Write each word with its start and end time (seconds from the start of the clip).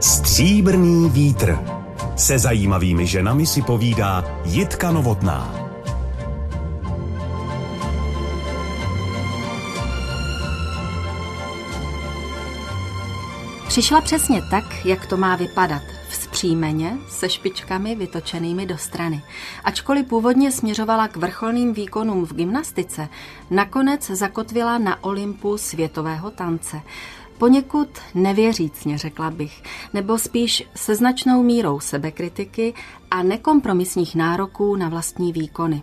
Stříbrný 0.00 1.10
vítr. 1.10 1.58
Se 2.16 2.38
zajímavými 2.38 3.06
ženami 3.06 3.46
si 3.46 3.62
povídá 3.62 4.24
Jitka 4.44 4.90
Novotná. 4.90 5.54
Přišla 13.68 14.00
přesně 14.00 14.42
tak, 14.50 14.86
jak 14.86 15.06
to 15.06 15.16
má 15.16 15.36
vypadat. 15.36 15.97
Vzpřímeně, 16.38 16.98
se 17.08 17.28
špičkami 17.28 17.94
vytočenými 17.94 18.66
do 18.66 18.78
strany. 18.78 19.22
Ačkoliv 19.64 20.06
původně 20.06 20.52
směřovala 20.52 21.08
k 21.08 21.16
vrcholným 21.16 21.72
výkonům 21.72 22.26
v 22.26 22.34
gymnastice, 22.34 23.08
nakonec 23.50 24.10
zakotvila 24.10 24.78
na 24.78 25.04
Olympu 25.04 25.58
světového 25.58 26.30
tance. 26.30 26.80
Poněkud 27.38 27.88
nevěřícně, 28.14 28.98
řekla 28.98 29.30
bych, 29.30 29.62
nebo 29.94 30.18
spíš 30.18 30.64
se 30.74 30.94
značnou 30.94 31.42
mírou 31.42 31.80
sebekritiky 31.80 32.74
a 33.10 33.22
nekompromisních 33.22 34.14
nároků 34.14 34.76
na 34.76 34.88
vlastní 34.88 35.32
výkony. 35.32 35.82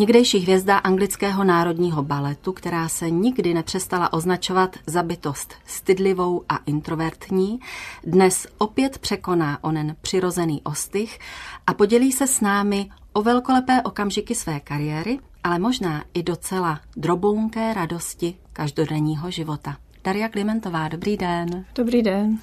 Někdejší 0.00 0.38
hvězda 0.38 0.78
anglického 0.78 1.44
národního 1.44 2.02
baletu, 2.02 2.52
která 2.52 2.88
se 2.88 3.10
nikdy 3.10 3.54
nepřestala 3.54 4.12
označovat 4.12 4.76
za 4.86 5.02
bytost 5.02 5.54
stydlivou 5.66 6.44
a 6.48 6.56
introvertní, 6.56 7.60
dnes 8.04 8.46
opět 8.58 8.98
překoná 8.98 9.64
onen 9.64 9.96
přirozený 10.00 10.62
ostych 10.62 11.18
a 11.66 11.74
podělí 11.74 12.12
se 12.12 12.26
s 12.26 12.40
námi 12.40 12.90
o 13.12 13.22
velkolepé 13.22 13.82
okamžiky 13.82 14.34
své 14.34 14.60
kariéry, 14.60 15.18
ale 15.44 15.58
možná 15.58 16.04
i 16.14 16.22
docela 16.22 16.80
drobounké 16.96 17.74
radosti 17.74 18.34
každodenního 18.52 19.30
života. 19.30 19.76
Daria 20.04 20.28
Klimentová, 20.28 20.88
dobrý 20.88 21.16
den. 21.16 21.64
Dobrý 21.74 22.02
den. 22.02 22.38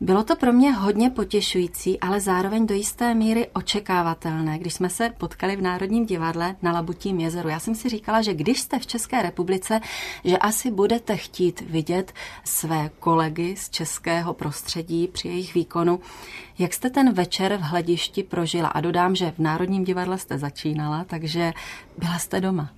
Bylo 0.00 0.24
to 0.24 0.36
pro 0.36 0.52
mě 0.52 0.72
hodně 0.72 1.10
potěšující, 1.10 2.00
ale 2.00 2.20
zároveň 2.20 2.66
do 2.66 2.74
jisté 2.74 3.14
míry 3.14 3.48
očekávatelné, 3.52 4.58
když 4.58 4.74
jsme 4.74 4.90
se 4.90 5.10
potkali 5.18 5.56
v 5.56 5.62
Národním 5.62 6.06
divadle 6.06 6.56
na 6.62 6.72
Labutím 6.72 7.20
jezeru. 7.20 7.48
Já 7.48 7.60
jsem 7.60 7.74
si 7.74 7.88
říkala, 7.88 8.22
že 8.22 8.34
když 8.34 8.60
jste 8.60 8.78
v 8.78 8.86
České 8.86 9.22
republice, 9.22 9.80
že 10.24 10.38
asi 10.38 10.70
budete 10.70 11.16
chtít 11.16 11.60
vidět 11.60 12.12
své 12.44 12.90
kolegy 13.00 13.56
z 13.56 13.70
českého 13.70 14.34
prostředí 14.34 15.08
při 15.08 15.28
jejich 15.28 15.54
výkonu. 15.54 16.00
Jak 16.58 16.72
jste 16.72 16.90
ten 16.90 17.12
večer 17.12 17.56
v 17.56 17.60
hledišti 17.60 18.22
prožila? 18.22 18.68
A 18.68 18.80
dodám, 18.80 19.16
že 19.16 19.30
v 19.30 19.38
Národním 19.38 19.84
divadle 19.84 20.18
jste 20.18 20.38
začínala, 20.38 21.04
takže 21.04 21.52
byla 21.98 22.18
jste 22.18 22.40
doma. 22.40 22.70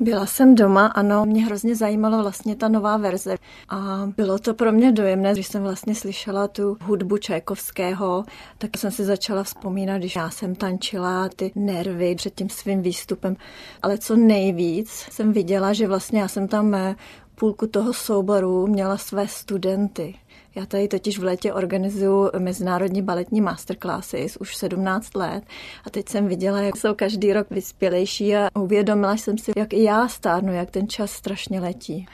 Byla 0.00 0.26
jsem 0.26 0.54
doma, 0.54 0.86
ano, 0.86 1.26
mě 1.26 1.44
hrozně 1.44 1.76
zajímalo 1.76 2.22
vlastně 2.22 2.56
ta 2.56 2.68
nová 2.68 2.96
verze 2.96 3.36
a 3.68 4.08
bylo 4.16 4.38
to 4.38 4.54
pro 4.54 4.72
mě 4.72 4.92
dojemné, 4.92 5.32
když 5.32 5.46
jsem 5.46 5.62
vlastně 5.62 5.94
slyšela 5.94 6.48
tu 6.48 6.76
hudbu 6.82 7.18
Čajkovského, 7.18 8.24
tak 8.58 8.76
jsem 8.76 8.90
si 8.90 9.04
začala 9.04 9.42
vzpomínat, 9.42 9.98
když 9.98 10.16
já 10.16 10.30
jsem 10.30 10.54
tančila 10.54 11.28
ty 11.36 11.52
nervy 11.54 12.14
před 12.14 12.34
tím 12.34 12.48
svým 12.48 12.82
výstupem, 12.82 13.36
ale 13.82 13.98
co 13.98 14.16
nejvíc 14.16 14.90
jsem 14.90 15.32
viděla, 15.32 15.72
že 15.72 15.88
vlastně 15.88 16.20
já 16.20 16.28
jsem 16.28 16.48
tam 16.48 16.74
eh, 16.74 16.96
půlku 17.34 17.66
toho 17.66 17.92
souboru 17.92 18.66
měla 18.66 18.96
své 18.96 19.28
studenty. 19.28 20.14
Já 20.54 20.66
tady 20.66 20.88
totiž 20.88 21.18
v 21.18 21.24
létě 21.24 21.52
organizuju 21.52 22.30
mezinárodní 22.38 23.02
baletní 23.02 23.40
masterclasses 23.40 24.36
už 24.36 24.56
17 24.56 25.14
let 25.14 25.44
a 25.84 25.90
teď 25.90 26.08
jsem 26.08 26.28
viděla, 26.28 26.60
jak 26.60 26.76
jsou 26.76 26.94
každý 26.94 27.32
rok 27.32 27.46
vyspělejší 27.50 28.36
a 28.36 28.48
uvědomila 28.56 29.16
jsem 29.16 29.38
si, 29.38 29.52
jak 29.56 29.72
i 29.72 29.82
já 29.82 30.08
stárnu, 30.08 30.52
jak 30.52 30.70
ten 30.70 30.88
čas 30.88 31.12
strašně 31.12 31.60
letí. 31.60 32.06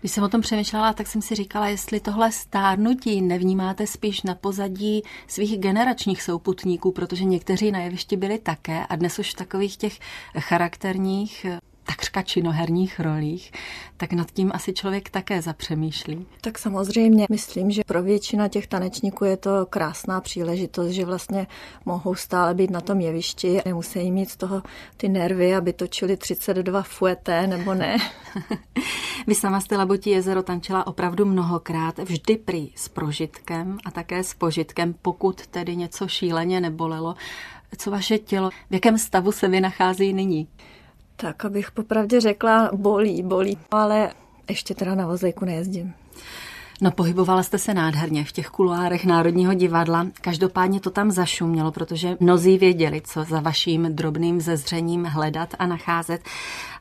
Když 0.00 0.12
jsem 0.12 0.24
o 0.24 0.28
tom 0.28 0.40
přemýšlela, 0.40 0.92
tak 0.92 1.06
jsem 1.06 1.22
si 1.22 1.34
říkala, 1.34 1.68
jestli 1.68 2.00
tohle 2.00 2.32
stárnutí 2.32 3.22
nevnímáte 3.22 3.86
spíš 3.86 4.22
na 4.22 4.34
pozadí 4.34 5.02
svých 5.26 5.58
generačních 5.58 6.22
souputníků, 6.22 6.92
protože 6.92 7.24
někteří 7.24 7.72
na 7.72 7.78
jevišti 7.78 8.16
byli 8.16 8.38
také 8.38 8.86
a 8.86 8.96
dnes 8.96 9.18
už 9.18 9.30
v 9.30 9.36
takových 9.36 9.76
těch 9.76 9.98
charakterních 10.38 11.46
takřka 11.90 12.22
činoherních 12.22 13.00
rolích, 13.00 13.52
tak 13.96 14.12
nad 14.12 14.30
tím 14.30 14.50
asi 14.54 14.72
člověk 14.72 15.10
také 15.10 15.42
zapřemýšlí. 15.42 16.26
Tak 16.40 16.58
samozřejmě 16.58 17.26
myslím, 17.30 17.70
že 17.70 17.82
pro 17.86 18.02
většina 18.02 18.48
těch 18.48 18.66
tanečníků 18.66 19.24
je 19.24 19.36
to 19.36 19.66
krásná 19.66 20.20
příležitost, 20.20 20.90
že 20.90 21.04
vlastně 21.04 21.46
mohou 21.84 22.14
stále 22.14 22.54
být 22.54 22.70
na 22.70 22.80
tom 22.80 23.00
jevišti, 23.00 23.60
nemusí 23.64 24.10
mít 24.10 24.30
z 24.30 24.36
toho 24.36 24.62
ty 24.96 25.08
nervy, 25.08 25.54
aby 25.54 25.72
točili 25.72 26.16
32 26.16 26.82
fueté 26.82 27.46
nebo 27.46 27.74
ne. 27.74 27.96
Vy 29.26 29.34
sama 29.34 29.60
jste 29.60 29.76
Labotí 29.76 30.10
jezero 30.10 30.42
tančila 30.42 30.86
opravdu 30.86 31.24
mnohokrát, 31.24 31.98
vždy 31.98 32.36
prý 32.36 32.72
s 32.76 32.88
prožitkem 32.88 33.78
a 33.84 33.90
také 33.90 34.24
s 34.24 34.34
požitkem, 34.34 34.94
pokud 35.02 35.46
tedy 35.46 35.76
něco 35.76 36.08
šíleně 36.08 36.60
nebolelo. 36.60 37.14
Co 37.78 37.90
vaše 37.90 38.18
tělo, 38.18 38.50
v 38.70 38.74
jakém 38.74 38.98
stavu 38.98 39.32
se 39.32 39.48
vy 39.48 39.60
nachází 39.60 40.12
nyní? 40.12 40.48
Tak, 41.20 41.44
abych 41.44 41.70
popravdě 41.70 42.20
řekla, 42.20 42.70
bolí, 42.72 43.22
bolí, 43.22 43.58
ale 43.70 44.10
ještě 44.48 44.74
teda 44.74 44.94
na 44.94 45.06
vozejku 45.06 45.44
nejezdím. 45.44 45.94
No 46.82 46.90
pohybovala 46.90 47.42
jste 47.42 47.58
se 47.58 47.74
nádherně 47.74 48.24
v 48.24 48.32
těch 48.32 48.48
kuloárech 48.48 49.04
Národního 49.04 49.54
divadla. 49.54 50.06
Každopádně 50.20 50.80
to 50.80 50.90
tam 50.90 51.10
zašumělo, 51.10 51.72
protože 51.72 52.16
mnozí 52.20 52.58
věděli, 52.58 53.00
co 53.04 53.24
za 53.24 53.40
vaším 53.40 53.88
drobným 53.94 54.40
zezřením 54.40 55.04
hledat 55.04 55.54
a 55.58 55.66
nacházet. 55.66 56.20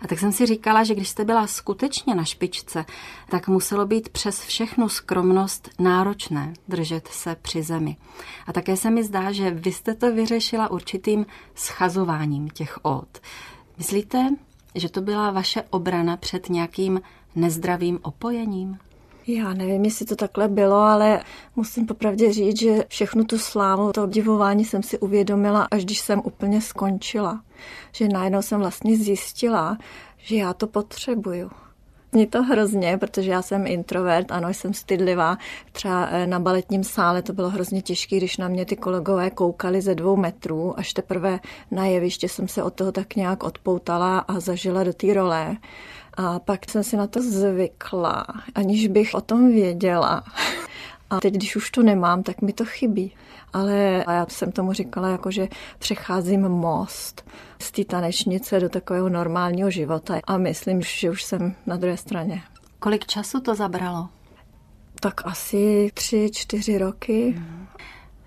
A 0.01 0.07
tak 0.07 0.19
jsem 0.19 0.31
si 0.31 0.45
říkala, 0.45 0.83
že 0.83 0.95
když 0.95 1.09
jste 1.09 1.25
byla 1.25 1.47
skutečně 1.47 2.15
na 2.15 2.23
špičce, 2.23 2.85
tak 3.29 3.47
muselo 3.47 3.85
být 3.85 4.09
přes 4.09 4.41
všechnu 4.41 4.89
skromnost 4.89 5.69
náročné 5.79 6.53
držet 6.67 7.07
se 7.07 7.35
při 7.41 7.63
zemi. 7.63 7.97
A 8.47 8.53
také 8.53 8.77
se 8.77 8.89
mi 8.89 9.03
zdá, 9.03 9.31
že 9.31 9.51
vy 9.51 9.71
jste 9.71 9.95
to 9.95 10.13
vyřešila 10.13 10.71
určitým 10.71 11.25
schazováním 11.55 12.49
těch 12.49 12.79
od. 12.81 13.07
Myslíte, 13.79 14.29
že 14.75 14.89
to 14.89 15.01
byla 15.01 15.31
vaše 15.31 15.63
obrana 15.69 16.17
před 16.17 16.49
nějakým 16.49 17.01
nezdravým 17.35 17.99
opojením? 18.01 18.77
Já 19.27 19.53
nevím, 19.53 19.85
jestli 19.85 20.05
to 20.05 20.15
takhle 20.15 20.47
bylo, 20.47 20.75
ale 20.75 21.23
musím 21.55 21.85
popravdě 21.85 22.33
říct, 22.33 22.59
že 22.59 22.85
všechnu 22.87 23.23
tu 23.23 23.37
slávu, 23.37 23.91
to 23.91 24.03
obdivování 24.03 24.65
jsem 24.65 24.83
si 24.83 24.99
uvědomila, 24.99 25.67
až 25.71 25.85
když 25.85 25.99
jsem 25.99 26.21
úplně 26.23 26.61
skončila. 26.61 27.41
Že 27.91 28.07
najednou 28.07 28.41
jsem 28.41 28.59
vlastně 28.59 28.97
zjistila, 28.97 29.77
že 30.17 30.35
já 30.35 30.53
to 30.53 30.67
potřebuju. 30.67 31.51
Mě 32.11 32.27
to 32.27 32.43
hrozně, 32.43 32.97
protože 32.97 33.31
já 33.31 33.41
jsem 33.41 33.67
introvert, 33.67 34.31
ano, 34.31 34.49
jsem 34.49 34.73
stydlivá. 34.73 35.37
Třeba 35.71 36.07
eh, 36.11 36.27
na 36.27 36.39
baletním 36.39 36.83
sále 36.83 37.21
to 37.21 37.33
bylo 37.33 37.49
hrozně 37.49 37.81
těžké, 37.81 38.17
když 38.17 38.37
na 38.37 38.47
mě 38.47 38.65
ty 38.65 38.75
kolegové 38.75 39.29
koukali 39.29 39.81
ze 39.81 39.95
dvou 39.95 40.15
metrů, 40.15 40.79
až 40.79 40.93
teprve 40.93 41.39
na 41.71 41.85
jeviště 41.85 42.29
jsem 42.29 42.47
se 42.47 42.63
od 42.63 42.73
toho 42.73 42.91
tak 42.91 43.15
nějak 43.15 43.43
odpoutala 43.43 44.19
a 44.19 44.39
zažila 44.39 44.83
do 44.83 44.93
té 44.93 45.13
role. 45.13 45.57
A 46.13 46.39
pak 46.39 46.69
jsem 46.69 46.83
si 46.83 46.97
na 46.97 47.07
to 47.07 47.21
zvykla, 47.21 48.25
aniž 48.55 48.87
bych 48.87 49.13
o 49.13 49.21
tom 49.21 49.51
věděla. 49.51 50.23
A 51.09 51.19
teď, 51.19 51.33
když 51.33 51.55
už 51.55 51.71
to 51.71 51.83
nemám, 51.83 52.23
tak 52.23 52.41
mi 52.41 52.53
to 52.53 52.65
chybí. 52.65 53.13
Ale 53.53 54.03
já 54.07 54.25
jsem 54.29 54.51
tomu 54.51 54.73
říkala, 54.73 55.09
jako 55.09 55.31
že 55.31 55.47
přecházím 55.79 56.41
most 56.41 57.29
z 57.61 57.71
té 57.71 57.85
tanečnice 57.85 58.59
do 58.59 58.69
takového 58.69 59.09
normálního 59.09 59.71
života 59.71 60.19
a 60.27 60.37
myslím, 60.37 60.81
že 60.81 61.11
už 61.11 61.23
jsem 61.23 61.55
na 61.65 61.77
druhé 61.77 61.97
straně. 61.97 62.41
Kolik 62.79 63.05
času 63.05 63.39
to 63.39 63.55
zabralo? 63.55 64.09
Tak 64.99 65.25
asi 65.25 65.91
tři, 65.93 66.29
čtyři 66.33 66.77
roky. 66.77 67.41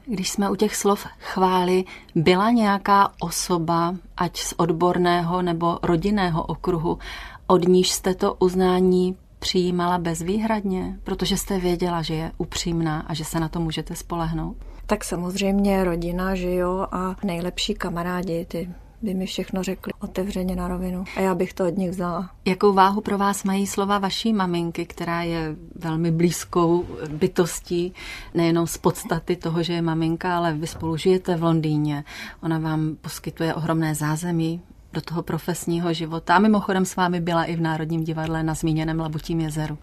Když 0.06 0.30
jsme 0.30 0.50
u 0.50 0.54
těch 0.54 0.76
slov 0.76 1.06
chvály, 1.18 1.84
byla 2.14 2.50
nějaká 2.50 3.12
osoba, 3.20 3.94
ať 4.16 4.38
z 4.38 4.54
odborného 4.56 5.42
nebo 5.42 5.78
rodinného 5.82 6.42
okruhu, 6.42 6.98
od 7.46 7.68
níž 7.68 7.90
jste 7.90 8.14
to 8.14 8.34
uznání 8.34 9.16
přijímala 9.38 9.98
bezvýhradně, 9.98 10.98
protože 11.04 11.36
jste 11.36 11.58
věděla, 11.58 12.02
že 12.02 12.14
je 12.14 12.32
upřímná 12.38 13.00
a 13.00 13.14
že 13.14 13.24
se 13.24 13.40
na 13.40 13.48
to 13.48 13.60
můžete 13.60 13.96
spolehnout? 13.96 14.56
Tak 14.86 15.04
samozřejmě 15.04 15.84
rodina, 15.84 16.34
že 16.34 16.54
jo, 16.54 16.86
a 16.92 17.16
nejlepší 17.24 17.74
kamarádi, 17.74 18.44
ty 18.44 18.68
by 19.02 19.14
mi 19.14 19.26
všechno 19.26 19.62
řekli 19.62 19.92
otevřeně 20.00 20.56
na 20.56 20.68
rovinu 20.68 21.04
a 21.16 21.20
já 21.20 21.34
bych 21.34 21.54
to 21.54 21.68
od 21.68 21.76
nich 21.76 21.90
vzala. 21.90 22.30
Jakou 22.44 22.72
váhu 22.72 23.00
pro 23.00 23.18
vás 23.18 23.44
mají 23.44 23.66
slova 23.66 23.98
vaší 23.98 24.32
maminky, 24.32 24.86
která 24.86 25.22
je 25.22 25.56
velmi 25.76 26.10
blízkou 26.10 26.86
bytostí, 27.08 27.92
nejenom 28.34 28.66
z 28.66 28.78
podstaty 28.78 29.36
toho, 29.36 29.62
že 29.62 29.72
je 29.72 29.82
maminka, 29.82 30.36
ale 30.36 30.52
vy 30.52 30.66
spolu 30.66 30.96
žijete 30.96 31.36
v 31.36 31.42
Londýně. 31.42 32.04
Ona 32.42 32.58
vám 32.58 32.96
poskytuje 33.00 33.54
ohromné 33.54 33.94
zázemí 33.94 34.60
do 34.92 35.00
toho 35.00 35.22
profesního 35.22 35.92
života. 35.92 36.36
A 36.36 36.38
mimochodem 36.38 36.84
s 36.84 36.96
vámi 36.96 37.20
byla 37.20 37.44
i 37.44 37.56
v 37.56 37.60
Národním 37.60 38.04
divadle 38.04 38.42
na 38.42 38.54
zmíněném 38.54 39.00
Labutím 39.00 39.40
jezeru. 39.40 39.78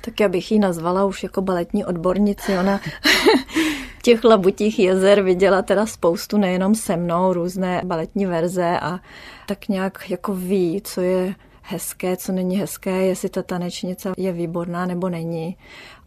Tak 0.00 0.20
já 0.20 0.28
bych 0.28 0.52
ji 0.52 0.58
nazvala 0.58 1.04
už 1.04 1.22
jako 1.22 1.42
baletní 1.42 1.84
odbornici. 1.84 2.58
Ona 2.58 2.80
těch 4.06 4.24
labutích 4.24 4.78
jezer 4.78 5.22
viděla 5.22 5.62
teda 5.62 5.86
spoustu, 5.86 6.38
nejenom 6.38 6.74
se 6.74 6.96
mnou, 6.96 7.32
různé 7.32 7.82
baletní 7.84 8.26
verze 8.26 8.80
a 8.80 9.00
tak 9.46 9.68
nějak 9.68 10.10
jako 10.10 10.34
ví, 10.34 10.80
co 10.84 11.00
je 11.00 11.34
hezké, 11.62 12.16
co 12.16 12.32
není 12.32 12.56
hezké, 12.56 13.06
jestli 13.06 13.28
ta 13.28 13.42
tanečnice 13.42 14.12
je 14.16 14.32
výborná 14.32 14.86
nebo 14.86 15.08
není. 15.08 15.56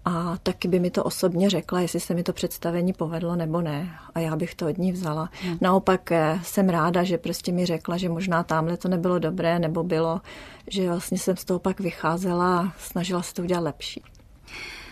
A 0.05 0.37
taky 0.43 0.67
by 0.67 0.79
mi 0.79 0.91
to 0.91 1.03
osobně 1.03 1.49
řekla, 1.49 1.79
jestli 1.79 1.99
se 1.99 2.13
mi 2.13 2.23
to 2.23 2.33
představení 2.33 2.93
povedlo 2.93 3.35
nebo 3.35 3.61
ne. 3.61 3.89
A 4.15 4.19
já 4.19 4.35
bych 4.35 4.55
to 4.55 4.67
od 4.67 4.77
ní 4.77 4.91
vzala. 4.91 5.29
Hmm. 5.43 5.57
Naopak 5.61 6.11
eh, 6.11 6.39
jsem 6.43 6.69
ráda, 6.69 7.03
že 7.03 7.17
prostě 7.17 7.51
mi 7.51 7.65
řekla, 7.65 7.97
že 7.97 8.09
možná 8.09 8.43
tamhle 8.43 8.77
to 8.77 8.87
nebylo 8.87 9.19
dobré, 9.19 9.59
nebo 9.59 9.83
bylo, 9.83 10.21
že 10.67 10.89
vlastně 10.89 11.17
jsem 11.17 11.37
z 11.37 11.45
toho 11.45 11.59
pak 11.59 11.79
vycházela 11.79 12.59
a 12.59 12.73
snažila 12.77 13.21
se 13.21 13.33
to 13.33 13.41
udělat 13.41 13.61
lepší. 13.61 14.03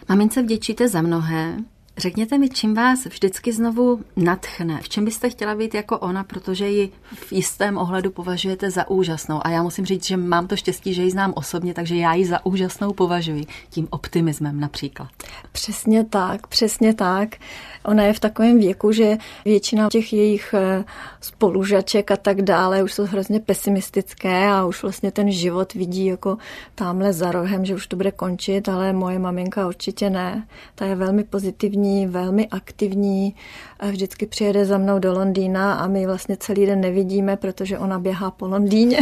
Mamince 0.09 0.42
vděčíte 0.42 0.89
za 0.89 1.01
mnohé, 1.01 1.57
Řekněte 2.00 2.38
mi, 2.38 2.50
čím 2.50 2.74
vás 2.74 3.06
vždycky 3.06 3.54
znovu 3.54 4.02
natchne? 4.16 4.80
V 4.82 4.90
čem 4.90 5.06
byste 5.06 5.30
chtěla 5.30 5.56
být 5.56 5.74
jako 5.74 6.00
ona, 6.00 6.24
protože 6.24 6.68
ji 6.68 6.92
v 7.14 7.32
jistém 7.32 7.78
ohledu 7.78 8.12
považujete 8.12 8.72
za 8.72 8.90
úžasnou. 8.90 9.40
A 9.44 9.50
já 9.50 9.64
musím 9.64 9.86
říct, 9.86 10.06
že 10.06 10.18
mám 10.18 10.48
to 10.48 10.56
štěstí, 10.56 10.94
že 10.94 11.04
ji 11.04 11.12
znám 11.12 11.34
osobně, 11.36 11.74
takže 11.74 11.96
já 11.96 12.14
ji 12.14 12.26
za 12.26 12.46
úžasnou 12.46 12.94
považuji. 12.94 13.46
Tím 13.70 13.88
optimismem 13.90 14.60
například. 14.60 15.10
Přesně 15.52 16.04
tak, 16.04 16.48
přesně 16.48 16.94
tak. 16.94 17.30
Ona 17.86 18.04
je 18.04 18.14
v 18.14 18.20
takovém 18.20 18.60
věku, 18.60 18.92
že 18.92 19.18
většina 19.46 19.88
těch 19.92 20.14
jejich 20.14 20.54
eh, 20.54 20.84
spolužaček 21.22 22.12
a 22.12 22.18
tak 22.18 22.42
dále 22.42 22.84
už 22.84 22.94
jsou 22.94 23.06
hrozně 23.06 23.40
pesimistické 23.40 24.48
a 24.48 24.66
už 24.66 24.82
vlastně 24.82 25.12
ten 25.12 25.32
život 25.32 25.74
vidí 25.74 26.06
jako 26.06 26.38
tamhle 26.76 27.14
za 27.14 27.32
rohem, 27.32 27.66
že 27.66 27.76
už 27.76 27.88
to 27.88 27.96
bude 27.96 28.12
končit, 28.12 28.70
ale 28.70 28.94
moje 28.94 29.20
maminka 29.20 29.68
určitě 29.68 30.10
ne. 30.10 30.48
Ta 30.76 30.86
je 30.86 30.96
velmi 30.96 31.24
pozitivní, 31.24 31.87
velmi 32.07 32.48
aktivní, 32.48 33.36
vždycky 33.92 34.25
přijede 34.25 34.66
za 34.66 34.78
mnou 34.78 35.00
do 35.00 35.13
Londýna 35.13 35.74
a 35.74 35.88
my 35.88 36.06
vlastně 36.06 36.38
celý 36.38 36.66
den 36.66 36.81
nevidíme, 36.81 37.38
protože 37.38 37.80
ona 37.80 38.00
běhá 38.00 38.31
po 38.31 38.48
Londýně. 38.48 39.00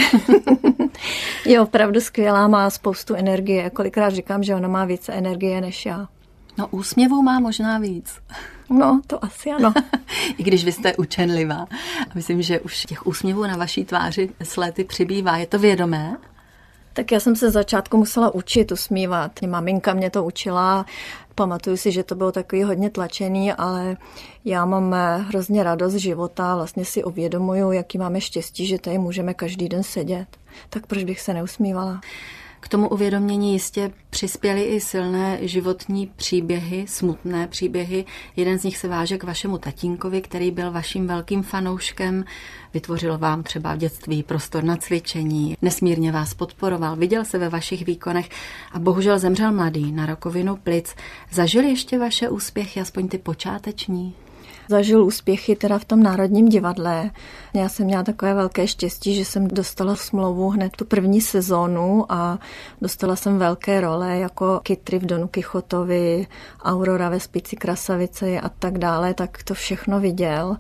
je 1.46 1.62
opravdu 1.62 2.02
skvělá, 2.02 2.48
má 2.48 2.70
spoustu 2.70 3.16
energie. 3.16 3.70
Kolikrát 3.70 4.10
říkám, 4.10 4.44
že 4.44 4.56
ona 4.56 4.68
má 4.68 4.86
více 4.86 5.14
energie 5.14 5.62
než 5.62 5.86
já. 5.86 6.08
No 6.58 6.68
úsměvů 6.68 7.22
má 7.22 7.40
možná 7.40 7.78
víc. 7.78 8.14
No, 8.70 9.02
to 9.08 9.26
asi 9.26 9.52
ano. 9.52 9.74
I 10.38 10.44
když 10.44 10.66
vy 10.66 10.72
jste 10.72 10.96
učenlivá. 10.96 11.68
Myslím, 12.16 12.42
že 12.42 12.60
už 12.60 12.86
těch 12.86 13.08
úsměvů 13.08 13.44
na 13.44 13.58
vaší 13.58 13.86
tváři 13.86 14.30
s 14.44 14.58
léty 14.58 14.84
přibývá. 14.84 15.38
Je 15.38 15.48
to 15.48 15.60
vědomé? 15.60 16.18
Tak 16.94 17.12
já 17.12 17.20
jsem 17.20 17.36
se 17.36 17.52
začátku 17.52 17.98
musela 17.98 18.36
učit 18.36 18.72
usmívat. 18.72 19.32
Maminka 19.48 19.94
mě 19.94 20.10
to 20.10 20.24
učila. 20.24 20.86
Pamatuju 21.36 21.78
si, 21.78 21.92
že 21.92 22.04
to 22.04 22.16
bylo 22.16 22.32
takový 22.32 22.64
hodně 22.64 22.90
tlačený, 22.90 23.54
ale 23.54 23.98
já 24.46 24.66
mám 24.66 24.94
eh, 24.94 25.18
hrozně 25.18 25.64
radost 25.64 25.94
života. 25.94 26.56
Vlastně 26.56 26.86
si 26.86 27.04
uvědomuju, 27.04 27.72
jaký 27.72 27.98
máme 27.98 28.22
štěstí, 28.22 28.66
že 28.66 28.80
tady 28.80 28.98
můžeme 28.98 29.34
každý 29.34 29.70
den 29.70 29.84
sedět. 29.84 30.28
Tak 30.70 30.88
proč 30.88 31.04
bych 31.04 31.22
se 31.22 31.34
neusmívala? 31.34 32.02
K 32.66 32.68
tomu 32.68 32.90
uvědomění 32.90 33.54
jistě 33.54 33.92
přispěly 34.10 34.64
i 34.64 34.80
silné 34.80 35.38
životní 35.42 36.08
příběhy, 36.16 36.86
smutné 36.88 37.48
příběhy. 37.48 38.06
Jeden 38.36 38.60
z 38.60 38.64
nich 38.64 38.78
se 38.78 38.88
váže 38.88 39.18
k 39.18 39.24
vašemu 39.24 39.58
tatínkovi, 39.58 40.22
který 40.22 40.52
byl 40.52 40.72
vaším 40.72 41.08
velkým 41.08 41.44
fanouškem. 41.44 42.26
Vytvořil 42.74 43.18
vám 43.18 43.44
třeba 43.44 43.76
v 43.76 43.78
dětství 43.78 44.24
prostor 44.24 44.64
na 44.64 44.78
cvičení, 44.78 45.58
nesmírně 45.62 46.12
vás 46.12 46.34
podporoval, 46.34 46.96
viděl 46.96 47.26
se 47.26 47.38
ve 47.38 47.50
vašich 47.50 47.86
výkonech 47.86 48.30
a 48.72 48.80
bohužel 48.80 49.20
zemřel 49.20 49.52
mladý 49.52 49.92
na 49.92 50.06
rakovinu 50.06 50.56
plic. 50.56 50.96
Zažil 51.32 51.64
ještě 51.64 52.00
vaše 52.00 52.30
úspěchy, 52.30 52.80
aspoň 52.82 53.08
ty 53.08 53.18
počáteční? 53.18 54.14
Zažil 54.70 55.04
úspěchy 55.04 55.56
teda 55.56 55.80
v 55.80 55.86
tom 55.86 56.04
Národním 56.04 56.50
divadle. 56.50 57.12
Já 57.54 57.70
jsem 57.70 57.86
měla 57.86 58.04
takové 58.04 58.34
velké 58.34 58.68
štěstí, 58.68 59.16
že 59.16 59.26
jsem 59.26 59.48
dostala 59.48 59.96
smlouvu 59.96 60.50
hned 60.50 60.76
tu 60.76 60.86
první 60.86 61.22
sezónu 61.22 62.12
a 62.12 62.40
dostala 62.82 63.16
jsem 63.16 63.38
velké 63.38 63.82
role 63.82 64.18
jako 64.18 64.60
Kitry 64.64 65.00
v 65.00 65.06
Donu 65.06 65.28
Kichotovi, 65.28 66.28
Aurora 66.64 67.10
ve 67.10 67.20
Spici 67.20 67.56
Krasavice 67.56 68.40
a 68.40 68.50
tak 68.50 68.78
dále, 68.78 69.14
tak 69.14 69.44
to 69.44 69.54
všechno 69.54 70.00
viděl. 70.00 70.58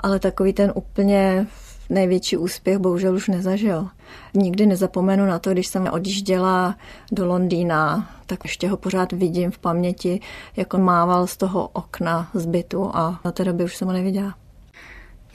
Ale 0.00 0.18
takový 0.18 0.52
ten 0.52 0.72
úplně 0.74 1.46
největší 1.92 2.36
úspěch 2.36 2.78
bohužel 2.78 3.14
už 3.14 3.28
nezažil. 3.28 3.88
Nikdy 4.34 4.66
nezapomenu 4.66 5.26
na 5.26 5.38
to, 5.38 5.50
když 5.50 5.66
jsem 5.66 5.88
odjížděla 5.92 6.76
do 7.12 7.26
Londýna, 7.26 8.10
tak 8.26 8.38
ještě 8.44 8.68
ho 8.68 8.76
pořád 8.76 9.12
vidím 9.12 9.50
v 9.50 9.58
paměti, 9.58 10.20
jak 10.56 10.74
on 10.74 10.82
mával 10.82 11.26
z 11.26 11.36
toho 11.36 11.68
okna 11.68 12.30
zbytu 12.34 12.90
a 12.96 13.20
na 13.24 13.32
té 13.32 13.44
době 13.44 13.64
už 13.64 13.76
jsem 13.76 13.88
ho 13.88 13.94
neviděla. 13.94 14.34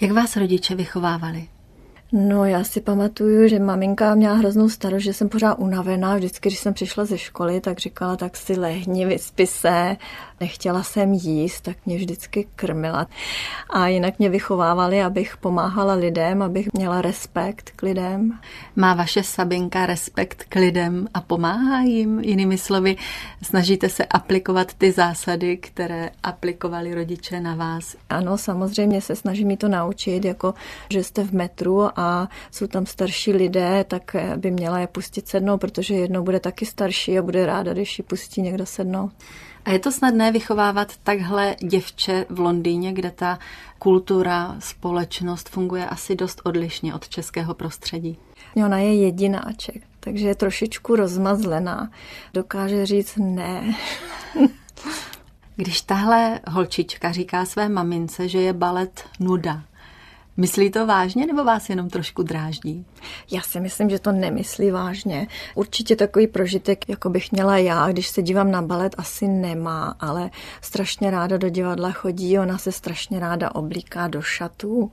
Jak 0.02 0.12
vás 0.12 0.38
rodiče 0.38 0.76
vychovávali? 0.76 1.48
No 2.12 2.46
já 2.46 2.64
si 2.64 2.82
pamatuju, 2.82 3.48
že 3.48 3.60
maminka 3.60 4.16
měla 4.16 4.36
hroznou 4.36 4.70
starost, 4.70 5.04
že 5.04 5.14
jsem 5.14 5.30
pořád 5.30 5.54
unavená. 5.54 6.16
Vždycky, 6.16 6.50
když 6.50 6.60
jsem 6.60 6.74
přišla 6.74 7.06
ze 7.06 7.18
školy, 7.18 7.62
tak 7.62 7.80
říkala, 7.80 8.16
tak 8.16 8.38
si 8.38 8.60
lehni, 8.60 9.06
vyspí 9.06 9.48
se. 9.48 9.98
Nechtěla 10.40 10.84
jsem 10.84 11.14
jíst, 11.14 11.62
tak 11.62 11.78
mě 11.86 11.98
vždycky 11.98 12.48
krmila. 12.56 13.08
A 13.70 13.88
jinak 13.88 14.20
mě 14.20 14.30
vychovávali, 14.30 15.02
abych 15.02 15.38
pomáhala 15.38 15.94
lidem, 15.94 16.42
abych 16.42 16.68
měla 16.74 17.02
respekt 17.02 17.72
k 17.76 17.82
lidem. 17.82 18.40
Má 18.76 18.94
vaše 18.94 19.24
Sabinka 19.24 19.86
respekt 19.86 20.44
k 20.50 20.56
lidem 20.56 21.08
a 21.14 21.22
pomáhá 21.22 21.82
jim? 21.82 22.20
Jinými 22.20 22.58
slovy, 22.58 22.96
snažíte 23.44 23.90
se 23.90 24.06
aplikovat 24.06 24.74
ty 24.74 24.92
zásady, 24.92 25.58
které 25.58 26.10
aplikovali 26.24 26.94
rodiče 26.94 27.40
na 27.40 27.56
vás? 27.56 27.96
Ano, 28.10 28.38
samozřejmě 28.38 29.02
se 29.02 29.16
snažím 29.16 29.48
mi 29.48 29.58
to 29.58 29.68
naučit, 29.68 30.26
jako 30.26 30.54
že 30.90 31.04
jste 31.04 31.24
v 31.24 31.32
metru 31.32 31.97
a 31.98 32.28
jsou 32.52 32.68
tam 32.68 32.86
starší 32.86 33.34
lidé, 33.34 33.86
tak 33.88 34.16
by 34.36 34.52
měla 34.52 34.80
je 34.80 34.88
pustit 34.88 35.28
sednout, 35.28 35.58
protože 35.58 35.96
jednou 35.96 36.24
bude 36.24 36.40
taky 36.40 36.66
starší 36.66 37.20
a 37.20 37.22
bude 37.22 37.46
ráda, 37.46 37.74
když 37.74 38.00
ji 38.00 38.04
pustí 38.04 38.42
někdo 38.42 38.66
sednout. 38.66 39.12
A 39.66 39.72
je 39.72 39.80
to 39.80 39.92
snadné 39.92 40.32
vychovávat 40.32 40.98
takhle 41.04 41.56
děvče 41.64 42.26
v 42.30 42.40
Londýně, 42.40 42.94
kde 42.94 43.12
ta 43.12 43.40
kultura, 43.80 44.56
společnost 44.60 45.50
funguje 45.50 45.86
asi 45.86 46.16
dost 46.16 46.42
odlišně 46.44 46.96
od 46.96 47.10
českého 47.10 47.54
prostředí? 47.54 48.18
Ona 48.56 48.78
je 48.78 48.96
jedináček, 48.96 49.84
takže 50.00 50.28
je 50.28 50.36
trošičku 50.36 50.96
rozmazlená. 50.96 51.92
Dokáže 52.34 52.86
říct 52.86 53.18
ne. 53.18 53.76
Když 55.56 55.82
tahle 55.82 56.40
holčička 56.48 57.12
říká 57.12 57.46
své 57.46 57.70
mamince, 57.70 58.28
že 58.28 58.42
je 58.42 58.54
balet 58.54 59.04
nuda, 59.20 59.64
Myslí 60.38 60.72
to 60.72 60.86
vážně 60.86 61.28
nebo 61.28 61.44
vás 61.44 61.70
jenom 61.70 61.90
trošku 61.90 62.24
dráždí? 62.24 62.86
Já 63.32 63.42
si 63.42 63.60
myslím, 63.60 63.90
že 63.90 64.00
to 64.00 64.12
nemyslí 64.12 64.72
vážně. 64.72 65.28
Určitě 65.56 65.96
takový 65.96 66.28
prožitek, 66.28 66.90
jako 66.90 67.10
bych 67.10 67.32
měla 67.32 67.58
já, 67.58 67.88
když 67.88 68.08
se 68.08 68.22
dívám 68.22 68.52
na 68.52 68.62
balet, 68.62 68.96
asi 68.98 69.28
nemá, 69.28 69.96
ale 70.00 70.30
strašně 70.62 71.12
ráda 71.12 71.38
do 71.38 71.50
divadla 71.50 71.92
chodí, 71.92 72.40
ona 72.40 72.58
se 72.58 72.72
strašně 72.72 73.20
ráda 73.20 73.56
oblíká 73.56 74.08
do 74.08 74.22
šatů 74.22 74.92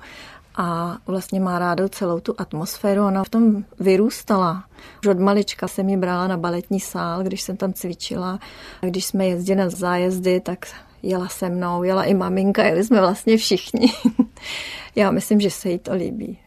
a 0.56 0.96
vlastně 1.06 1.40
má 1.40 1.58
ráda 1.58 1.88
celou 1.88 2.20
tu 2.20 2.34
atmosféru. 2.38 3.06
Ona 3.06 3.24
v 3.24 3.28
tom 3.28 3.64
vyrůstala. 3.80 4.64
Už 5.02 5.06
od 5.06 5.18
malička 5.18 5.68
jsem 5.68 5.88
ji 5.88 5.96
brala 5.96 6.26
na 6.26 6.36
baletní 6.36 6.80
sál, 6.80 7.22
když 7.22 7.42
jsem 7.42 7.56
tam 7.56 7.72
cvičila. 7.72 8.38
A 8.82 8.86
když 8.86 9.04
jsme 9.04 9.26
jezdili 9.26 9.58
na 9.58 9.70
zájezdy, 9.70 10.40
tak 10.40 10.66
jela 11.04 11.28
se 11.28 11.50
mnou, 11.50 11.82
jela 11.82 12.04
i 12.04 12.14
maminka, 12.14 12.64
jeli 12.64 12.84
jsme 12.84 13.00
vlastně 13.00 13.36
všichni. 13.36 13.92
Já 14.96 15.10
myslím, 15.10 15.40
že 15.40 15.50
se 15.50 15.70
jí 15.70 15.78
to 15.78 15.94
líbí. 15.94 16.38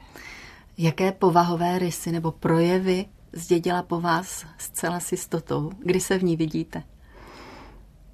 Jaké 0.77 1.11
povahové 1.11 1.79
rysy 1.79 2.11
nebo 2.11 2.31
projevy 2.31 3.05
zdědila 3.33 3.83
po 3.83 4.01
vás 4.01 4.45
zcela 4.57 4.99
s 4.99 5.11
jistotou? 5.11 5.71
Kdy 5.79 5.99
se 5.99 6.17
v 6.17 6.23
ní 6.23 6.35
vidíte? 6.35 6.83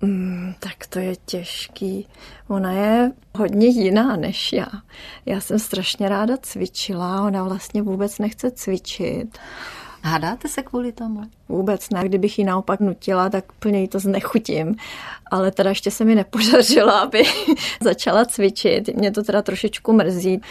Mm, 0.01 0.53
tak 0.59 0.88
to 0.88 1.00
je 1.00 1.15
těžký. 1.25 2.07
Ona 2.47 2.71
je 2.71 3.12
hodně 3.38 3.67
jiná 3.67 4.15
než 4.15 4.53
já. 4.53 4.67
Já 5.25 5.41
jsem 5.41 5.59
strašně 5.59 6.09
ráda 6.09 6.38
cvičila, 6.38 7.21
ona 7.21 7.43
vlastně 7.43 7.81
vůbec 7.81 8.19
nechce 8.19 8.51
cvičit. 8.51 9.38
Hádáte 10.05 10.48
se 10.48 10.63
kvůli 10.63 10.91
tomu? 10.91 11.22
Vůbec 11.50 11.89
ne. 11.89 12.03
Kdybych 12.03 12.39
ji 12.39 12.45
naopak 12.45 12.79
nutila, 12.79 13.29
tak 13.29 13.51
plně 13.51 13.81
jí 13.81 13.88
to 13.88 14.00
znechutím. 14.00 14.75
Ale 15.31 15.51
teda 15.51 15.69
ještě 15.69 15.91
se 15.91 16.05
mi 16.05 16.15
nepodařilo, 16.15 16.93
aby 16.93 17.24
začala 17.81 18.25
cvičit. 18.25 18.88
Mě 18.88 19.12
to 19.12 19.24
teda 19.24 19.41
trošičku 19.41 19.93
mrzí. 19.93 20.41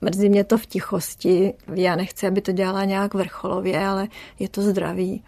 Mrzí 0.00 0.28
mě 0.28 0.44
to 0.44 0.58
v 0.58 0.66
tichosti. 0.66 1.54
Já 1.74 1.96
nechci, 1.96 2.26
aby 2.26 2.40
to 2.40 2.52
dělala 2.52 2.84
nějak 2.84 3.14
vrcholově, 3.14 3.86
ale 3.86 4.08
je 4.38 4.48
to 4.48 4.62
zdravý. 4.62 5.22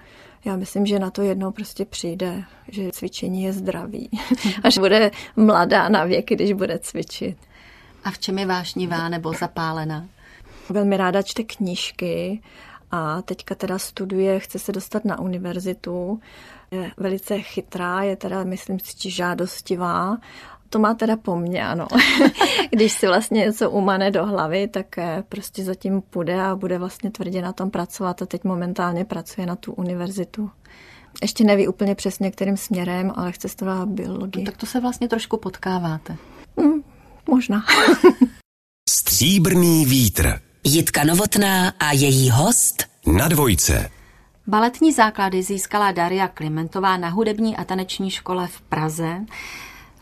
Já 0.44 0.56
myslím, 0.56 0.86
že 0.86 0.98
na 0.98 1.10
to 1.10 1.22
jednou 1.22 1.50
prostě 1.50 1.84
přijde, 1.84 2.44
že 2.68 2.90
cvičení 2.92 3.42
je 3.42 3.52
zdravý. 3.52 4.10
Až 4.62 4.78
bude 4.78 5.10
mladá 5.36 5.88
na 5.88 6.04
věky, 6.04 6.34
když 6.34 6.52
bude 6.52 6.78
cvičit. 6.78 7.36
A 8.04 8.10
v 8.10 8.18
čem 8.18 8.38
je 8.38 8.46
vášnivá 8.46 9.08
nebo 9.08 9.32
zapálená? 9.32 10.06
Velmi 10.70 10.96
ráda 10.96 11.22
čte 11.22 11.42
knížky 11.42 12.40
a 12.90 13.22
teďka 13.22 13.54
teda 13.54 13.78
studuje, 13.78 14.40
chce 14.40 14.58
se 14.58 14.72
dostat 14.72 15.04
na 15.04 15.20
univerzitu. 15.20 16.20
Je 16.70 16.90
velice 16.96 17.38
chytrá, 17.38 18.02
je 18.02 18.16
teda, 18.16 18.44
myslím 18.44 18.78
si, 18.78 19.10
žádostivá 19.10 20.18
To 20.68 20.78
má 20.78 20.94
teda 20.94 21.16
po 21.16 21.36
mně, 21.36 21.66
ano. 21.66 21.86
Když 22.70 22.92
si 22.92 23.06
vlastně 23.06 23.40
něco 23.40 23.70
umane 23.70 24.10
do 24.10 24.26
hlavy, 24.26 24.68
tak 24.68 24.98
eh, 24.98 25.24
prostě 25.28 25.64
zatím 25.64 26.02
půjde 26.02 26.42
a 26.42 26.56
bude 26.56 26.78
vlastně 26.78 27.10
tvrdě 27.10 27.42
na 27.42 27.52
tom 27.52 27.70
pracovat 27.70 28.22
a 28.22 28.26
teď 28.26 28.44
momentálně 28.44 29.04
pracuje 29.04 29.46
na 29.46 29.56
tu 29.56 29.72
univerzitu. 29.72 30.50
Ještě 31.22 31.44
neví 31.44 31.68
úplně 31.68 31.94
přesně, 31.94 32.30
kterým 32.30 32.56
směrem, 32.56 33.12
ale 33.16 33.32
chce 33.32 33.48
studovat 33.48 33.88
biologii. 33.88 34.44
No, 34.44 34.50
tak 34.50 34.60
to 34.60 34.66
se 34.66 34.80
vlastně 34.80 35.08
trošku 35.08 35.36
potkáváte. 35.36 36.16
Hmm, 36.58 36.82
možná. 37.28 37.64
Stříbrný 38.90 39.84
vítr. 39.84 40.49
Jitka 40.64 41.04
Novotná 41.04 41.72
a 41.78 41.92
její 41.92 42.30
host 42.30 42.84
Na 43.06 43.28
dvojce. 43.28 43.90
Baletní 44.46 44.92
základy 44.92 45.42
získala 45.42 45.92
Daria 45.92 46.28
Klimentová 46.28 46.96
na 46.96 47.08
hudební 47.08 47.56
a 47.56 47.64
taneční 47.64 48.10
škole 48.10 48.46
v 48.46 48.60
Praze. 48.60 49.20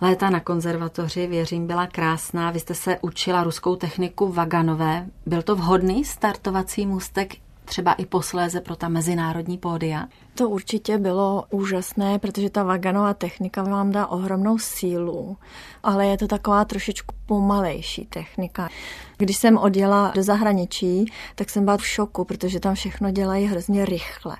Léta 0.01 0.31
na 0.31 0.41
konzervatoři, 0.41 1.27
věřím, 1.27 1.67
byla 1.67 1.87
krásná. 1.87 2.51
Vy 2.51 2.61
jste 2.61 2.75
se 2.75 2.99
učila 3.01 3.45
ruskou 3.45 3.77
techniku 3.77 4.33
Vaganové. 4.33 5.07
Byl 5.27 5.43
to 5.43 5.57
vhodný 5.57 6.05
startovací 6.05 6.87
můstek 6.87 7.35
třeba 7.65 7.93
i 7.93 8.07
posléze 8.07 8.61
pro 8.61 8.77
ta 8.77 8.89
mezinárodní 8.89 9.59
pódia? 9.59 10.09
To 10.39 10.49
určitě 10.49 10.99
bylo 10.99 11.45
úžasné, 11.51 12.19
protože 12.19 12.51
ta 12.51 12.63
vaganová 12.63 13.15
technika 13.15 13.63
vám 13.63 13.93
dá 13.93 14.07
ohromnou 14.07 14.59
sílu, 14.59 15.37
ale 15.83 16.07
je 16.07 16.19
to 16.19 16.27
taková 16.27 16.65
trošičku 16.65 17.15
pomalejší 17.27 18.07
technika. 18.07 18.69
Když 19.17 19.37
jsem 19.37 19.59
odjela 19.59 20.13
do 20.15 20.23
zahraničí, 20.23 21.13
tak 21.35 21.51
jsem 21.51 21.65
byla 21.65 21.77
v 21.77 21.87
šoku, 21.87 22.25
protože 22.25 22.61
tam 22.61 22.75
všechno 22.75 23.11
dělají 23.11 23.47
hrozně 23.47 23.85
rychle. 23.85 24.37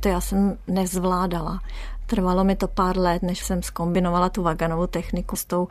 To 0.00 0.08
já 0.08 0.20
jsem 0.20 0.58
nezvládala. 0.66 1.60
Trvalo 2.06 2.44
mi 2.44 2.56
to 2.56 2.68
pár 2.68 2.98
let, 2.98 3.22
než 3.22 3.38
jsem 3.44 3.62
skombinovala 3.62 4.28
tu 4.28 4.42
vaganovou 4.42 4.86
techniku 4.86 5.36
s 5.36 5.44
tou, 5.44 5.68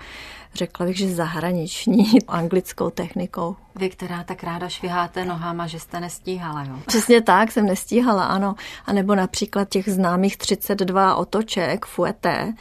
řekla 0.54 0.86
bych, 0.86 0.98
že 0.98 1.16
zahraniční 1.16 2.06
anglickou 2.28 2.90
technikou. 2.90 3.56
Vy, 3.76 3.90
která 3.90 4.24
tak 4.24 4.44
ráda 4.44 4.70
šviháte 4.70 5.26
nohama, 5.26 5.68
že 5.68 5.80
jste 5.80 6.00
nestíhala, 6.00 6.64
jo? 6.64 6.76
Přesně 6.88 7.22
tak, 7.22 7.52
jsem 7.52 7.66
nestíhala, 7.66 8.26
ano. 8.26 8.56
A 8.86 8.94
nebo 8.94 9.16
například 9.16 9.67
těch 9.70 9.90
známých 9.90 10.38
32 10.38 11.16
otoček, 11.16 11.86
fueté, 11.86 12.54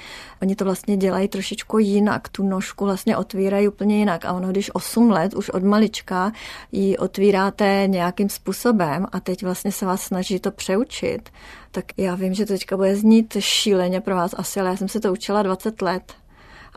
oni 0.43 0.57
to 0.57 0.65
vlastně 0.65 0.97
dělají 0.97 1.29
trošičku 1.29 1.79
jinak, 1.79 2.29
tu 2.29 2.49
nožku 2.49 2.85
vlastně 2.85 3.17
otvírají 3.17 3.69
úplně 3.69 3.99
jinak. 3.99 4.25
A 4.25 4.33
ono, 4.33 4.49
když 4.49 4.75
8 4.75 5.11
let 5.11 5.35
už 5.35 5.49
od 5.49 5.63
malička 5.63 6.33
ji 6.73 6.97
otvíráte 6.97 7.85
nějakým 7.87 8.29
způsobem 8.29 9.07
a 9.13 9.21
teď 9.21 9.43
vlastně 9.43 9.73
se 9.73 9.87
vás 9.87 10.03
snaží 10.03 10.41
to 10.41 10.51
přeučit, 10.51 11.31
tak 11.71 11.85
já 11.97 12.15
vím, 12.15 12.35
že 12.35 12.47
to 12.47 12.53
teďka 12.53 12.77
bude 12.77 12.97
znít 12.97 13.37
šíleně 13.39 14.01
pro 14.01 14.17
vás 14.17 14.35
asi, 14.37 14.61
ale 14.61 14.69
já 14.69 14.77
jsem 14.77 14.89
se 14.89 15.01
to 15.01 15.13
učila 15.13 15.43
20 15.43 15.83
let. 15.83 16.13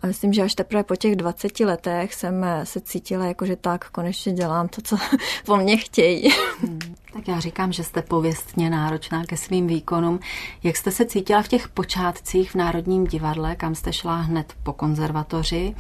A 0.02 0.08
myslím, 0.08 0.34
že 0.34 0.42
až 0.42 0.56
teprve 0.56 0.84
po 0.84 0.96
těch 0.96 1.16
20 1.16 1.60
letech 1.60 2.14
jsem 2.14 2.46
se 2.64 2.82
cítila 2.82 3.26
jako, 3.26 3.46
že 3.46 3.56
tak 3.56 3.90
konečně 3.90 4.34
dělám 4.34 4.68
to, 4.68 4.82
co 4.82 4.98
po 5.46 5.58
mně 5.58 5.78
chtějí. 5.78 6.30
Hmm. 6.62 6.80
Tak 7.14 7.28
já 7.28 7.40
říkám, 7.40 7.72
že 7.72 7.84
jste 7.84 8.02
pověstně 8.02 8.70
náročná 8.70 9.24
ke 9.26 9.38
svým 9.38 9.68
výkonům. 9.68 10.20
Jak 10.64 10.78
jste 10.78 10.92
se 10.92 11.06
cítila 11.06 11.42
v 11.42 11.48
těch 11.48 11.68
počátcích 11.68 12.52
v 12.52 12.56
Národním 12.56 13.08
divadle, 13.08 13.56
kam 13.56 13.76
jste 13.76 13.94
šla 13.94 14.16
hned 14.16 14.54
po 14.64 14.74
konzervatoři? 14.74 15.76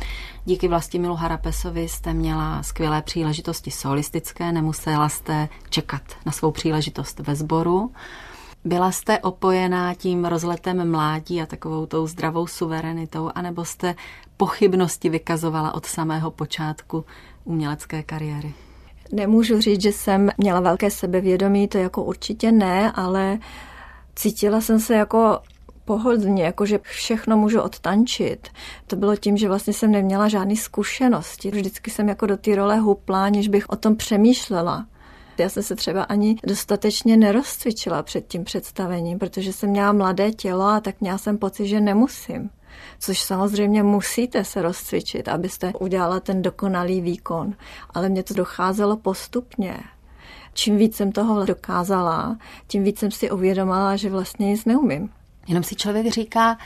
Díky 0.46 0.68
Vlastimilu 0.68 1.16
Harapesovi 1.16 1.88
jste 1.88 2.14
měla 2.14 2.64
skvělé 2.64 3.02
příležitosti 3.02 3.72
solistické, 3.72 4.52
nemusela 4.52 5.10
jste 5.10 5.50
čekat 5.70 6.02
na 6.26 6.32
svou 6.32 6.52
příležitost 6.52 7.20
ve 7.20 7.36
sboru. 7.36 7.92
Byla 8.64 8.92
jste 8.92 9.20
opojená 9.20 9.94
tím 9.94 10.26
rozletem 10.26 10.92
mládí 10.92 11.42
a 11.42 11.46
takovou 11.46 11.86
tou 11.86 12.08
zdravou 12.08 12.48
suverenitou, 12.48 13.32
anebo 13.36 13.66
jste 13.66 13.96
pochybnosti 14.38 15.10
vykazovala 15.10 15.74
od 15.74 15.86
samého 15.86 16.32
počátku 16.32 17.06
umělecké 17.44 18.04
kariéry? 18.04 18.54
Nemůžu 19.12 19.62
říct, 19.62 19.82
že 19.82 19.92
jsem 19.92 20.30
měla 20.38 20.60
velké 20.60 20.92
sebevědomí, 20.92 21.68
to 21.68 21.78
jako 21.78 22.04
určitě 22.04 22.52
ne, 22.52 22.92
ale 22.92 23.40
cítila 24.16 24.62
jsem 24.62 24.80
se 24.80 24.96
jako 24.96 25.40
pohodlně, 25.86 26.44
jako 26.44 26.66
že 26.66 26.80
všechno 26.84 27.38
můžu 27.38 27.62
odtančit. 27.62 28.48
To 28.88 28.96
bylo 28.96 29.16
tím, 29.16 29.38
že 29.38 29.48
vlastně 29.48 29.74
jsem 29.74 29.92
neměla 29.92 30.28
žádné 30.28 30.56
zkušenosti. 30.56 31.52
Vždycky 31.52 31.92
jsem 31.92 32.10
jako 32.10 32.26
do 32.26 32.38
té 32.38 32.56
role 32.56 32.80
hupla, 32.80 33.26
aniž 33.26 33.48
bych 33.48 33.70
o 33.70 33.76
tom 33.76 33.96
přemýšlela. 33.96 34.86
Já 35.38 35.50
jsem 35.50 35.64
se 35.64 35.76
třeba 35.76 36.04
ani 36.04 36.36
dostatečně 36.44 37.18
nerozcvičila 37.18 38.04
před 38.04 38.28
tím 38.28 38.44
představením, 38.44 39.20
protože 39.20 39.54
jsem 39.54 39.70
měla 39.70 39.92
mladé 39.92 40.32
tělo 40.32 40.66
a 40.66 40.80
tak 40.80 41.02
měla 41.02 41.18
jsem 41.18 41.38
pocit, 41.38 41.68
že 41.68 41.82
nemusím. 41.82 42.50
Což 43.00 43.20
samozřejmě 43.22 43.84
musíte 43.84 44.44
se 44.44 44.62
rozcvičit, 44.62 45.28
abyste 45.28 45.74
udělala 45.80 46.20
ten 46.20 46.42
dokonalý 46.42 47.02
výkon. 47.02 47.54
Ale 47.94 48.10
mě 48.10 48.24
to 48.24 48.34
docházelo 48.34 48.98
postupně. 48.98 49.80
Čím 50.54 50.78
víc 50.78 50.96
jsem 50.96 51.12
toho 51.12 51.46
dokázala, 51.46 52.38
tím 52.68 52.84
víc 52.84 53.00
jsem 53.00 53.12
si 53.12 53.32
uvědomila, 53.32 53.96
že 53.96 54.10
vlastně 54.10 54.48
nic 54.48 54.66
neumím. 54.66 55.10
Jenom 55.48 55.64
si 55.64 55.76
člověk 55.76 56.08
říká, 56.08 56.58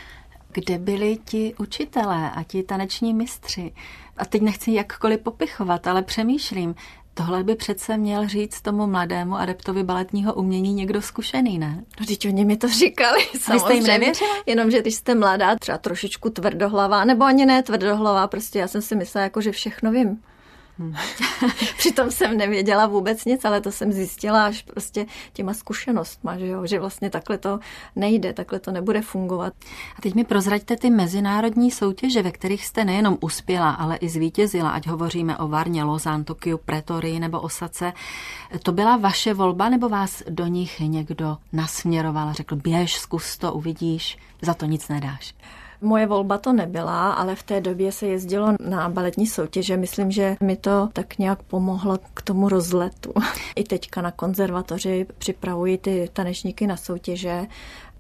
kde 0.54 0.78
byli 0.78 1.18
ti 1.26 1.54
učitelé 1.58 2.32
a 2.32 2.44
ti 2.44 2.64
taneční 2.64 3.14
mistři. 3.14 3.74
A 4.18 4.26
teď 4.26 4.42
nechci 4.42 4.74
jakkoliv 4.74 5.20
popichovat, 5.20 5.88
ale 5.88 6.02
přemýšlím, 6.02 6.76
Tohle 7.14 7.44
by 7.44 7.56
přece 7.56 7.98
měl 7.98 8.28
říct 8.28 8.62
tomu 8.62 8.88
mladému 8.88 9.36
adeptovi 9.36 9.84
baletního 9.84 10.34
umění 10.34 10.74
někdo 10.74 11.02
zkušený, 11.02 11.60
ne? 11.60 11.84
No, 12.00 12.06
teď 12.06 12.28
oni 12.28 12.46
mi 12.46 12.58
to 12.58 12.68
říkali, 12.68 13.20
Vy 13.52 13.60
jste 13.60 13.74
jim 13.74 13.84
nevěřila? 13.84 14.32
Jenomže 14.46 14.82
když 14.82 14.96
jste 14.96 15.16
mladá, 15.16 15.56
třeba 15.56 15.78
trošičku 15.78 16.30
tvrdohlavá, 16.30 17.06
nebo 17.06 17.26
ani 17.26 17.46
ne 17.46 17.64
tvrdohlavá, 17.64 18.28
prostě 18.28 18.60
já 18.60 18.68
jsem 18.68 18.82
si 18.82 18.96
myslela, 18.96 19.24
jako, 19.24 19.42
že 19.42 19.52
všechno 19.52 19.92
vím. 19.92 20.22
Přitom 21.78 22.12
jsem 22.12 22.38
nevěděla 22.38 22.86
vůbec 22.86 23.26
nic, 23.26 23.46
ale 23.46 23.62
to 23.62 23.72
jsem 23.72 23.92
zjistila 23.92 24.46
až 24.46 24.62
prostě 24.62 25.06
těma 25.34 25.54
zkušenostma, 25.54 26.38
že, 26.38 26.48
jo? 26.48 26.66
že 26.66 26.80
vlastně 26.80 27.10
takhle 27.10 27.38
to 27.38 27.60
nejde, 27.96 28.34
takhle 28.34 28.60
to 28.60 28.72
nebude 28.72 29.02
fungovat. 29.02 29.54
A 29.98 30.02
teď 30.02 30.16
mi 30.16 30.24
prozraďte 30.24 30.78
ty 30.78 30.90
mezinárodní 30.90 31.72
soutěže, 31.72 32.22
ve 32.22 32.32
kterých 32.32 32.66
jste 32.66 32.86
nejenom 32.86 33.18
uspěla, 33.22 33.72
ale 33.72 33.96
i 33.96 34.10
zvítězila, 34.10 34.70
ať 34.70 34.88
hovoříme 34.88 35.38
o 35.38 35.48
Varně, 35.48 35.84
Lozán, 35.84 36.24
Tokiu, 36.24 36.58
Pretorii 36.58 37.20
nebo 37.20 37.42
Osace. 37.42 37.94
To 38.64 38.72
byla 38.72 38.98
vaše 38.98 39.34
volba 39.34 39.70
nebo 39.70 39.90
vás 39.90 40.24
do 40.30 40.48
nich 40.48 40.80
někdo 40.80 41.38
nasměroval, 41.54 42.34
řekl 42.34 42.56
běž, 42.56 42.96
zkus 42.96 43.38
to, 43.38 43.54
uvidíš, 43.54 44.18
za 44.42 44.54
to 44.54 44.66
nic 44.66 44.88
nedáš? 44.88 45.34
Moje 45.84 46.08
volba 46.08 46.38
to 46.38 46.54
nebyla, 46.54 47.14
ale 47.14 47.36
v 47.36 47.44
té 47.44 47.62
době 47.62 47.92
se 47.92 48.08
jezdilo 48.08 48.54
na 48.60 48.90
baletní 48.90 49.28
soutěže. 49.28 49.78
Myslím, 49.78 50.12
že 50.12 50.36
mi 50.44 50.56
to 50.56 50.90
tak 50.94 51.18
nějak 51.18 51.44
pomohlo 51.44 51.98
k 52.14 52.22
tomu 52.22 52.50
rozletu. 52.50 53.14
I 53.56 53.64
teďka 53.64 54.02
na 54.02 54.12
konzervatoři 54.12 55.06
připravuji 55.18 55.78
ty 55.78 56.10
tanečníky 56.14 56.68
na 56.68 56.78
soutěže. 56.78 57.48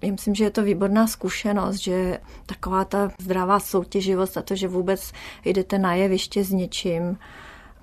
Já 0.02 0.12
myslím, 0.12 0.36
že 0.36 0.44
je 0.44 0.50
to 0.50 0.64
výborná 0.64 1.08
zkušenost, 1.08 1.76
že 1.76 2.20
taková 2.46 2.86
ta 2.86 3.12
zdravá 3.20 3.60
soutěživost 3.60 4.38
a 4.38 4.42
to, 4.42 4.56
že 4.56 4.68
vůbec 4.68 5.12
jdete 5.46 5.80
na 5.80 5.94
jeviště 5.94 6.44
s 6.44 6.52
něčím, 6.52 7.18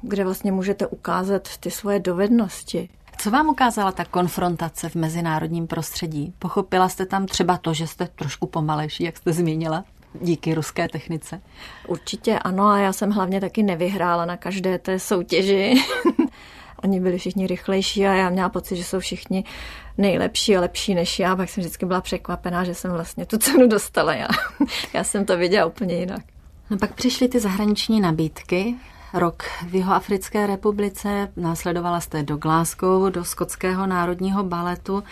kde 0.03 0.25
vlastně 0.25 0.53
můžete 0.53 0.87
ukázat 0.87 1.49
ty 1.61 1.71
svoje 1.71 2.01
dovednosti. 2.01 2.89
Co 3.23 3.31
vám 3.31 3.49
ukázala 3.49 3.93
ta 3.93 4.05
konfrontace 4.05 4.89
v 4.89 4.95
mezinárodním 4.95 5.67
prostředí? 5.67 6.35
Pochopila 6.39 6.89
jste 6.89 7.07
tam 7.07 7.27
třeba 7.27 7.57
to, 7.57 7.75
že 7.75 7.87
jste 7.87 8.07
trošku 8.07 8.47
pomalejší, 8.47 9.05
jak 9.05 9.17
jste 9.17 9.33
zmínila? 9.33 9.85
Díky 10.21 10.55
ruské 10.55 10.89
technice? 10.89 11.41
Určitě 11.87 12.39
ano 12.39 12.67
a 12.67 12.79
já 12.79 12.93
jsem 12.93 13.11
hlavně 13.11 13.41
taky 13.41 13.63
nevyhrála 13.63 14.25
na 14.25 14.37
každé 14.37 14.79
té 14.79 14.99
soutěži. 14.99 15.75
Oni 16.85 17.01
byli 17.01 17.19
všichni 17.19 17.47
rychlejší 17.47 18.07
a 18.07 18.13
já 18.13 18.31
měla 18.31 18.49
pocit, 18.49 18.77
že 18.77 18.85
jsou 18.85 19.01
všichni 19.01 19.45
nejlepší 19.99 20.57
a 20.57 20.61
lepší 20.61 20.95
než 20.95 21.19
já. 21.19 21.37
Pak 21.37 21.49
jsem 21.49 21.61
vždycky 21.61 21.87
byla 21.87 22.01
překvapená, 22.01 22.65
že 22.65 22.75
jsem 22.75 22.91
vlastně 22.91 23.27
tu 23.27 23.39
cenu 23.39 23.69
dostala 23.69 24.15
já. 24.15 24.29
já 24.95 25.05
jsem 25.05 25.25
to 25.25 25.37
viděla 25.37 25.67
úplně 25.67 25.95
jinak. 25.95 26.23
No 26.71 26.79
pak 26.79 26.95
přišly 26.95 27.29
ty 27.29 27.41
zahraniční 27.41 28.01
nabídky 28.01 28.75
rok 29.13 29.43
v 29.69 29.75
Jihoafrické 29.75 30.47
republice, 30.47 31.33
následovala 31.37 32.01
jste 32.01 32.23
do 32.23 32.37
Glasgow, 32.37 33.11
do 33.11 33.25
Skotského 33.25 33.87
národního 33.87 34.45
baletu. 34.45 35.03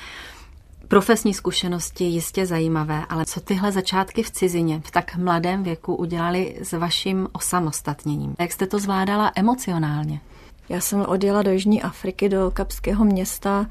Profesní 0.89 1.35
zkušenosti 1.35 2.05
jistě 2.05 2.47
zajímavé, 2.47 3.05
ale 3.09 3.25
co 3.25 3.41
tyhle 3.41 3.73
začátky 3.73 4.23
v 4.23 4.31
cizině 4.31 4.81
v 4.85 4.91
tak 4.91 5.17
mladém 5.17 5.63
věku 5.63 5.95
udělali 5.95 6.57
s 6.63 6.73
vaším 6.73 7.29
osamostatněním? 7.33 8.35
Jak 8.39 8.53
jste 8.53 8.67
to 8.67 8.79
zvládala 8.79 9.33
emocionálně? 9.37 10.21
Já 10.69 10.81
jsem 10.81 11.05
odjela 11.09 11.43
do 11.43 11.51
Jižní 11.51 11.83
Afriky, 11.83 12.29
do 12.29 12.51
kapského 12.55 13.05
města, 13.05 13.67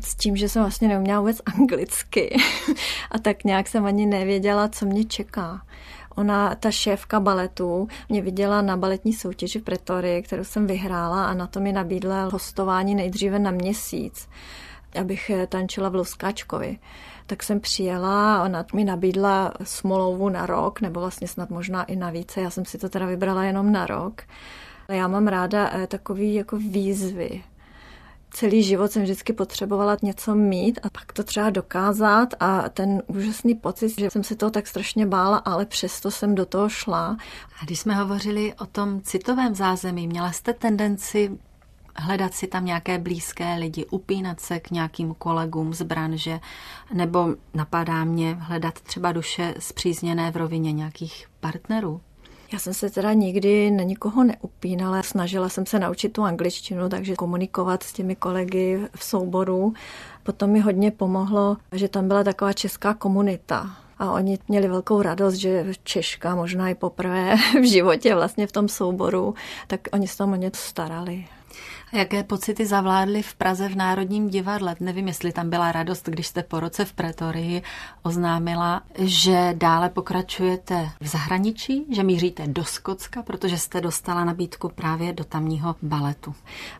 s 0.00 0.14
tím, 0.14 0.36
že 0.36 0.48
jsem 0.48 0.62
vlastně 0.62 0.88
neuměla 0.88 1.20
vůbec 1.20 1.40
anglicky. 1.46 2.36
A 3.10 3.18
tak 3.18 3.44
nějak 3.44 3.68
jsem 3.68 3.86
ani 3.86 4.06
nevěděla, 4.06 4.68
co 4.68 4.86
mě 4.86 5.04
čeká. 5.04 5.62
Ona, 6.14 6.54
ta 6.54 6.70
šéfka 6.70 7.20
baletu, 7.20 7.88
mě 8.08 8.22
viděla 8.22 8.62
na 8.62 8.76
baletní 8.76 9.12
soutěži 9.12 9.58
v 9.58 9.62
Pretorii, 9.62 10.22
kterou 10.22 10.44
jsem 10.44 10.66
vyhrála 10.66 11.26
a 11.26 11.34
na 11.34 11.46
to 11.46 11.60
mi 11.60 11.72
nabídla 11.72 12.24
hostování 12.32 12.94
nejdříve 12.94 13.38
na 13.38 13.50
měsíc. 13.50 14.28
abych 15.00 15.30
tančila 15.48 15.88
v 15.88 15.94
Luskáčkovi. 15.94 16.78
Tak 17.26 17.42
jsem 17.42 17.60
přijela 17.60 18.42
ona 18.42 18.64
mi 18.74 18.84
nabídla 18.84 19.52
smlouvu 19.64 20.28
na 20.28 20.46
rok, 20.46 20.80
nebo 20.80 21.00
vlastně 21.00 21.28
snad 21.28 21.50
možná 21.50 21.84
i 21.84 21.96
na 21.96 22.10
více. 22.10 22.40
Já 22.40 22.50
jsem 22.50 22.64
si 22.64 22.78
to 22.78 22.88
teda 22.88 23.06
vybrala 23.06 23.44
jenom 23.44 23.72
na 23.72 23.86
rok. 23.86 24.22
Já 24.88 25.08
mám 25.08 25.26
ráda 25.26 25.70
eh, 25.72 25.86
takový 25.86 26.34
jako 26.34 26.56
výzvy, 26.56 27.42
celý 28.34 28.62
život 28.62 28.92
jsem 28.92 29.02
vždycky 29.02 29.32
potřebovala 29.32 29.96
něco 30.02 30.34
mít 30.34 30.78
a 30.82 30.90
pak 30.90 31.12
to 31.12 31.24
třeba 31.24 31.50
dokázat 31.50 32.34
a 32.40 32.68
ten 32.68 33.02
úžasný 33.06 33.54
pocit, 33.54 33.88
že 34.00 34.10
jsem 34.10 34.24
se 34.24 34.36
toho 34.36 34.50
tak 34.50 34.66
strašně 34.66 35.06
bála, 35.06 35.36
ale 35.36 35.66
přesto 35.66 36.10
jsem 36.10 36.34
do 36.34 36.46
toho 36.46 36.68
šla. 36.68 37.16
A 37.62 37.64
když 37.64 37.80
jsme 37.80 37.94
hovořili 37.94 38.54
o 38.54 38.66
tom 38.66 39.00
citovém 39.00 39.54
zázemí, 39.54 40.06
měla 40.06 40.32
jste 40.32 40.52
tendenci 40.52 41.38
hledat 41.96 42.34
si 42.34 42.46
tam 42.46 42.64
nějaké 42.64 42.98
blízké 42.98 43.54
lidi, 43.54 43.86
upínat 43.90 44.40
se 44.40 44.60
k 44.60 44.70
nějakým 44.70 45.14
kolegům 45.14 45.74
z 45.74 45.82
branže, 45.82 46.40
nebo 46.94 47.34
napadá 47.54 48.04
mě 48.04 48.34
hledat 48.34 48.80
třeba 48.80 49.12
duše 49.12 49.54
zpřízněné 49.58 50.30
v 50.30 50.36
rovině 50.36 50.72
nějakých 50.72 51.26
partnerů? 51.40 52.00
Já 52.54 52.60
jsem 52.60 52.74
se 52.74 52.90
teda 52.90 53.12
nikdy 53.12 53.70
na 53.70 53.82
nikoho 53.82 54.24
neupínala, 54.24 55.02
snažila 55.02 55.48
jsem 55.48 55.66
se 55.66 55.78
naučit 55.78 56.08
tu 56.08 56.22
angličtinu, 56.22 56.88
takže 56.88 57.14
komunikovat 57.14 57.82
s 57.82 57.92
těmi 57.92 58.16
kolegy 58.16 58.80
v 58.96 59.04
souboru. 59.04 59.74
Potom 60.22 60.50
mi 60.50 60.60
hodně 60.60 60.90
pomohlo, 60.90 61.56
že 61.72 61.88
tam 61.88 62.08
byla 62.08 62.24
taková 62.24 62.52
česká 62.52 62.94
komunita, 62.94 63.76
a 63.98 64.12
oni 64.12 64.38
měli 64.48 64.68
velkou 64.68 65.02
radost, 65.02 65.34
že 65.34 65.66
Češka 65.82 66.34
možná 66.34 66.68
i 66.68 66.74
poprvé 66.74 67.36
v 67.60 67.64
životě 67.64 68.14
vlastně 68.14 68.46
v 68.46 68.52
tom 68.52 68.68
souboru, 68.68 69.34
tak 69.66 69.80
oni 69.92 70.08
se 70.08 70.18
tam 70.18 70.32
o 70.32 70.36
něco 70.36 70.60
starali. 70.60 71.24
Jaké 71.94 72.24
pocity 72.24 72.66
zavládly 72.66 73.22
v 73.22 73.34
Praze 73.34 73.68
v 73.68 73.76
Národním 73.76 74.28
divadle? 74.28 74.76
Nevím, 74.80 75.08
jestli 75.08 75.32
tam 75.32 75.50
byla 75.50 75.72
radost, 75.72 76.08
když 76.08 76.26
jste 76.26 76.42
po 76.42 76.60
roce 76.60 76.84
v 76.84 76.92
Pretorii 76.92 77.62
oznámila, 78.02 78.82
že 78.98 79.54
dále 79.58 79.88
pokračujete 79.88 80.90
v 81.00 81.06
zahraničí, 81.06 81.86
že 81.90 82.02
míříte 82.02 82.46
do 82.46 82.64
Skotska, 82.64 83.22
protože 83.22 83.58
jste 83.58 83.80
dostala 83.80 84.24
nabídku 84.24 84.68
právě 84.68 85.12
do 85.12 85.24
tamního 85.24 85.76
baletu. 85.82 86.34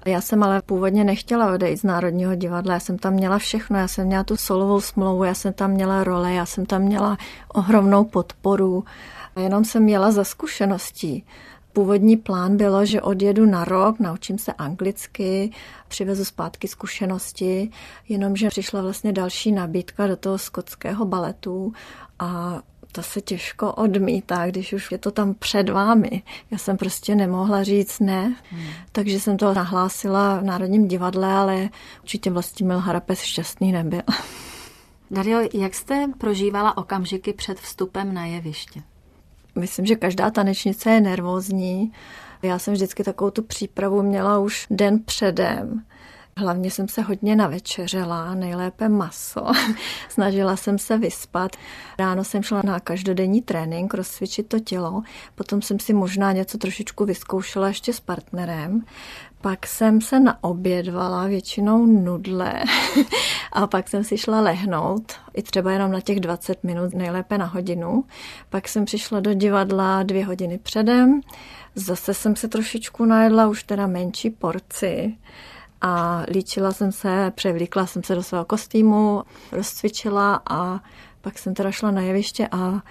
Já 0.06 0.20
jsem 0.20 0.42
ale 0.42 0.62
původně 0.62 1.04
nechtěla 1.04 1.52
odejít 1.52 1.80
z 1.80 1.84
Národního 1.84 2.34
divadla, 2.34 2.74
já 2.74 2.80
jsem 2.80 2.98
tam 2.98 3.12
měla 3.12 3.38
všechno, 3.38 3.78
já 3.78 3.88
jsem 3.88 4.06
měla 4.06 4.24
tu 4.24 4.36
solovou 4.36 4.80
smlouvu, 4.80 5.24
já 5.24 5.34
jsem 5.34 5.52
tam 5.52 5.70
měla 5.70 6.04
role, 6.04 6.32
já 6.32 6.46
jsem 6.46 6.66
tam 6.66 6.82
měla 6.82 7.18
ohromnou 7.48 8.04
podporu, 8.04 8.84
jenom 9.36 9.64
jsem 9.64 9.82
měla 9.82 10.10
za 10.10 10.24
zkušeností. 10.24 11.24
Původní 11.74 12.16
plán 12.16 12.56
bylo, 12.56 12.86
že 12.86 13.02
odjedu 13.02 13.46
na 13.46 13.64
rok, 13.64 14.00
naučím 14.00 14.38
se 14.38 14.52
anglicky, 14.52 15.50
přivezu 15.88 16.24
zpátky 16.24 16.68
zkušenosti, 16.68 17.70
jenomže 18.08 18.48
přišla 18.48 18.82
vlastně 18.82 19.12
další 19.12 19.52
nabídka 19.52 20.06
do 20.06 20.16
toho 20.16 20.38
skotského 20.38 21.04
baletu 21.04 21.72
a 22.18 22.60
to 22.92 23.02
se 23.02 23.20
těžko 23.20 23.72
odmítá, 23.72 24.46
když 24.46 24.72
už 24.72 24.92
je 24.92 24.98
to 24.98 25.10
tam 25.10 25.34
před 25.34 25.68
vámi. 25.68 26.22
Já 26.50 26.58
jsem 26.58 26.76
prostě 26.76 27.14
nemohla 27.14 27.62
říct 27.62 28.00
ne, 28.00 28.36
hmm. 28.50 28.66
takže 28.92 29.20
jsem 29.20 29.36
to 29.36 29.54
nahlásila 29.54 30.38
v 30.38 30.44
Národním 30.44 30.88
divadle, 30.88 31.32
ale 31.32 31.68
určitě 32.02 32.30
Vlastimil 32.30 32.78
Harapes 32.78 33.20
šťastný 33.20 33.72
nebyl. 33.72 34.02
Dario, 35.10 35.48
jak 35.52 35.74
jste 35.74 36.06
prožívala 36.18 36.76
okamžiky 36.76 37.32
před 37.32 37.60
vstupem 37.60 38.14
na 38.14 38.26
jeviště? 38.26 38.82
Myslím, 39.58 39.86
že 39.86 39.96
každá 39.96 40.30
tanečnice 40.30 40.90
je 40.90 41.00
nervózní. 41.00 41.92
Já 42.42 42.58
jsem 42.58 42.74
vždycky 42.74 43.04
takovou 43.04 43.30
tu 43.30 43.42
přípravu 43.42 44.02
měla 44.02 44.38
už 44.38 44.66
den 44.70 45.00
předem. 45.04 45.84
Hlavně 46.36 46.70
jsem 46.70 46.88
se 46.88 47.02
hodně 47.02 47.36
navečeřela, 47.36 48.34
nejlépe 48.34 48.88
maso. 48.88 49.46
Snažila 50.08 50.56
jsem 50.56 50.78
se 50.78 50.98
vyspat. 50.98 51.56
Ráno 51.98 52.24
jsem 52.24 52.42
šla 52.42 52.62
na 52.64 52.80
každodenní 52.80 53.42
trénink, 53.42 53.94
rozcvičit 53.94 54.48
to 54.48 54.60
tělo. 54.60 55.02
Potom 55.34 55.62
jsem 55.62 55.78
si 55.78 55.92
možná 55.92 56.32
něco 56.32 56.58
trošičku 56.58 57.04
vyzkoušela 57.04 57.68
ještě 57.68 57.92
s 57.92 58.00
partnerem. 58.00 58.84
Pak 59.44 59.66
jsem 59.66 60.00
se 60.00 60.20
naobědvala 60.20 61.26
většinou 61.26 61.86
nudle 61.86 62.62
a 63.52 63.66
pak 63.66 63.88
jsem 63.88 64.04
si 64.04 64.18
šla 64.18 64.40
lehnout, 64.40 65.12
i 65.34 65.42
třeba 65.42 65.72
jenom 65.72 65.92
na 65.92 66.00
těch 66.00 66.20
20 66.20 66.64
minut, 66.64 66.94
nejlépe 66.94 67.38
na 67.38 67.46
hodinu. 67.46 68.04
Pak 68.50 68.68
jsem 68.68 68.84
přišla 68.84 69.20
do 69.20 69.34
divadla 69.34 70.02
dvě 70.02 70.24
hodiny 70.24 70.58
předem, 70.58 71.20
zase 71.74 72.14
jsem 72.14 72.36
se 72.36 72.48
trošičku 72.48 73.04
najedla, 73.04 73.48
už 73.48 73.62
teda 73.62 73.86
menší 73.86 74.30
porci 74.30 75.16
a 75.80 76.24
líčila 76.28 76.72
jsem 76.72 76.92
se, 76.92 77.32
převlíkla 77.34 77.86
jsem 77.86 78.02
se 78.02 78.14
do 78.14 78.22
svého 78.22 78.44
kostýmu, 78.44 79.22
rozcvičila 79.52 80.42
a 80.50 80.80
pak 81.20 81.38
jsem 81.38 81.54
teda 81.54 81.70
šla 81.70 81.90
na 81.90 82.00
jeviště 82.00 82.48
a 82.50 82.82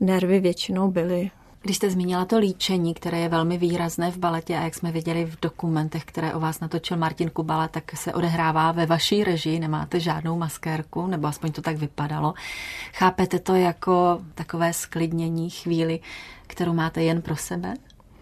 nervy 0.00 0.40
většinou 0.40 0.90
byly 0.90 1.30
když 1.68 1.76
jste 1.76 1.90
zmínila 1.90 2.24
to 2.24 2.38
líčení, 2.38 2.94
které 2.94 3.18
je 3.18 3.28
velmi 3.28 3.58
výrazné 3.58 4.10
v 4.10 4.16
baletě 4.16 4.56
a 4.56 4.62
jak 4.62 4.74
jsme 4.74 4.92
viděli 4.92 5.24
v 5.24 5.40
dokumentech, 5.42 6.04
které 6.04 6.34
o 6.34 6.40
vás 6.40 6.60
natočil 6.60 6.96
Martin 6.96 7.30
Kubala, 7.30 7.68
tak 7.68 7.96
se 7.96 8.14
odehrává 8.14 8.72
ve 8.72 8.86
vaší 8.86 9.24
režii, 9.24 9.60
nemáte 9.60 10.00
žádnou 10.00 10.38
maskérku, 10.38 11.06
nebo 11.06 11.26
aspoň 11.26 11.52
to 11.52 11.62
tak 11.62 11.76
vypadalo. 11.76 12.34
Chápete 12.92 13.38
to 13.38 13.54
jako 13.54 14.20
takové 14.34 14.72
sklidnění 14.72 15.50
chvíli, 15.50 16.00
kterou 16.46 16.72
máte 16.72 17.02
jen 17.02 17.22
pro 17.22 17.36
sebe? 17.36 17.74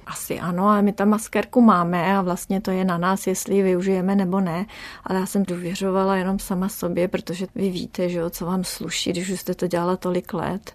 Asi 0.07 0.41
ano, 0.41 0.69
a 0.69 0.81
my 0.81 0.93
tam 0.93 1.09
maskérku 1.09 1.61
máme 1.61 2.17
a 2.17 2.23
vlastně 2.23 2.61
to 2.61 2.71
je 2.71 2.85
na 2.85 2.99
nás, 2.99 3.27
jestli 3.27 3.55
ji 3.55 3.63
využijeme 3.63 4.15
nebo 4.15 4.41
ne. 4.41 4.67
Ale 5.05 5.19
já 5.19 5.27
jsem 5.27 5.43
důvěřovala 5.43 6.17
jenom 6.17 6.39
sama 6.39 6.69
sobě, 6.69 7.09
protože 7.09 7.47
vy 7.55 7.71
víte, 7.71 8.09
že 8.09 8.19
jo, 8.19 8.31
co 8.31 8.47
vám 8.47 8.65
sluší, 8.65 9.11
když 9.11 9.31
už 9.31 9.41
jste 9.41 9.55
to 9.55 9.67
dělala 9.67 9.97
tolik 9.97 10.35
let. 10.35 10.75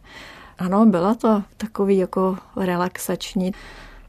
Ano, 0.61 0.85
byla 0.85 1.15
to 1.15 1.43
takový 1.57 1.97
jako 1.97 2.37
relaxační. 2.55 3.51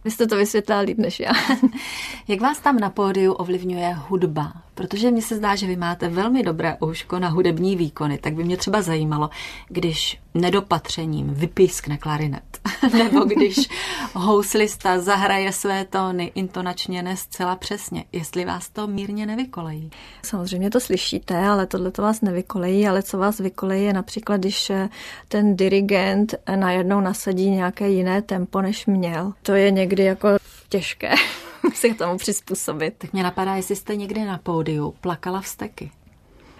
Vy 0.04 0.10
jste 0.10 0.26
to 0.26 0.36
vysvětlila 0.36 0.80
líp 0.80 0.98
než 0.98 1.20
já. 1.20 1.32
Jak 2.28 2.40
vás 2.40 2.60
tam 2.60 2.76
na 2.76 2.90
pódiu 2.90 3.32
ovlivňuje 3.32 3.94
hudba? 3.94 4.52
Protože 4.74 5.10
mně 5.10 5.22
se 5.22 5.36
zdá, 5.36 5.54
že 5.54 5.66
vy 5.66 5.76
máte 5.76 6.08
velmi 6.08 6.42
dobré 6.42 6.76
ouško 6.84 7.18
na 7.18 7.28
hudební 7.28 7.76
výkony, 7.76 8.18
tak 8.18 8.34
by 8.34 8.44
mě 8.44 8.56
třeba 8.56 8.82
zajímalo, 8.82 9.30
když 9.68 10.18
nedopatřením 10.34 11.34
vypískne 11.34 11.98
klarinet, 11.98 12.60
nebo 12.92 13.24
když 13.24 13.68
houslista 14.14 14.98
zahraje 14.98 15.52
své 15.52 15.84
tóny 15.84 16.32
intonačně 16.34 17.02
ne 17.02 17.16
zcela 17.16 17.56
přesně, 17.56 18.04
jestli 18.12 18.44
vás 18.44 18.68
to 18.68 18.86
mírně 18.86 19.26
nevykolejí. 19.26 19.90
Samozřejmě 20.22 20.70
to 20.70 20.80
slyšíte, 20.80 21.38
ale 21.38 21.66
tohle 21.66 21.90
to 21.90 22.02
vás 22.02 22.20
nevykolejí, 22.20 22.88
ale 22.88 23.02
co 23.02 23.18
vás 23.18 23.38
vykolejí 23.38 23.84
je 23.84 23.92
například, 23.92 24.36
když 24.36 24.70
eh, 24.70 24.88
ten 25.28 25.56
dirigent 25.56 26.34
najednou 26.56 27.00
nasadí 27.00 27.50
nějaké 27.50 27.88
jiné 27.88 28.22
tempo, 28.22 28.62
než 28.62 28.86
měl. 28.86 29.32
To 29.42 29.52
je 29.52 29.70
někdy 29.70 30.04
jako 30.04 30.28
těžké 30.68 31.14
se 31.74 31.88
k 31.88 31.98
tomu 31.98 32.18
přizpůsobit. 32.18 32.94
Tak 32.98 33.12
mě 33.12 33.22
napadá, 33.22 33.54
jestli 33.54 33.76
jste 33.76 33.96
někdy 33.96 34.24
na 34.24 34.38
pódiu 34.38 34.94
plakala 35.00 35.40
vsteky. 35.40 35.90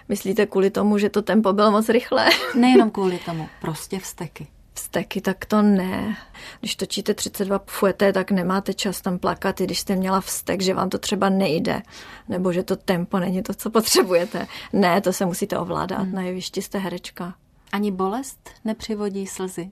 Myslíte 0.09 0.45
kvůli 0.45 0.69
tomu, 0.69 0.97
že 0.97 1.09
to 1.09 1.21
tempo 1.21 1.53
bylo 1.53 1.71
moc 1.71 1.89
rychlé? 1.89 2.29
Nejenom 2.55 2.91
kvůli 2.91 3.19
tomu, 3.25 3.49
prostě 3.61 3.99
vsteky. 3.99 4.47
Vsteky, 4.73 5.21
tak 5.21 5.45
to 5.45 5.61
ne. 5.61 6.17
Když 6.59 6.75
točíte 6.75 7.13
32 7.13 7.59
fueté, 7.67 8.13
tak 8.13 8.31
nemáte 8.31 8.73
čas 8.73 9.01
tam 9.01 9.19
plakat, 9.19 9.61
i 9.61 9.63
když 9.63 9.79
jste 9.79 9.95
měla 9.95 10.21
vztek, 10.21 10.61
že 10.61 10.73
vám 10.73 10.89
to 10.89 10.97
třeba 10.97 11.29
nejde, 11.29 11.81
nebo 12.29 12.53
že 12.53 12.63
to 12.63 12.75
tempo 12.75 13.19
není 13.19 13.43
to, 13.43 13.53
co 13.53 13.69
potřebujete. 13.69 14.47
Ne, 14.73 15.01
to 15.01 15.13
se 15.13 15.25
musíte 15.25 15.57
ovládat, 15.57 15.99
hmm. 15.99 16.15
na 16.15 16.21
jevišti 16.21 16.61
jste 16.61 16.77
herečka. 16.77 17.35
Ani 17.71 17.91
bolest 17.91 18.49
nepřivodí 18.65 19.27
slzy? 19.27 19.71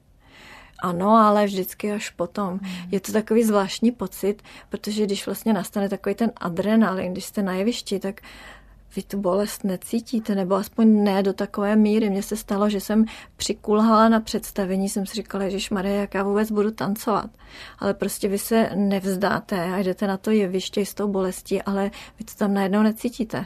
Ano, 0.82 1.10
ale 1.10 1.46
vždycky 1.46 1.92
až 1.92 2.10
potom. 2.10 2.50
Hmm. 2.50 2.90
Je 2.92 3.00
to 3.00 3.12
takový 3.12 3.44
zvláštní 3.44 3.92
pocit, 3.92 4.42
protože 4.70 5.04
když 5.04 5.26
vlastně 5.26 5.54
nastane 5.54 5.90
takový 5.90 6.16
ten 6.16 6.32
adrenalin, 6.38 7.12
když 7.12 7.26
jste 7.26 7.44
na 7.44 7.54
jevišti, 7.54 8.00
tak 8.00 8.22
vy 8.96 9.04
tu 9.04 9.18
bolest 9.18 9.64
necítíte, 9.64 10.36
nebo 10.36 10.56
aspoň 10.56 11.04
ne 11.04 11.24
do 11.24 11.34
takové 11.34 11.76
míry. 11.76 12.10
Mně 12.10 12.24
se 12.24 12.36
stalo, 12.36 12.70
že 12.70 12.82
jsem 12.82 13.06
přikulhala 13.38 14.10
na 14.10 14.20
představení, 14.20 14.90
jsem 14.90 15.06
si 15.06 15.16
říkala, 15.16 15.50
že 15.50 15.58
Marie, 15.72 15.96
jak 15.96 16.14
já 16.14 16.24
vůbec 16.24 16.52
budu 16.52 16.72
tancovat. 16.72 17.30
Ale 17.80 17.94
prostě 17.94 18.28
vy 18.28 18.38
se 18.38 18.70
nevzdáte 18.76 19.74
a 19.74 19.78
jdete 19.78 20.08
na 20.08 20.18
to 20.18 20.32
jeviště 20.32 20.86
s 20.86 20.94
tou 20.94 21.08
bolestí, 21.08 21.62
ale 21.62 21.92
vy 22.20 22.26
to 22.26 22.32
tam 22.38 22.54
najednou 22.54 22.84
necítíte. 22.84 23.46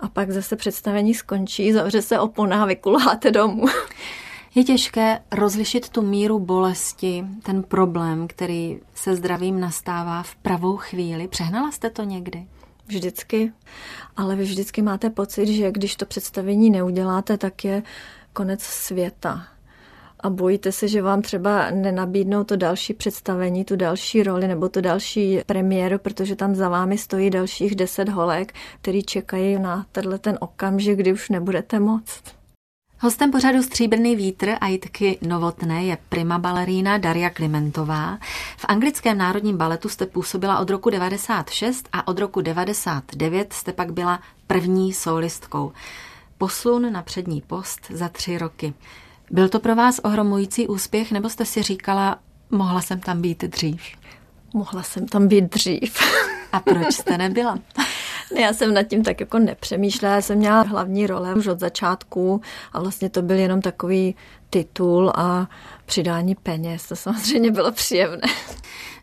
A 0.00 0.08
pak 0.08 0.30
zase 0.30 0.56
představení 0.56 1.14
skončí, 1.14 1.72
zavře 1.72 2.02
se 2.02 2.18
opona 2.18 2.62
a 2.62 2.66
vykulháte 2.66 3.30
domů. 3.30 3.64
Je 4.54 4.64
těžké 4.64 5.18
rozlišit 5.32 5.88
tu 5.88 6.02
míru 6.02 6.38
bolesti, 6.38 7.24
ten 7.42 7.62
problém, 7.62 8.28
který 8.28 8.80
se 8.94 9.16
zdravím 9.16 9.60
nastává 9.60 10.22
v 10.22 10.34
pravou 10.36 10.76
chvíli. 10.76 11.28
Přehnala 11.28 11.70
jste 11.70 11.90
to 11.90 12.02
někdy? 12.02 12.46
Vždycky. 12.86 13.52
Ale 14.16 14.36
vy 14.36 14.44
vždycky 14.44 14.82
máte 14.82 15.10
pocit, 15.10 15.46
že 15.46 15.72
když 15.72 15.96
to 15.96 16.06
představení 16.06 16.70
neuděláte, 16.70 17.38
tak 17.38 17.64
je 17.64 17.82
konec 18.32 18.62
světa. 18.62 19.46
a 20.20 20.30
bojíte 20.30 20.72
se, 20.72 20.88
že 20.88 21.02
vám 21.02 21.22
třeba 21.22 21.70
nenabídnou 21.70 22.44
to 22.44 22.56
další 22.56 22.94
představení, 22.94 23.64
tu 23.64 23.76
další 23.76 24.22
roli 24.22 24.48
nebo 24.48 24.68
to 24.68 24.80
další 24.80 25.40
premiéru, 25.46 25.98
protože 25.98 26.36
tam 26.36 26.54
za 26.54 26.68
vámi 26.68 26.98
stojí 26.98 27.30
dalších 27.30 27.74
deset 27.74 28.08
holek, 28.08 28.52
který 28.80 29.02
čekají 29.02 29.58
na 29.58 29.86
tenhle 29.92 30.18
ten 30.18 30.38
okamžik, 30.40 30.98
kdy 30.98 31.12
už 31.12 31.28
nebudete 31.28 31.80
moct. 31.80 32.41
Hostem 33.04 33.30
pořadu 33.30 33.62
Stříbrný 33.62 34.16
vítr 34.16 34.54
a 34.60 34.66
Jitky 34.66 35.18
Novotné 35.22 35.84
je 35.84 35.98
prima 36.08 36.38
balerína 36.38 36.98
Daria 36.98 37.30
Klimentová. 37.30 38.18
V 38.56 38.64
anglickém 38.68 39.18
národním 39.18 39.56
baletu 39.56 39.88
jste 39.88 40.06
působila 40.06 40.58
od 40.58 40.70
roku 40.70 40.90
96 40.90 41.88
a 41.92 42.08
od 42.08 42.18
roku 42.18 42.40
99 42.40 43.52
jste 43.52 43.72
pak 43.72 43.92
byla 43.92 44.20
první 44.46 44.92
solistkou. 44.92 45.72
Posun 46.38 46.92
na 46.92 47.02
přední 47.02 47.40
post 47.40 47.80
za 47.90 48.08
tři 48.08 48.38
roky. 48.38 48.74
Byl 49.30 49.48
to 49.48 49.60
pro 49.60 49.74
vás 49.74 49.98
ohromující 49.98 50.68
úspěch, 50.68 51.12
nebo 51.12 51.28
jste 51.28 51.44
si 51.44 51.62
říkala, 51.62 52.18
mohla 52.50 52.80
jsem 52.80 53.00
tam 53.00 53.22
být 53.22 53.44
dřív? 53.44 53.82
Mohla 54.54 54.82
jsem 54.82 55.08
tam 55.08 55.28
být 55.28 55.44
dřív. 55.44 55.98
A 56.52 56.60
proč 56.60 56.94
jste 56.94 57.18
nebyla? 57.18 57.58
Já 58.40 58.52
jsem 58.52 58.74
nad 58.74 58.82
tím 58.82 59.02
tak 59.02 59.20
jako 59.20 59.38
nepřemýšlela, 59.38 60.14
já 60.14 60.22
jsem 60.22 60.38
měla 60.38 60.62
hlavní 60.62 61.06
role 61.06 61.34
už 61.34 61.46
od 61.46 61.60
začátku 61.60 62.40
a 62.72 62.80
vlastně 62.80 63.10
to 63.10 63.22
byl 63.22 63.36
jenom 63.36 63.60
takový 63.60 64.14
titul 64.50 65.12
a 65.14 65.48
přidání 65.86 66.34
peněz. 66.34 66.88
To 66.88 66.96
samozřejmě 66.96 67.50
bylo 67.50 67.72
příjemné. 67.72 68.28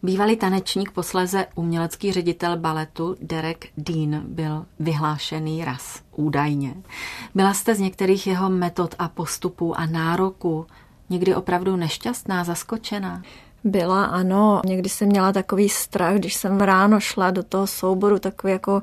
Bývalý 0.03 0.35
tanečník, 0.35 0.91
posléze 0.91 1.45
umělecký 1.55 2.11
ředitel 2.11 2.57
baletu 2.57 3.15
Derek 3.21 3.67
Dean 3.77 4.21
byl 4.25 4.65
vyhlášený 4.79 5.65
raz, 5.65 6.01
údajně. 6.15 6.73
Byla 7.35 7.53
jste 7.53 7.75
z 7.75 7.79
některých 7.79 8.27
jeho 8.27 8.49
metod 8.49 8.95
a 8.99 9.09
postupů 9.09 9.79
a 9.79 9.85
nároků 9.85 10.65
někdy 11.09 11.35
opravdu 11.35 11.75
nešťastná, 11.75 12.43
zaskočená? 12.43 13.23
Byla, 13.63 14.05
ano. 14.05 14.61
Někdy 14.65 14.89
jsem 14.89 15.07
měla 15.07 15.31
takový 15.31 15.69
strach, 15.69 16.15
když 16.15 16.33
jsem 16.33 16.61
ráno 16.61 16.99
šla 16.99 17.31
do 17.31 17.43
toho 17.43 17.67
souboru, 17.67 18.19
takový 18.19 18.53
jako 18.53 18.81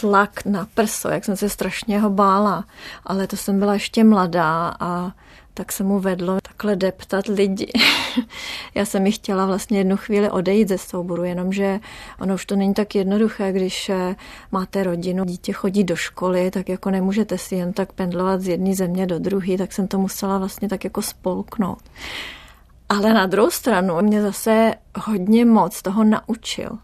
tlak 0.00 0.44
na 0.44 0.66
prso, 0.74 1.08
jak 1.08 1.24
jsem 1.24 1.36
se 1.36 1.48
strašně 1.48 2.00
ho 2.00 2.10
bála. 2.10 2.64
Ale 3.04 3.26
to 3.26 3.36
jsem 3.36 3.58
byla 3.58 3.74
ještě 3.74 4.04
mladá 4.04 4.76
a 4.80 5.12
tak 5.54 5.72
se 5.72 5.84
mu 5.84 6.00
vedlo 6.00 6.38
takhle 6.42 6.76
deptat 6.76 7.26
lidi. 7.26 7.72
Já 8.74 8.84
jsem 8.84 9.02
mi 9.02 9.12
chtěla 9.12 9.46
vlastně 9.46 9.78
jednu 9.78 9.96
chvíli 9.96 10.30
odejít 10.30 10.68
ze 10.68 10.78
souboru, 10.78 11.24
jenomže 11.24 11.80
ono 12.20 12.34
už 12.34 12.46
to 12.46 12.56
není 12.56 12.74
tak 12.74 12.94
jednoduché, 12.94 13.52
když 13.52 13.88
eh, 13.88 14.16
máte 14.52 14.84
rodinu, 14.84 15.24
dítě 15.24 15.52
chodí 15.52 15.84
do 15.84 15.96
školy, 15.96 16.50
tak 16.50 16.68
jako 16.68 16.90
nemůžete 16.90 17.38
si 17.38 17.54
jen 17.54 17.72
tak 17.72 17.92
pendlovat 17.92 18.40
z 18.40 18.48
jedné 18.48 18.74
země 18.74 19.06
do 19.06 19.18
druhé, 19.18 19.58
tak 19.58 19.72
jsem 19.72 19.88
to 19.88 19.98
musela 19.98 20.38
vlastně 20.38 20.68
tak 20.68 20.84
jako 20.84 21.02
spolknout. 21.02 21.82
Ale 22.88 23.14
na 23.14 23.26
druhou 23.26 23.50
stranu 23.50 24.02
mě 24.02 24.22
zase 24.22 24.74
hodně 24.94 25.44
moc 25.44 25.82
toho 25.82 26.04
naučil. 26.04 26.78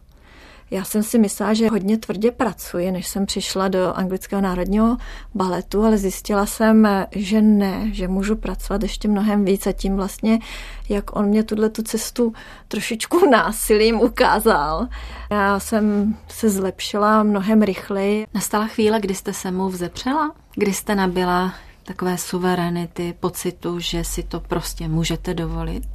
Já 0.73 0.85
jsem 0.85 1.03
si 1.03 1.19
myslela, 1.19 1.55
že 1.55 1.69
hodně 1.69 1.99
tvrdě 1.99 2.31
pracuji, 2.31 2.91
než 2.91 3.07
jsem 3.09 3.27
přišla 3.27 3.69
do 3.69 3.93
anglického 3.95 4.43
národního 4.43 4.97
baletu, 5.35 5.85
ale 5.85 5.99
zjistila 5.99 6.47
jsem, 6.47 6.88
že 7.11 7.43
ne, 7.43 7.88
že 7.93 8.09
můžu 8.09 8.37
pracovat 8.37 8.83
ještě 8.83 9.09
mnohem 9.09 9.45
víc 9.45 9.67
a 9.67 9.73
tím 9.73 9.97
vlastně, 9.97 10.38
jak 10.88 11.17
on 11.17 11.27
mě 11.27 11.43
tuhle 11.43 11.69
tu 11.69 11.83
cestu 11.83 12.33
trošičku 12.69 13.27
násilím 13.31 14.01
ukázal. 14.01 14.88
Já 15.31 15.61
jsem 15.61 16.17
se 16.29 16.51
zlepšila 16.51 17.23
mnohem 17.23 17.62
rychleji. 17.62 18.27
Nastala 18.35 18.67
chvíle, 18.67 19.01
kdy 19.01 19.15
jste 19.15 19.33
se 19.33 19.51
mu 19.51 19.69
vzepřela? 19.69 20.35
Kdy 20.55 20.73
jste 20.73 20.95
nabila 20.95 21.55
takové 21.83 22.18
suverenity, 22.18 23.14
pocitu, 23.21 23.81
že 23.81 24.05
si 24.05 24.23
to 24.23 24.40
prostě 24.40 24.88
můžete 24.88 25.35
dovolit? 25.35 25.88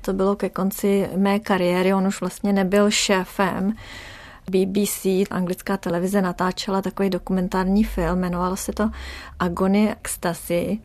To 0.00 0.12
bylo 0.12 0.36
ke 0.36 0.48
konci 0.48 1.08
mé 1.16 1.38
kariéry, 1.38 1.94
on 1.94 2.06
už 2.06 2.20
vlastně 2.20 2.52
nebyl 2.52 2.90
šéfem. 2.90 3.74
BBC, 4.50 5.06
anglická 5.30 5.76
televize, 5.76 6.22
natáčela 6.22 6.82
takový 6.82 7.10
dokumentární 7.10 7.84
film, 7.84 8.18
jmenovalo 8.18 8.56
se 8.56 8.72
to 8.72 8.90
Agony 9.38 9.92
Ecstasy. 9.92 10.78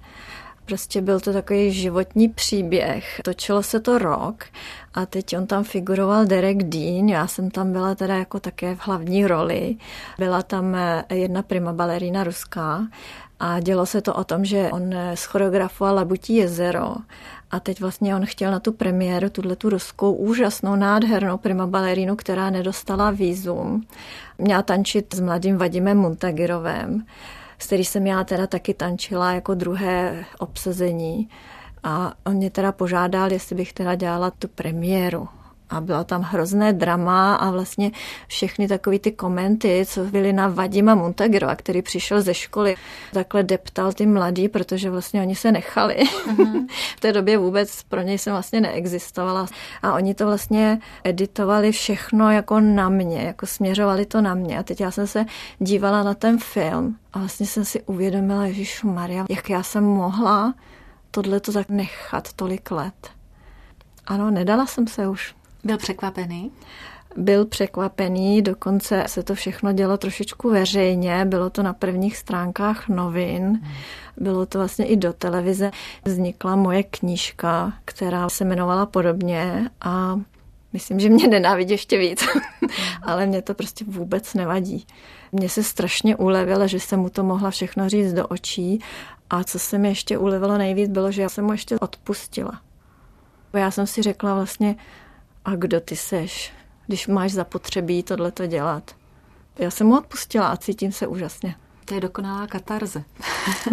Prostě 0.66 1.02
byl 1.02 1.20
to 1.20 1.34
takový 1.34 1.72
životní 1.72 2.30
příběh. 2.30 3.22
Točilo 3.24 3.64
se 3.64 3.80
to 3.80 3.98
rok 3.98 4.46
a 4.94 5.06
teď 5.06 5.38
on 5.38 5.48
tam 5.48 5.64
figuroval 5.64 6.26
Derek 6.26 6.64
Dean, 6.64 7.10
já 7.10 7.28
jsem 7.28 7.52
tam 7.52 7.72
byla 7.72 7.96
teda 7.96 8.16
jako 8.16 8.40
také 8.40 8.76
v 8.76 8.88
hlavní 8.88 9.28
roli. 9.28 9.76
Byla 10.18 10.42
tam 10.42 10.78
jedna 11.10 11.42
prima 11.42 11.74
balerína 11.74 12.24
ruská 12.24 12.88
a 13.40 13.60
dělo 13.60 13.86
se 13.86 14.02
to 14.02 14.14
o 14.14 14.24
tom, 14.24 14.46
že 14.46 14.70
on 14.72 14.96
schoreografoval 15.14 15.96
Labutí 15.96 16.36
jezero 16.36 16.96
a 17.52 17.60
teď 17.60 17.82
vlastně 17.82 18.16
on 18.16 18.26
chtěl 18.26 18.52
na 18.52 18.60
tu 18.60 18.72
premiéru, 18.72 19.30
tuhle 19.30 19.56
tu 19.56 19.70
ruskou 19.70 20.14
úžasnou, 20.14 20.76
nádhernou 20.76 21.38
prima 21.38 21.68
balerínu, 21.68 22.16
která 22.16 22.50
nedostala 22.50 23.12
výzum. 23.12 23.88
Měla 24.38 24.62
tančit 24.62 25.16
s 25.16 25.20
mladým 25.20 25.58
Vadimem 25.58 25.98
Muntagirovem, 25.98 27.06
s 27.60 27.66
který 27.66 27.86
jsem 27.86 28.08
já 28.08 28.24
teda 28.24 28.48
taky 28.48 28.74
tančila 28.74 29.32
jako 29.32 29.54
druhé 29.54 30.26
obsazení. 30.40 31.30
A 31.84 32.14
on 32.26 32.34
mě 32.34 32.50
teda 32.50 32.72
požádal, 32.72 33.32
jestli 33.32 33.56
bych 33.56 33.74
teda 33.74 33.96
dělala 33.96 34.32
tu 34.32 34.48
premiéru 34.48 35.28
a 35.70 35.82
bylo 35.82 36.04
tam 36.04 36.22
hrozné 36.22 36.74
drama 36.74 37.36
a 37.36 37.52
vlastně 37.52 37.92
všechny 38.28 38.68
takové 38.68 39.00
ty 39.00 39.12
komenty, 39.12 39.86
co 39.88 40.04
byly 40.04 40.34
na 40.34 40.48
Vadima 40.48 40.96
Montagrova, 40.96 41.56
který 41.56 41.82
přišel 41.82 42.22
ze 42.22 42.34
školy, 42.34 42.76
takhle 43.14 43.44
deptal 43.44 43.94
ty 43.94 44.06
mladí, 44.06 44.50
protože 44.50 44.90
vlastně 44.90 45.22
oni 45.22 45.36
se 45.36 45.52
nechali. 45.52 45.96
Uh-huh. 45.96 46.68
v 46.98 47.00
té 47.00 47.14
době 47.14 47.38
vůbec 47.38 47.84
pro 47.84 48.02
něj 48.02 48.18
jsem 48.18 48.34
vlastně 48.34 48.62
neexistovala. 48.62 49.48
A 49.84 49.94
oni 49.94 50.14
to 50.14 50.26
vlastně 50.26 50.80
editovali 51.04 51.72
všechno 51.72 52.32
jako 52.32 52.60
na 52.60 52.90
mě, 52.90 53.22
jako 53.22 53.46
směřovali 53.46 54.06
to 54.06 54.22
na 54.22 54.34
mě. 54.34 54.60
A 54.60 54.64
teď 54.64 54.82
já 54.82 54.92
jsem 54.92 55.08
se 55.08 55.26
dívala 55.60 56.04
na 56.04 56.14
ten 56.14 56.38
film 56.40 56.98
a 57.14 57.20
vlastně 57.20 57.46
jsem 57.46 57.66
si 57.66 57.82
uvědomila, 57.82 58.46
Ježíš 58.46 58.84
Maria, 58.84 59.26
jak 59.30 59.50
já 59.50 59.64
jsem 59.64 59.84
mohla 59.84 60.54
tohle 61.12 61.40
to 61.40 61.52
tak 61.52 61.70
nechat 61.70 62.34
tolik 62.34 62.72
let. 62.72 63.10
Ano, 64.08 64.32
nedala 64.32 64.66
jsem 64.66 64.88
se 64.88 65.08
už. 65.08 65.36
Byl 65.66 65.78
překvapený? 65.78 66.52
Byl 67.18 67.46
překvapený, 67.46 68.42
dokonce 68.42 69.04
se 69.08 69.24
to 69.24 69.36
všechno 69.36 69.72
dělo 69.72 69.98
trošičku 69.98 70.50
veřejně, 70.50 71.26
bylo 71.26 71.50
to 71.50 71.64
na 71.64 71.74
prvních 71.74 72.18
stránkách 72.18 72.90
novin, 72.90 73.62
bylo 74.18 74.46
to 74.46 74.58
vlastně 74.58 74.86
i 74.86 74.98
do 74.98 75.14
televize. 75.14 75.72
Vznikla 76.06 76.56
moje 76.56 76.84
knížka, 76.84 77.74
která 77.86 78.30
se 78.30 78.44
jmenovala 78.44 78.86
podobně 78.86 79.70
a 79.82 80.20
myslím, 80.74 81.00
že 81.00 81.10
mě 81.10 81.28
nenávidí 81.28 81.72
ještě 81.72 81.98
víc, 81.98 82.26
ale 83.04 83.26
mě 83.26 83.42
to 83.42 83.54
prostě 83.54 83.86
vůbec 83.88 84.34
nevadí. 84.34 84.86
Mně 85.32 85.50
se 85.50 85.64
strašně 85.64 86.16
ulevilo, 86.16 86.68
že 86.68 86.80
jsem 86.80 87.00
mu 87.00 87.10
to 87.10 87.24
mohla 87.24 87.52
všechno 87.52 87.90
říct 87.90 88.14
do 88.14 88.28
očí 88.28 88.80
a 89.30 89.44
co 89.44 89.60
se 89.60 89.78
mi 89.78 89.88
ještě 89.88 90.18
ulevilo 90.18 90.58
nejvíc, 90.58 90.90
bylo, 90.90 91.12
že 91.12 91.22
já 91.22 91.30
jsem 91.30 91.46
mu 91.46 91.52
ještě 91.52 91.80
odpustila. 91.80 92.62
Já 93.54 93.72
jsem 93.72 93.88
si 93.88 94.02
řekla 94.02 94.34
vlastně, 94.34 94.76
a 95.46 95.56
kdo 95.56 95.80
ty 95.80 95.96
seš, 95.96 96.54
když 96.88 97.08
máš 97.08 97.32
zapotřebí 97.32 98.04
tohleto 98.04 98.46
dělat. 98.46 98.96
Já 99.60 99.72
jsem 99.72 99.88
mu 99.88 99.98
odpustila 99.98 100.48
a 100.48 100.58
cítím 100.58 100.92
se 100.92 101.08
úžasně. 101.08 101.56
To 101.86 101.94
je 101.94 102.02
dokonalá 102.02 102.48
katarze. 102.48 103.04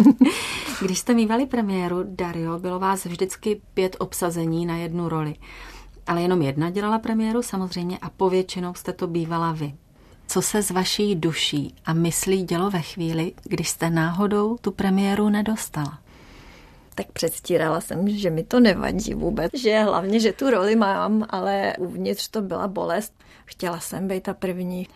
Když 0.81 0.99
jste 0.99 1.13
mývali 1.13 1.45
premiéru 1.45 2.03
Dario, 2.03 2.59
bylo 2.59 2.79
vás 2.79 3.05
vždycky 3.05 3.61
pět 3.73 3.95
obsazení 3.99 4.65
na 4.65 4.77
jednu 4.77 5.09
roli. 5.09 5.35
Ale 6.07 6.21
jenom 6.21 6.41
jedna 6.41 6.69
dělala 6.69 6.99
premiéru 6.99 7.41
samozřejmě 7.41 7.97
a 8.01 8.09
povětšinou 8.09 8.73
jste 8.73 8.93
to 8.93 9.07
bývala 9.07 9.51
vy. 9.51 9.73
Co 10.27 10.41
se 10.41 10.61
z 10.61 10.71
vaší 10.71 11.15
duší 11.15 11.75
a 11.85 11.93
myslí 11.93 12.43
dělo 12.43 12.69
ve 12.69 12.81
chvíli, 12.81 13.31
když 13.43 13.69
jste 13.69 13.89
náhodou 13.89 14.57
tu 14.57 14.71
premiéru 14.71 15.29
nedostala? 15.29 15.99
Tak 16.93 17.11
předstírala 17.11 17.81
jsem, 17.81 18.09
že 18.09 18.29
mi 18.29 18.43
to 18.43 18.59
nevadí 18.59 19.13
vůbec, 19.13 19.51
že 19.53 19.79
hlavně, 19.79 20.19
že 20.19 20.33
tu 20.33 20.49
roli 20.49 20.75
mám, 20.75 21.25
ale 21.29 21.73
uvnitř 21.79 22.27
to 22.27 22.41
byla 22.41 22.67
bolest. 22.67 23.13
Chtěla 23.45 23.79
jsem 23.79 24.07
být 24.07 24.23
ta 24.23 24.33
první. 24.33 24.87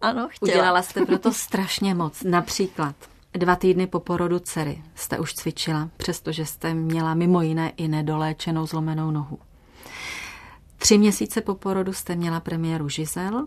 Ano, 0.00 0.28
chtěla. 0.30 0.52
Udělala 0.52 0.82
jste 0.82 1.06
proto 1.06 1.32
strašně 1.32 1.94
moc. 1.94 2.22
Například 2.22 2.96
dva 3.32 3.56
týdny 3.56 3.86
po 3.86 4.00
porodu 4.00 4.38
dcery 4.38 4.82
jste 4.94 5.18
už 5.18 5.34
cvičila, 5.34 5.88
přestože 5.96 6.46
jste 6.46 6.74
měla 6.74 7.14
mimo 7.14 7.42
jiné 7.42 7.72
i 7.76 7.88
nedoléčenou 7.88 8.66
zlomenou 8.66 9.10
nohu. 9.10 9.38
Tři 10.78 10.98
měsíce 10.98 11.40
po 11.40 11.54
porodu 11.54 11.92
jste 11.92 12.16
měla 12.16 12.40
premiéru 12.40 12.88
Žizel 12.88 13.46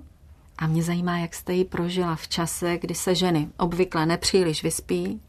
a 0.58 0.68
mě 0.68 0.84
zajímá, 0.84 1.18
jak 1.18 1.34
jste 1.34 1.54
ji 1.54 1.66
prožila 1.66 2.16
v 2.16 2.28
čase, 2.28 2.78
kdy 2.78 2.96
se 2.96 3.16
ženy 3.16 3.50
obvykle 3.58 4.06
nepříliš 4.06 4.64
vyspí, 4.64 5.22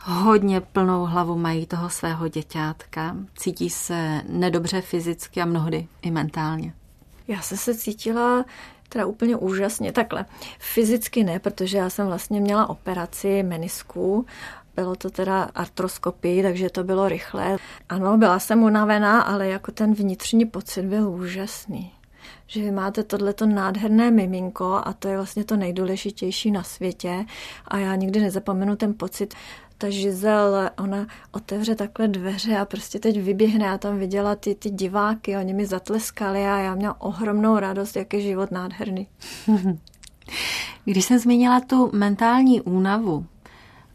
hodně 0.00 0.60
plnou 0.60 1.04
hlavu 1.04 1.38
mají 1.38 1.66
toho 1.66 1.90
svého 1.90 2.28
děťátka, 2.28 3.16
cítí 3.36 3.70
se 3.70 4.22
nedobře 4.28 4.80
fyzicky 4.80 5.40
a 5.40 5.44
mnohdy 5.44 5.86
i 6.02 6.10
mentálně. 6.10 6.72
Já 7.28 7.40
jsem 7.40 7.58
se 7.58 7.74
cítila 7.74 8.44
teda 8.88 9.06
úplně 9.06 9.36
úžasně. 9.36 9.92
Takhle, 9.92 10.24
fyzicky 10.58 11.24
ne, 11.24 11.38
protože 11.38 11.78
já 11.78 11.90
jsem 11.90 12.06
vlastně 12.06 12.40
měla 12.40 12.68
operaci 12.68 13.42
menisku, 13.42 14.26
Bylo 14.76 14.96
to 14.96 15.10
teda 15.10 15.42
artroskopii, 15.54 16.42
takže 16.42 16.70
to 16.70 16.84
bylo 16.84 17.08
rychlé. 17.08 17.56
Ano, 17.88 18.18
byla 18.18 18.38
jsem 18.38 18.62
unavená, 18.62 19.20
ale 19.20 19.48
jako 19.48 19.72
ten 19.72 19.94
vnitřní 19.94 20.46
pocit 20.46 20.82
byl 20.82 21.10
úžasný 21.10 21.92
že 22.50 22.62
vy 22.62 22.70
máte 22.70 23.02
tohleto 23.02 23.46
nádherné 23.46 24.10
miminko 24.10 24.80
a 24.84 24.92
to 24.92 25.08
je 25.08 25.16
vlastně 25.16 25.44
to 25.44 25.56
nejdůležitější 25.56 26.50
na 26.50 26.62
světě 26.62 27.24
a 27.68 27.78
já 27.78 27.94
nikdy 27.94 28.20
nezapomenu 28.20 28.76
ten 28.76 28.94
pocit, 28.94 29.34
ta 29.78 29.90
Žizel, 29.90 30.70
ona 30.78 31.06
otevře 31.32 31.74
takhle 31.74 32.08
dveře 32.08 32.56
a 32.56 32.64
prostě 32.64 32.98
teď 32.98 33.20
vyběhne. 33.20 33.66
Já 33.66 33.78
tam 33.78 33.98
viděla 33.98 34.36
ty, 34.36 34.54
ty 34.54 34.70
diváky, 34.70 35.36
oni 35.36 35.54
mi 35.54 35.66
zatleskali 35.66 36.46
a 36.46 36.58
já 36.58 36.74
měla 36.74 37.00
ohromnou 37.00 37.58
radost, 37.58 37.96
jak 37.96 38.14
je 38.14 38.20
život 38.20 38.50
nádherný. 38.50 39.06
Když 40.84 41.04
jsem 41.04 41.18
zmínila 41.18 41.60
tu 41.60 41.90
mentální 41.92 42.60
únavu, 42.60 43.26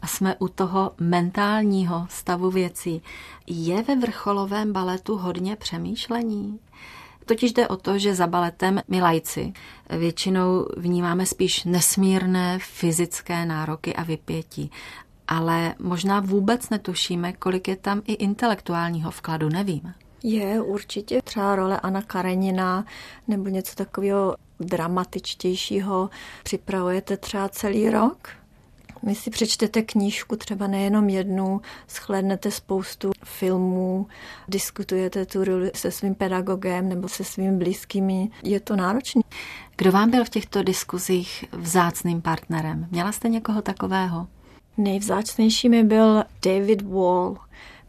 a 0.04 0.06
jsme 0.06 0.36
u 0.38 0.48
toho 0.48 0.92
mentálního 1.00 2.06
stavu 2.10 2.50
věcí. 2.50 3.02
Je 3.46 3.82
ve 3.82 3.96
vrcholovém 3.96 4.72
baletu 4.72 5.16
hodně 5.16 5.56
přemýšlení? 5.56 6.58
Totiž 7.26 7.52
jde 7.52 7.68
o 7.68 7.76
to, 7.76 7.98
že 7.98 8.14
za 8.14 8.26
baletem 8.26 8.80
my 8.88 9.02
lajci 9.02 9.52
většinou 9.90 10.66
vnímáme 10.76 11.26
spíš 11.26 11.64
nesmírné 11.64 12.58
fyzické 12.62 13.46
nároky 13.46 13.94
a 13.94 14.02
vypětí 14.02 14.70
ale 15.28 15.74
možná 15.78 16.20
vůbec 16.20 16.70
netušíme, 16.70 17.32
kolik 17.32 17.68
je 17.68 17.76
tam 17.76 18.02
i 18.06 18.12
intelektuálního 18.12 19.10
vkladu, 19.10 19.48
nevím. 19.48 19.94
Je 20.22 20.60
určitě 20.60 21.22
třeba 21.22 21.56
role 21.56 21.80
Anna 21.80 22.02
Karenina 22.02 22.84
nebo 23.28 23.48
něco 23.48 23.74
takového 23.74 24.36
dramatičtějšího 24.60 26.10
připravujete 26.42 27.16
třeba 27.16 27.48
celý 27.48 27.90
rok. 27.90 28.28
Vy 29.02 29.14
si 29.14 29.30
přečtete 29.30 29.82
knížku, 29.82 30.36
třeba 30.36 30.66
nejenom 30.66 31.08
jednu, 31.08 31.60
shlédnete 31.88 32.50
spoustu 32.50 33.10
filmů, 33.24 34.06
diskutujete 34.48 35.26
tu 35.26 35.44
roli 35.44 35.70
se 35.74 35.90
svým 35.90 36.14
pedagogem 36.14 36.88
nebo 36.88 37.08
se 37.08 37.24
svými 37.24 37.56
blízkými. 37.56 38.30
Je 38.42 38.60
to 38.60 38.76
náročné. 38.76 39.22
Kdo 39.76 39.92
vám 39.92 40.10
byl 40.10 40.24
v 40.24 40.28
těchto 40.28 40.62
diskuzích 40.62 41.44
vzácným 41.52 42.22
partnerem? 42.22 42.88
Měla 42.90 43.12
jste 43.12 43.28
někoho 43.28 43.62
takového? 43.62 44.26
Nejvzácnější 44.76 45.68
mi 45.68 45.84
byl 45.84 46.24
David 46.44 46.82
Wall. 46.82 47.36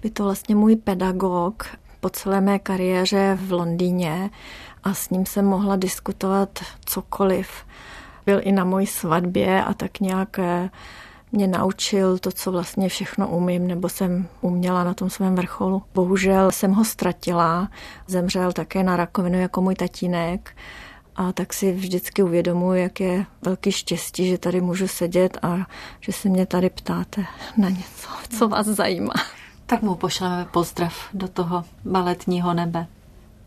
Byl 0.01 0.11
to 0.11 0.23
vlastně 0.23 0.55
můj 0.55 0.75
pedagog 0.75 1.65
po 1.99 2.09
celé 2.09 2.41
mé 2.41 2.59
kariéře 2.59 3.37
v 3.41 3.51
Londýně 3.51 4.29
a 4.83 4.93
s 4.93 5.09
ním 5.09 5.25
jsem 5.25 5.45
mohla 5.45 5.75
diskutovat 5.75 6.59
cokoliv. 6.85 7.49
Byl 8.25 8.39
i 8.43 8.51
na 8.51 8.63
mojí 8.63 8.87
svatbě 8.87 9.63
a 9.63 9.73
tak 9.73 9.99
nějak 9.99 10.39
eh, 10.39 10.69
mě 11.31 11.47
naučil 11.47 12.17
to, 12.17 12.31
co 12.31 12.51
vlastně 12.51 12.89
všechno 12.89 13.27
umím, 13.27 13.67
nebo 13.67 13.89
jsem 13.89 14.27
uměla 14.41 14.83
na 14.83 14.93
tom 14.93 15.09
svém 15.09 15.35
vrcholu. 15.35 15.83
Bohužel 15.93 16.51
jsem 16.51 16.71
ho 16.73 16.85
ztratila, 16.85 17.69
zemřel 18.07 18.53
také 18.53 18.83
na 18.83 18.97
rakovinu 18.97 19.39
jako 19.39 19.61
můj 19.61 19.75
tatínek 19.75 20.55
a 21.15 21.31
tak 21.31 21.53
si 21.53 21.71
vždycky 21.71 22.23
uvědomuji, 22.23 22.81
jak 22.81 22.99
je 22.99 23.25
velký 23.41 23.71
štěstí, 23.71 24.29
že 24.29 24.37
tady 24.37 24.61
můžu 24.61 24.87
sedět 24.87 25.37
a 25.41 25.57
že 25.99 26.11
se 26.11 26.29
mě 26.29 26.45
tady 26.45 26.69
ptáte 26.69 27.25
na 27.57 27.69
něco, 27.69 28.09
co 28.37 28.47
vás 28.47 28.67
zajímá. 28.67 29.13
Tak 29.65 29.81
mu 29.81 29.95
pošleme 29.95 30.45
pozdrav 30.51 30.93
do 31.13 31.27
toho 31.27 31.63
baletního 31.85 32.53
nebe. 32.53 32.87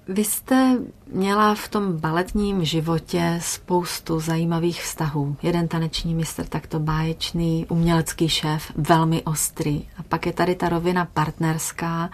Vy 0.09 0.25
jste 0.25 0.79
měla 1.13 1.55
v 1.55 1.69
tom 1.69 2.01
baletním 2.01 2.65
životě 2.65 3.39
spoustu 3.43 4.21
zajímavých 4.21 4.83
vztahů. 4.83 5.37
Jeden 5.43 5.69
taneční 5.69 6.15
mistr 6.15 6.47
takto 6.47 6.79
báječný, 6.79 7.67
umělecký 7.69 8.29
šéf, 8.29 8.73
velmi 8.75 9.23
ostrý. 9.23 9.85
A 9.99 10.03
pak 10.09 10.27
je 10.27 10.33
tady 10.33 10.55
ta 10.55 10.69
rovina 10.69 11.05
partnerská, 11.05 12.11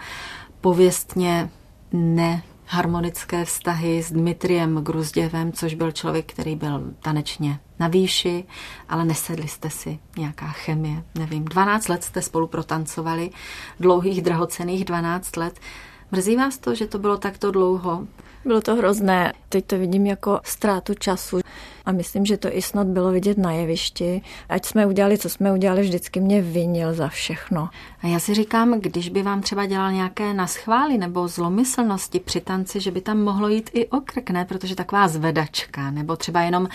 pověstně 0.61 1.49
ne 1.93 2.43
harmonické 2.67 3.45
vztahy 3.45 4.03
s 4.03 4.11
Dmitriem 4.11 4.83
Gruzděvem, 4.83 5.51
což 5.51 5.73
byl 5.73 5.91
člověk, 5.91 6.33
který 6.33 6.55
byl 6.55 6.93
tanečně 6.99 7.59
na 7.79 7.87
výši, 7.87 8.43
ale 8.89 9.05
nesedli 9.05 9.47
jste 9.47 9.69
si 9.69 9.99
nějaká 10.17 10.47
chemie, 10.47 11.03
nevím. 11.15 11.45
12 11.45 11.87
let 11.87 12.03
jste 12.03 12.21
spolu 12.21 12.47
protancovali, 12.47 13.29
dlouhých, 13.79 14.21
drahocených 14.21 14.85
12 14.85 15.37
let. 15.37 15.59
Mrzí 16.11 16.35
vás 16.35 16.57
to, 16.57 16.75
že 16.75 16.87
to 16.87 16.99
bylo 16.99 17.17
takto 17.17 17.51
dlouho? 17.51 18.07
Bylo 18.45 18.61
to 18.61 18.75
hrozné. 18.75 19.33
Teď 19.49 19.65
to 19.65 19.77
vidím 19.77 20.05
jako 20.05 20.39
ztrátu 20.43 20.93
času. 20.93 21.39
A 21.85 21.91
myslím, 21.91 22.25
že 22.25 22.37
to 22.37 22.55
i 22.57 22.61
snad 22.61 22.87
bylo 22.87 23.11
vidět 23.11 23.37
na 23.37 23.51
jevišti. 23.51 24.21
Ať 24.49 24.65
jsme 24.65 24.85
udělali, 24.85 25.17
co 25.17 25.29
jsme 25.29 25.53
udělali, 25.53 25.81
vždycky 25.81 26.19
mě 26.19 26.41
vinil 26.41 26.93
za 26.93 27.07
všechno. 27.07 27.69
A 28.01 28.07
já 28.07 28.19
si 28.19 28.33
říkám, 28.33 28.79
když 28.79 29.09
by 29.09 29.23
vám 29.23 29.41
třeba 29.41 29.65
dělal 29.65 29.91
nějaké 29.91 30.33
naschvály 30.33 30.97
nebo 30.97 31.27
zlomyslnosti 31.27 32.19
při 32.19 32.41
tanci, 32.41 32.79
že 32.79 32.91
by 32.91 33.01
tam 33.01 33.23
mohlo 33.23 33.49
jít 33.49 33.69
i 33.73 33.87
o 33.87 34.01
krk, 34.01 34.29
ne? 34.29 34.45
Protože 34.45 34.75
taková 34.75 35.07
zvedačka 35.07 35.91
nebo 35.91 36.15
třeba 36.15 36.41
jenom 36.41 36.67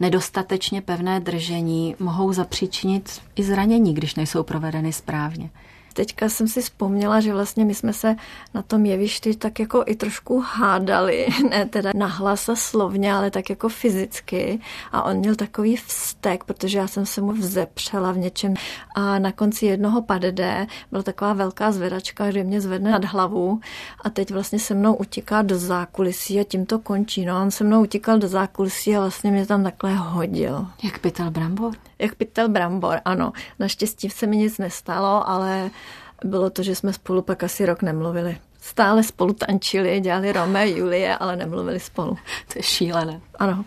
nedostatečně 0.00 0.82
pevné 0.82 1.20
držení 1.20 1.96
mohou 1.98 2.32
zapříčinit 2.32 3.20
i 3.36 3.42
zranění, 3.42 3.94
když 3.94 4.14
nejsou 4.14 4.42
provedeny 4.42 4.92
správně 4.92 5.50
teďka 5.98 6.28
jsem 6.28 6.48
si 6.48 6.62
vzpomněla, 6.62 7.20
že 7.20 7.32
vlastně 7.32 7.64
my 7.64 7.74
jsme 7.74 7.92
se 7.92 8.16
na 8.54 8.62
tom 8.62 8.86
jevišti 8.86 9.36
tak 9.36 9.60
jako 9.60 9.84
i 9.86 9.94
trošku 9.94 10.40
hádali, 10.40 11.26
ne 11.50 11.66
teda 11.66 11.90
nahlas 11.94 12.48
a 12.48 12.56
slovně, 12.56 13.14
ale 13.14 13.30
tak 13.30 13.50
jako 13.50 13.68
fyzicky. 13.68 14.60
A 14.92 15.02
on 15.02 15.16
měl 15.16 15.34
takový 15.34 15.76
vztek, 15.76 16.44
protože 16.44 16.78
já 16.78 16.86
jsem 16.86 17.06
se 17.06 17.20
mu 17.20 17.32
vzepřela 17.32 18.12
v 18.12 18.18
něčem. 18.18 18.54
A 18.94 19.18
na 19.18 19.32
konci 19.32 19.66
jednoho 19.66 20.02
padede 20.02 20.66
byla 20.90 21.02
taková 21.02 21.32
velká 21.32 21.72
zvedačka, 21.72 22.30
že 22.30 22.44
mě 22.44 22.60
zvedne 22.60 22.90
nad 22.90 23.04
hlavu 23.04 23.60
a 24.04 24.10
teď 24.10 24.30
vlastně 24.30 24.58
se 24.58 24.74
mnou 24.74 24.94
utíká 24.94 25.42
do 25.42 25.58
zákulisí 25.58 26.40
a 26.40 26.44
tím 26.44 26.66
to 26.66 26.78
končí. 26.78 27.24
No, 27.24 27.42
on 27.42 27.50
se 27.50 27.64
mnou 27.64 27.82
utíkal 27.82 28.18
do 28.18 28.28
zákulisí 28.28 28.96
a 28.96 29.00
vlastně 29.00 29.30
mě 29.30 29.46
tam 29.46 29.64
takhle 29.64 29.94
hodil. 29.94 30.66
Jak 30.82 30.98
pytel 30.98 31.30
brambor? 31.30 31.87
Jak 31.98 32.14
pytel 32.14 32.48
brambor, 32.48 33.00
ano. 33.04 33.32
Naštěstí 33.58 34.10
se 34.10 34.26
mi 34.26 34.36
nic 34.36 34.58
nestalo, 34.58 35.28
ale 35.28 35.70
bylo 36.24 36.50
to, 36.50 36.62
že 36.62 36.74
jsme 36.74 36.92
spolu 36.92 37.22
pak 37.22 37.42
asi 37.42 37.66
rok 37.66 37.82
nemluvili. 37.82 38.38
Stále 38.60 39.02
spolu 39.02 39.32
tančili, 39.32 40.00
dělali 40.00 40.32
Romeo 40.32 40.62
a 40.62 40.64
Julie, 40.64 41.16
ale 41.16 41.36
nemluvili 41.36 41.80
spolu. 41.80 42.18
To 42.52 42.58
je 42.58 42.62
šílené. 42.62 43.20
Ano. 43.38 43.64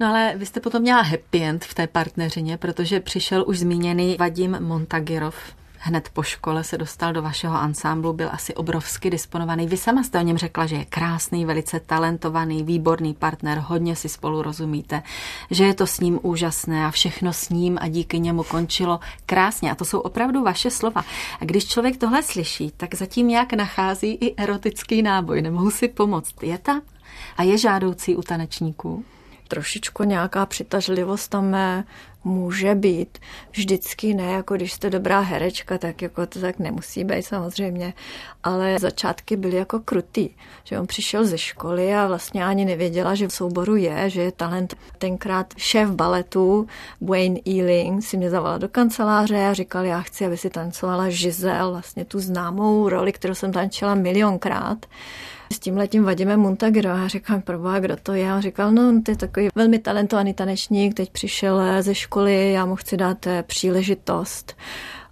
No 0.00 0.06
ale 0.06 0.32
vy 0.36 0.46
jste 0.46 0.60
potom 0.60 0.82
měla 0.82 1.02
happy 1.02 1.42
end 1.44 1.64
v 1.64 1.74
té 1.74 1.86
partneřině, 1.86 2.56
protože 2.56 3.00
přišel 3.00 3.44
už 3.46 3.58
zmíněný 3.58 4.16
Vadim 4.18 4.56
Montagirov, 4.60 5.36
hned 5.82 6.08
po 6.12 6.22
škole 6.22 6.64
se 6.64 6.78
dostal 6.78 7.12
do 7.12 7.22
vašeho 7.22 7.56
ansámblu, 7.56 8.12
byl 8.12 8.28
asi 8.32 8.54
obrovsky 8.54 9.10
disponovaný. 9.10 9.66
Vy 9.66 9.76
sama 9.76 10.02
jste 10.02 10.18
o 10.18 10.22
něm 10.22 10.38
řekla, 10.38 10.66
že 10.66 10.76
je 10.76 10.84
krásný, 10.84 11.44
velice 11.44 11.80
talentovaný, 11.80 12.62
výborný 12.62 13.14
partner, 13.14 13.58
hodně 13.66 13.96
si 13.96 14.08
spolu 14.08 14.42
rozumíte, 14.42 15.02
že 15.50 15.64
je 15.64 15.74
to 15.74 15.86
s 15.86 16.00
ním 16.00 16.18
úžasné 16.22 16.86
a 16.86 16.90
všechno 16.90 17.32
s 17.32 17.48
ním 17.48 17.78
a 17.80 17.88
díky 17.88 18.20
němu 18.20 18.42
končilo 18.42 19.00
krásně. 19.26 19.72
A 19.72 19.74
to 19.74 19.84
jsou 19.84 20.00
opravdu 20.00 20.42
vaše 20.42 20.70
slova. 20.70 21.04
A 21.40 21.44
když 21.44 21.66
člověk 21.66 21.96
tohle 21.96 22.22
slyší, 22.22 22.72
tak 22.76 22.94
zatím 22.94 23.28
nějak 23.28 23.52
nachází 23.52 24.14
i 24.14 24.34
erotický 24.36 25.02
náboj. 25.02 25.42
Nemohu 25.42 25.70
si 25.70 25.88
pomoct. 25.88 26.42
Je 26.42 26.58
tam? 26.58 26.80
A 27.36 27.42
je 27.42 27.58
žádoucí 27.58 28.16
u 28.16 28.22
tanečníků? 28.22 29.04
trošičku 29.50 30.04
nějaká 30.04 30.46
přitažlivost 30.46 31.30
tam 31.30 31.56
může 32.24 32.74
být. 32.74 33.18
Vždycky 33.52 34.14
ne, 34.14 34.32
jako 34.32 34.54
když 34.54 34.72
jste 34.72 34.90
dobrá 34.90 35.20
herečka, 35.20 35.78
tak 35.78 36.02
jako 36.02 36.26
to 36.26 36.40
tak 36.40 36.58
nemusí 36.58 37.04
být 37.04 37.22
samozřejmě. 37.22 37.94
Ale 38.42 38.78
začátky 38.78 39.36
byly 39.36 39.56
jako 39.56 39.80
krutý. 39.80 40.28
Že 40.64 40.78
on 40.78 40.86
přišel 40.86 41.24
ze 41.24 41.38
školy 41.38 41.94
a 41.94 42.06
vlastně 42.06 42.44
ani 42.44 42.64
nevěděla, 42.64 43.14
že 43.14 43.28
v 43.28 43.32
souboru 43.32 43.76
je, 43.76 44.10
že 44.10 44.22
je 44.22 44.32
talent. 44.32 44.74
Tenkrát 44.98 45.54
šéf 45.56 45.90
baletu 45.90 46.66
Wayne 47.00 47.40
Ealing 47.46 48.04
si 48.04 48.16
mě 48.16 48.30
zavolal 48.30 48.58
do 48.58 48.68
kanceláře 48.68 49.46
a 49.46 49.54
říkal, 49.54 49.84
já 49.84 50.00
chci, 50.00 50.26
aby 50.26 50.36
si 50.36 50.50
tancovala 50.50 51.08
Žizel, 51.08 51.70
vlastně 51.70 52.04
tu 52.04 52.20
známou 52.20 52.88
roli, 52.88 53.12
kterou 53.12 53.34
jsem 53.34 53.52
tančila 53.52 53.94
milionkrát 53.94 54.86
s 55.52 55.58
tím 55.58 55.76
letím 55.76 56.04
Vadimem 56.04 56.40
Montagro. 56.40 56.90
A 56.90 57.08
říkám, 57.08 57.42
proboha, 57.42 57.78
kdo 57.78 57.96
to 57.96 58.14
je? 58.14 58.30
A 58.30 58.36
on 58.36 58.42
říkal, 58.42 58.72
no, 58.72 59.02
to 59.02 59.10
je 59.10 59.16
takový 59.16 59.48
velmi 59.54 59.78
talentovaný 59.78 60.34
tanečník, 60.34 60.94
teď 60.94 61.10
přišel 61.10 61.82
ze 61.82 61.94
školy, 61.94 62.52
já 62.52 62.66
mu 62.66 62.76
chci 62.76 62.96
dát 62.96 63.26
eh, 63.26 63.42
příležitost. 63.42 64.56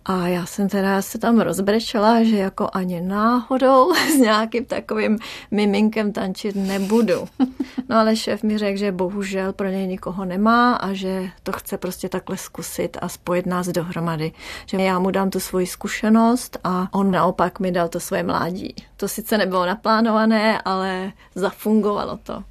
A 0.08 0.28
já 0.28 0.46
jsem 0.46 0.68
teda 0.68 1.02
se 1.02 1.18
tam 1.18 1.40
rozbrečela, 1.40 2.22
že 2.22 2.36
jako 2.36 2.68
ani 2.72 3.00
náhodou 3.00 3.94
s 4.14 4.14
nějakým 4.14 4.64
takovým 4.64 5.18
miminkem 5.50 6.12
tančit 6.12 6.56
nebudu. 6.56 7.28
No 7.88 7.96
ale 7.96 8.16
šéf 8.16 8.42
mi 8.42 8.58
řekl, 8.58 8.78
že 8.78 8.92
bohužel 8.92 9.52
pro 9.52 9.68
něj 9.68 9.86
nikoho 9.86 10.24
nemá 10.24 10.74
a 10.74 10.92
že 10.92 11.30
to 11.42 11.52
chce 11.52 11.78
prostě 11.78 12.08
takhle 12.08 12.36
zkusit 12.36 12.96
a 13.00 13.08
spojit 13.08 13.46
nás 13.46 13.68
dohromady. 13.68 14.32
Že 14.66 14.76
já 14.76 14.98
mu 14.98 15.10
dám 15.10 15.30
tu 15.30 15.40
svoji 15.40 15.66
zkušenost 15.66 16.58
a 16.64 16.88
on 16.92 17.10
naopak 17.10 17.60
mi 17.60 17.72
dal 17.72 17.88
to 17.88 18.00
svoje 18.00 18.22
mládí. 18.22 18.74
To 18.96 19.08
sice 19.08 19.38
nebylo 19.38 19.66
naplánované, 19.66 20.62
ale 20.64 21.12
zafungovalo 21.34 22.16
to. 22.16 22.44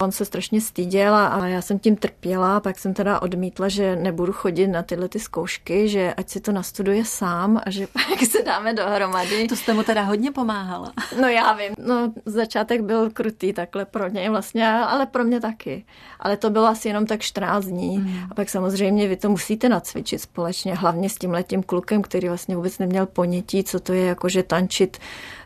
On 0.00 0.12
se 0.12 0.24
strašně 0.24 0.60
styděl 0.60 1.14
a 1.14 1.46
já 1.46 1.62
jsem 1.62 1.78
tím 1.78 1.96
trpěla, 1.96 2.60
pak 2.60 2.78
jsem 2.78 2.94
teda 2.94 3.22
odmítla, 3.22 3.68
že 3.68 3.96
nebudu 3.96 4.32
chodit 4.32 4.66
na 4.66 4.82
tyhle 4.82 5.08
ty 5.08 5.20
zkoušky, 5.20 5.88
že 5.88 6.14
ať 6.14 6.28
si 6.28 6.40
to 6.40 6.52
nastuduje 6.52 7.04
sám 7.04 7.60
a 7.66 7.70
že 7.70 7.86
pak 7.92 8.28
se 8.30 8.42
dáme 8.42 8.74
dohromady. 8.74 9.48
To 9.48 9.56
jste 9.56 9.74
mu 9.74 9.82
teda 9.82 10.02
hodně 10.02 10.30
pomáhala. 10.30 10.92
No 11.20 11.28
já 11.28 11.52
vím, 11.52 11.74
no 11.78 12.12
začátek 12.26 12.80
byl 12.80 13.10
krutý 13.10 13.52
takhle 13.52 13.84
pro 13.84 14.08
něj 14.08 14.28
vlastně, 14.28 14.68
ale 14.68 15.06
pro 15.06 15.24
mě 15.24 15.40
taky. 15.40 15.84
Ale 16.20 16.36
to 16.36 16.50
bylo 16.50 16.66
asi 16.66 16.88
jenom 16.88 17.06
tak 17.06 17.20
14 17.20 17.64
dní. 17.64 17.98
Mm. 17.98 18.18
A 18.30 18.34
pak 18.34 18.50
samozřejmě 18.50 19.08
vy 19.08 19.16
to 19.16 19.28
musíte 19.30 19.68
nacvičit 19.68 20.20
společně, 20.20 20.74
hlavně 20.74 21.08
s 21.08 21.14
tím 21.14 21.30
letím 21.30 21.62
klukem, 21.62 22.02
který 22.02 22.28
vlastně 22.28 22.56
vůbec 22.56 22.78
neměl 22.78 23.06
ponětí, 23.06 23.64
co 23.64 23.80
to 23.80 23.92
je, 23.92 24.04
jakože 24.04 24.42
tančit 24.42 24.98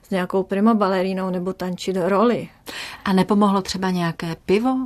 s 0.08 0.10
nějakou 0.10 0.42
prima 0.42 0.74
balerínou 0.74 1.30
nebo 1.30 1.52
tančit 1.52 1.96
roli. 2.00 2.48
A 3.04 3.12
nepomohlo 3.12 3.62
třeba 3.62 3.90
nějaké 3.90 4.36
pivo? 4.46 4.76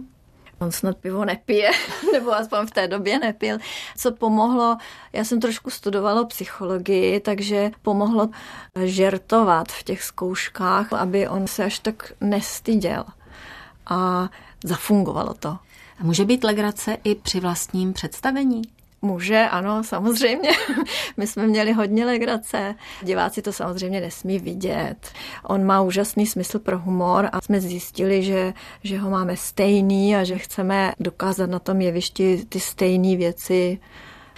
On 0.58 0.72
snad 0.72 0.96
pivo 0.96 1.24
nepije, 1.24 1.70
nebo 2.12 2.32
aspoň 2.32 2.66
v 2.66 2.70
té 2.70 2.88
době 2.88 3.18
nepil. 3.18 3.58
Co 3.96 4.12
pomohlo, 4.12 4.76
já 5.12 5.24
jsem 5.24 5.40
trošku 5.40 5.70
studovala 5.70 6.24
psychologii, 6.24 7.20
takže 7.20 7.70
pomohlo 7.82 8.28
žertovat 8.84 9.68
v 9.68 9.82
těch 9.82 10.02
zkouškách, 10.02 10.92
aby 10.92 11.28
on 11.28 11.46
se 11.46 11.64
až 11.64 11.78
tak 11.78 12.12
nestyděl. 12.20 13.04
A 13.86 14.28
zafungovalo 14.64 15.34
to. 15.34 15.48
A 16.00 16.04
může 16.04 16.24
být 16.24 16.44
legrace 16.44 16.96
i 17.04 17.14
při 17.14 17.40
vlastním 17.40 17.92
představení? 17.92 18.62
Může, 19.04 19.48
ano, 19.50 19.84
samozřejmě. 19.84 20.50
My 21.16 21.26
jsme 21.26 21.46
měli 21.46 21.72
hodně 21.72 22.06
legrace. 22.06 22.74
Diváci 23.02 23.42
to 23.42 23.52
samozřejmě 23.52 24.00
nesmí 24.00 24.38
vidět. 24.38 24.96
On 25.44 25.64
má 25.64 25.80
úžasný 25.80 26.26
smysl 26.26 26.58
pro 26.58 26.78
humor 26.78 27.28
a 27.32 27.40
jsme 27.40 27.60
zjistili, 27.60 28.22
že, 28.22 28.54
že 28.84 28.98
ho 28.98 29.10
máme 29.10 29.36
stejný 29.36 30.16
a 30.16 30.24
že 30.24 30.38
chceme 30.38 30.92
dokázat 31.00 31.50
na 31.50 31.58
tom 31.58 31.80
jevišti 31.80 32.44
ty 32.48 32.60
stejné 32.60 33.16
věci. 33.16 33.78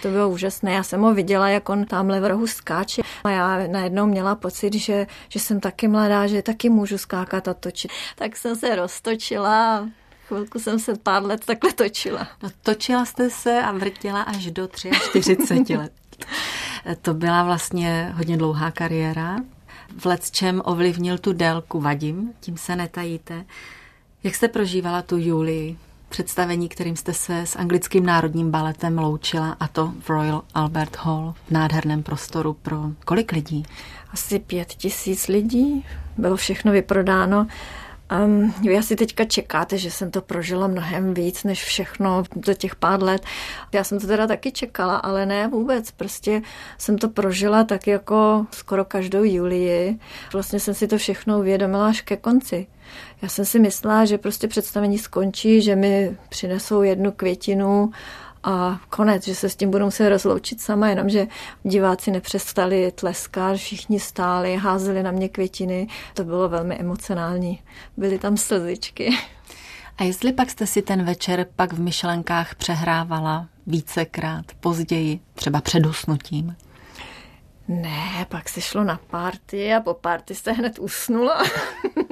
To 0.01 0.07
bylo 0.07 0.29
úžasné. 0.29 0.73
Já 0.73 0.83
jsem 0.83 1.01
ho 1.01 1.13
viděla, 1.13 1.49
jak 1.49 1.69
on 1.69 1.85
tamhle 1.85 2.19
v 2.19 2.25
rohu 2.25 2.47
skáče. 2.47 3.01
A 3.23 3.29
já 3.29 3.67
najednou 3.67 4.05
měla 4.05 4.35
pocit, 4.35 4.73
že, 4.73 5.07
že 5.29 5.39
jsem 5.39 5.59
taky 5.59 5.87
mladá, 5.87 6.27
že 6.27 6.41
taky 6.41 6.69
můžu 6.69 6.97
skákat 6.97 7.47
a 7.47 7.53
točit. 7.53 7.91
Tak 8.15 8.35
jsem 8.35 8.55
se 8.55 8.75
roztočila 8.75 9.87
Chvilku 10.27 10.59
jsem 10.59 10.79
se 10.79 10.95
pár 10.95 11.23
let 11.23 11.45
takhle 11.45 11.73
točila. 11.73 12.27
No, 12.43 12.49
točila 12.61 13.05
jste 13.05 13.29
se 13.29 13.61
a 13.61 13.71
vrtila 13.71 14.21
až 14.21 14.51
do 14.51 14.67
43 14.67 15.77
let. 15.77 15.91
To 17.01 17.13
byla 17.13 17.43
vlastně 17.43 18.13
hodně 18.15 18.37
dlouhá 18.37 18.71
kariéra. 18.71 19.37
V 19.97 20.31
čem 20.31 20.61
ovlivnil 20.65 21.17
tu 21.17 21.33
délku 21.33 21.81
Vadim, 21.81 22.33
tím 22.39 22.57
se 22.57 22.75
netajíte. 22.75 23.45
Jak 24.23 24.35
jste 24.35 24.47
prožívala 24.47 25.01
tu 25.01 25.17
Julii, 25.17 25.77
představení, 26.09 26.69
kterým 26.69 26.95
jste 26.95 27.13
se 27.13 27.41
s 27.41 27.55
anglickým 27.55 28.05
národním 28.05 28.51
baletem 28.51 28.97
loučila, 28.97 29.57
a 29.59 29.67
to 29.67 29.93
v 29.99 30.09
Royal 30.09 30.43
Albert 30.53 30.97
Hall 30.99 31.33
v 31.47 31.51
nádherném 31.51 32.03
prostoru 32.03 32.53
pro 32.53 32.77
kolik 33.05 33.31
lidí? 33.31 33.65
Asi 34.11 34.39
pět 34.39 34.67
tisíc 34.67 35.27
lidí. 35.27 35.85
Bylo 36.17 36.35
všechno 36.35 36.71
vyprodáno. 36.71 37.47
Um, 38.11 38.53
vy 38.61 38.77
asi 38.77 38.95
teďka 38.95 39.25
čekáte, 39.25 39.77
že 39.77 39.91
jsem 39.91 40.11
to 40.11 40.21
prožila 40.21 40.67
mnohem 40.67 41.13
víc 41.13 41.43
než 41.43 41.63
všechno 41.63 42.23
za 42.45 42.53
těch 42.53 42.75
pár 42.75 43.03
let. 43.03 43.21
Já 43.73 43.83
jsem 43.83 43.99
to 43.99 44.07
teda 44.07 44.27
taky 44.27 44.51
čekala, 44.51 44.95
ale 44.95 45.25
ne 45.25 45.47
vůbec. 45.47 45.91
Prostě 45.91 46.41
jsem 46.77 46.97
to 46.97 47.09
prožila 47.09 47.63
tak 47.63 47.87
jako 47.87 48.45
skoro 48.51 48.85
každou 48.85 49.23
Julii. 49.23 49.99
Vlastně 50.33 50.59
jsem 50.59 50.73
si 50.73 50.87
to 50.87 50.97
všechno 50.97 51.39
uvědomila 51.39 51.87
až 51.87 52.01
ke 52.01 52.17
konci. 52.17 52.67
Já 53.21 53.29
jsem 53.29 53.45
si 53.45 53.59
myslela, 53.59 54.05
že 54.05 54.17
prostě 54.17 54.47
představení 54.47 54.97
skončí, 54.97 55.61
že 55.61 55.75
mi 55.75 56.17
přinesou 56.29 56.81
jednu 56.81 57.11
květinu 57.11 57.91
a 58.45 58.79
konec, 58.89 59.25
že 59.25 59.35
se 59.35 59.49
s 59.49 59.55
tím 59.55 59.71
budu 59.71 59.85
muset 59.85 60.09
rozloučit 60.09 60.61
sama, 60.61 60.89
jenomže 60.89 61.27
diváci 61.63 62.11
nepřestali 62.11 62.91
tleskat, 62.91 63.57
všichni 63.57 63.99
stáli, 63.99 64.55
házeli 64.55 65.03
na 65.03 65.11
mě 65.11 65.29
květiny. 65.29 65.87
To 66.13 66.23
bylo 66.23 66.49
velmi 66.49 66.75
emocionální. 66.75 67.61
Byly 67.97 68.19
tam 68.19 68.37
slzičky. 68.37 69.09
A 69.97 70.03
jestli 70.03 70.33
pak 70.33 70.49
jste 70.49 70.67
si 70.67 70.81
ten 70.81 71.03
večer 71.03 71.45
pak 71.55 71.73
v 71.73 71.79
myšlenkách 71.79 72.55
přehrávala 72.55 73.47
vícekrát, 73.67 74.45
později, 74.59 75.19
třeba 75.33 75.61
před 75.61 75.85
usnutím? 75.85 76.55
Ne, 77.67 78.25
pak 78.29 78.49
se 78.49 78.61
šlo 78.61 78.83
na 78.83 78.99
párty 79.07 79.73
a 79.73 79.81
po 79.81 79.93
párty 79.93 80.35
se 80.35 80.51
hned 80.51 80.79
usnula. 80.79 81.43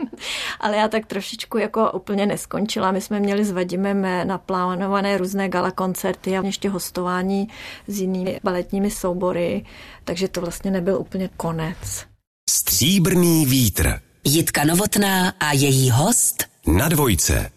Ale 0.60 0.78
já 0.78 0.88
tak 0.88 1.06
trošičku 1.06 1.58
jako 1.58 1.92
úplně 1.92 2.26
neskončila. 2.26 2.92
My 2.92 3.02
jsme 3.02 3.20
měli 3.20 3.46
s 3.46 3.52
Vadimem 3.52 4.08
naplánované 4.24 5.18
různé 5.18 5.50
gala 5.50 5.72
koncerty 5.72 6.38
a 6.38 6.46
ještě 6.46 6.70
hostování 6.70 7.48
s 7.88 8.00
jinými 8.00 8.40
baletními 8.44 8.92
soubory, 8.92 9.66
takže 10.04 10.28
to 10.28 10.42
vlastně 10.42 10.72
nebyl 10.72 10.98
úplně 10.98 11.30
konec. 11.38 12.06
Stříbrný 12.50 13.46
vítr. 13.46 14.00
Jitka 14.24 14.64
Novotná 14.64 15.30
a 15.40 15.54
její 15.54 15.90
host 15.90 16.44
na 16.68 16.90
dvojce. 16.90 17.50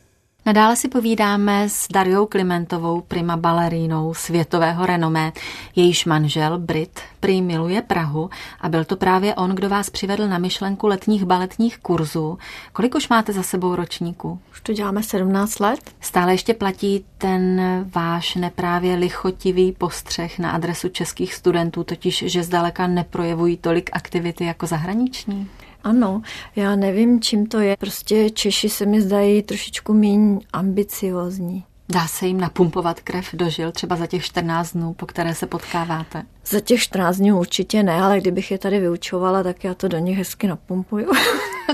Nadále 0.47 0.77
si 0.77 0.89
povídáme 0.89 1.69
s 1.69 1.89
Dariou 1.93 2.27
Klimentovou, 2.27 3.01
prima 3.01 3.37
balerínou 3.37 4.15
světového 4.15 4.87
renomé. 4.87 5.33
Jejíž 5.77 6.05
manžel, 6.05 6.59
Brit, 6.59 7.01
prý 7.21 7.43
miluje 7.43 7.83
Prahu 7.83 8.31
a 8.61 8.69
byl 8.69 8.85
to 8.85 8.97
právě 8.97 9.35
on, 9.35 9.51
kdo 9.51 9.69
vás 9.69 9.91
přivedl 9.91 10.29
na 10.29 10.39
myšlenku 10.39 10.87
letních 10.87 11.25
baletních 11.25 11.79
kurzů. 11.79 12.39
Kolik 12.73 12.95
už 12.95 13.09
máte 13.09 13.33
za 13.33 13.43
sebou 13.43 13.75
ročníků? 13.75 14.39
Už 14.53 14.61
to 14.61 14.73
děláme 14.73 15.03
17 15.03 15.61
let. 15.61 15.81
Stále 16.01 16.35
ještě 16.35 16.55
platí 16.55 17.05
ten 17.19 17.61
váš 17.95 18.35
neprávě 18.35 18.95
lichotivý 18.95 19.73
postřeh 19.73 20.39
na 20.39 20.51
adresu 20.51 20.89
českých 20.89 21.35
studentů, 21.35 21.85
totiž, 21.85 22.25
že 22.27 22.43
zdaleka 22.43 22.87
neprojevují 22.87 23.57
tolik 23.57 23.91
aktivity 23.93 24.45
jako 24.45 24.67
zahraniční? 24.67 25.49
Ano, 25.85 26.23
já 26.57 26.77
nevím, 26.77 27.21
čím 27.21 27.47
to 27.47 27.61
je. 27.61 27.77
Prostě 27.77 28.31
Češi 28.31 28.69
se 28.69 28.87
mi 28.87 29.03
zdají 29.03 29.43
trošičku 29.43 29.93
méně 29.93 30.39
ambiciozní. 30.53 31.65
Dá 31.89 32.07
se 32.07 32.27
jim 32.27 32.41
napumpovat 32.41 33.01
krev 33.01 33.29
do 33.33 33.51
žil 33.51 33.73
třeba 33.73 33.97
za 33.97 34.07
těch 34.07 34.25
14 34.25 34.73
dnů, 34.73 34.95
po 34.95 35.07
které 35.07 35.35
se 35.35 35.47
potkáváte? 35.47 36.23
Za 36.47 36.61
těch 36.61 36.81
14 36.81 37.17
dnů 37.17 37.39
určitě 37.39 37.83
ne, 37.83 38.03
ale 38.03 38.21
kdybych 38.21 38.51
je 38.51 38.59
tady 38.59 38.81
vyučovala, 38.81 39.43
tak 39.43 39.65
já 39.65 39.75
to 39.75 39.89
do 39.89 39.99
nich 39.99 40.19
hezky 40.19 40.47
napumpuju. 40.47 41.11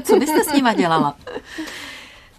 Co 0.02 0.18
byste 0.18 0.44
s 0.44 0.52
nima 0.52 0.72
dělala? 0.72 1.16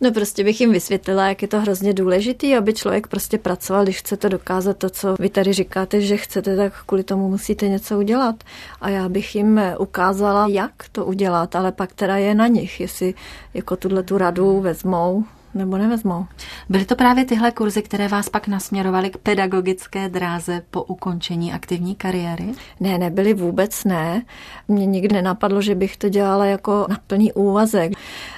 No 0.03 0.11
prostě 0.11 0.43
bych 0.43 0.61
jim 0.61 0.71
vysvětlila, 0.71 1.27
jak 1.27 1.41
je 1.41 1.47
to 1.47 1.59
hrozně 1.59 1.93
důležitý, 1.93 2.55
aby 2.55 2.73
člověk 2.73 3.07
prostě 3.07 3.37
pracoval, 3.37 3.83
když 3.83 3.99
chcete 3.99 4.29
dokázat 4.29 4.77
to, 4.77 4.89
co 4.89 5.15
vy 5.19 5.29
tady 5.29 5.53
říkáte, 5.53 6.01
že 6.01 6.17
chcete, 6.17 6.57
tak 6.57 6.73
kvůli 6.85 7.03
tomu 7.03 7.29
musíte 7.29 7.69
něco 7.69 7.97
udělat. 7.97 8.35
A 8.81 8.89
já 8.89 9.09
bych 9.09 9.35
jim 9.35 9.61
ukázala, 9.79 10.47
jak 10.47 10.71
to 10.91 11.05
udělat, 11.05 11.55
ale 11.55 11.71
pak 11.71 11.93
teda 11.93 12.17
je 12.17 12.35
na 12.35 12.47
nich, 12.47 12.79
jestli 12.79 13.13
jako 13.53 13.75
tuhle 13.75 14.03
tu 14.03 14.17
radu 14.17 14.59
vezmou 14.59 15.23
nebo 15.53 15.77
nevezmou. 15.77 16.25
Byly 16.69 16.85
to 16.85 16.95
právě 16.95 17.25
tyhle 17.25 17.51
kurzy, 17.51 17.81
které 17.81 18.07
vás 18.07 18.29
pak 18.29 18.47
nasměrovaly 18.47 19.09
k 19.09 19.17
pedagogické 19.17 20.09
dráze 20.09 20.61
po 20.71 20.83
ukončení 20.83 21.53
aktivní 21.53 21.95
kariéry? 21.95 22.45
Ne, 22.79 22.97
nebyly 22.97 23.33
vůbec 23.33 23.83
ne. 23.83 24.21
Mně 24.67 24.85
nikdy 24.85 25.15
nenapadlo, 25.15 25.61
že 25.61 25.75
bych 25.75 25.97
to 25.97 26.09
dělala 26.09 26.45
jako 26.45 26.85
na 26.89 26.97
plný 27.07 27.33
úvazek. 27.33 27.91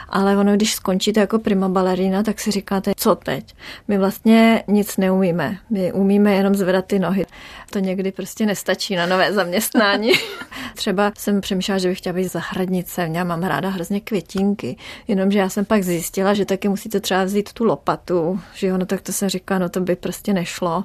Ale 0.09 0.37
ono, 0.37 0.55
když 0.55 0.73
skončíte 0.73 1.19
jako 1.19 1.39
prima 1.39 1.69
balerina, 1.69 2.23
tak 2.23 2.39
si 2.39 2.51
říkáte, 2.51 2.93
co 2.97 3.15
teď? 3.15 3.55
My 3.87 3.97
vlastně 3.97 4.63
nic 4.67 4.97
neumíme. 4.97 5.57
My 5.69 5.93
umíme 5.93 6.35
jenom 6.35 6.55
zvedat 6.55 6.85
ty 6.85 6.99
nohy. 6.99 7.25
To 7.69 7.79
někdy 7.79 8.11
prostě 8.11 8.45
nestačí 8.45 8.95
na 8.95 9.05
nové 9.05 9.33
zaměstnání. 9.33 10.11
Třeba 10.75 11.11
jsem 11.17 11.41
přemýšlela, 11.41 11.79
že 11.79 11.89
bych 11.89 11.97
chtěla 11.97 12.13
být 12.13 12.31
zahradnice. 12.31 13.09
Já 13.13 13.23
mám 13.23 13.43
ráda 13.43 13.69
hrozně 13.69 13.99
květinky. 13.99 14.77
Jenomže 15.07 15.39
já 15.39 15.49
jsem 15.49 15.65
pak 15.65 15.83
zjistila, 15.83 16.33
že 16.33 16.45
taky 16.45 16.69
musíte 16.69 16.99
třeba 16.99 17.23
vzít 17.23 17.53
tu 17.53 17.63
lopatu. 17.63 18.39
Že 18.53 18.67
jo, 18.67 18.77
no 18.77 18.85
tak 18.85 19.01
to 19.01 19.11
jsem 19.11 19.29
říkala, 19.29 19.59
no 19.59 19.69
to 19.69 19.79
by 19.79 19.95
prostě 19.95 20.33
nešlo. 20.33 20.83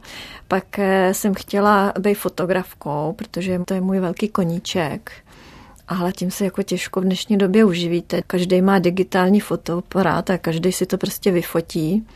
Pak 0.48 0.78
eh, 0.78 1.14
jsem 1.14 1.34
chtěla 1.34 1.92
být 1.98 2.14
fotografkou, 2.14 3.14
protože 3.16 3.60
to 3.64 3.74
je 3.74 3.80
můj 3.80 4.00
velký 4.00 4.28
koníček 4.28 5.12
ale 5.90 6.12
tím 6.12 6.30
se 6.30 6.44
jako 6.44 6.62
těžko 6.62 7.00
v 7.00 7.04
dnešní 7.04 7.38
době 7.38 7.64
uživíte. 7.64 8.22
Každý 8.26 8.62
má 8.62 8.78
digitální 8.78 9.40
fotoaparát 9.40 10.30
a 10.30 10.38
každý 10.38 10.72
si 10.72 10.86
to 10.86 10.98
prostě 10.98 11.30
vyfotí. 11.30 12.06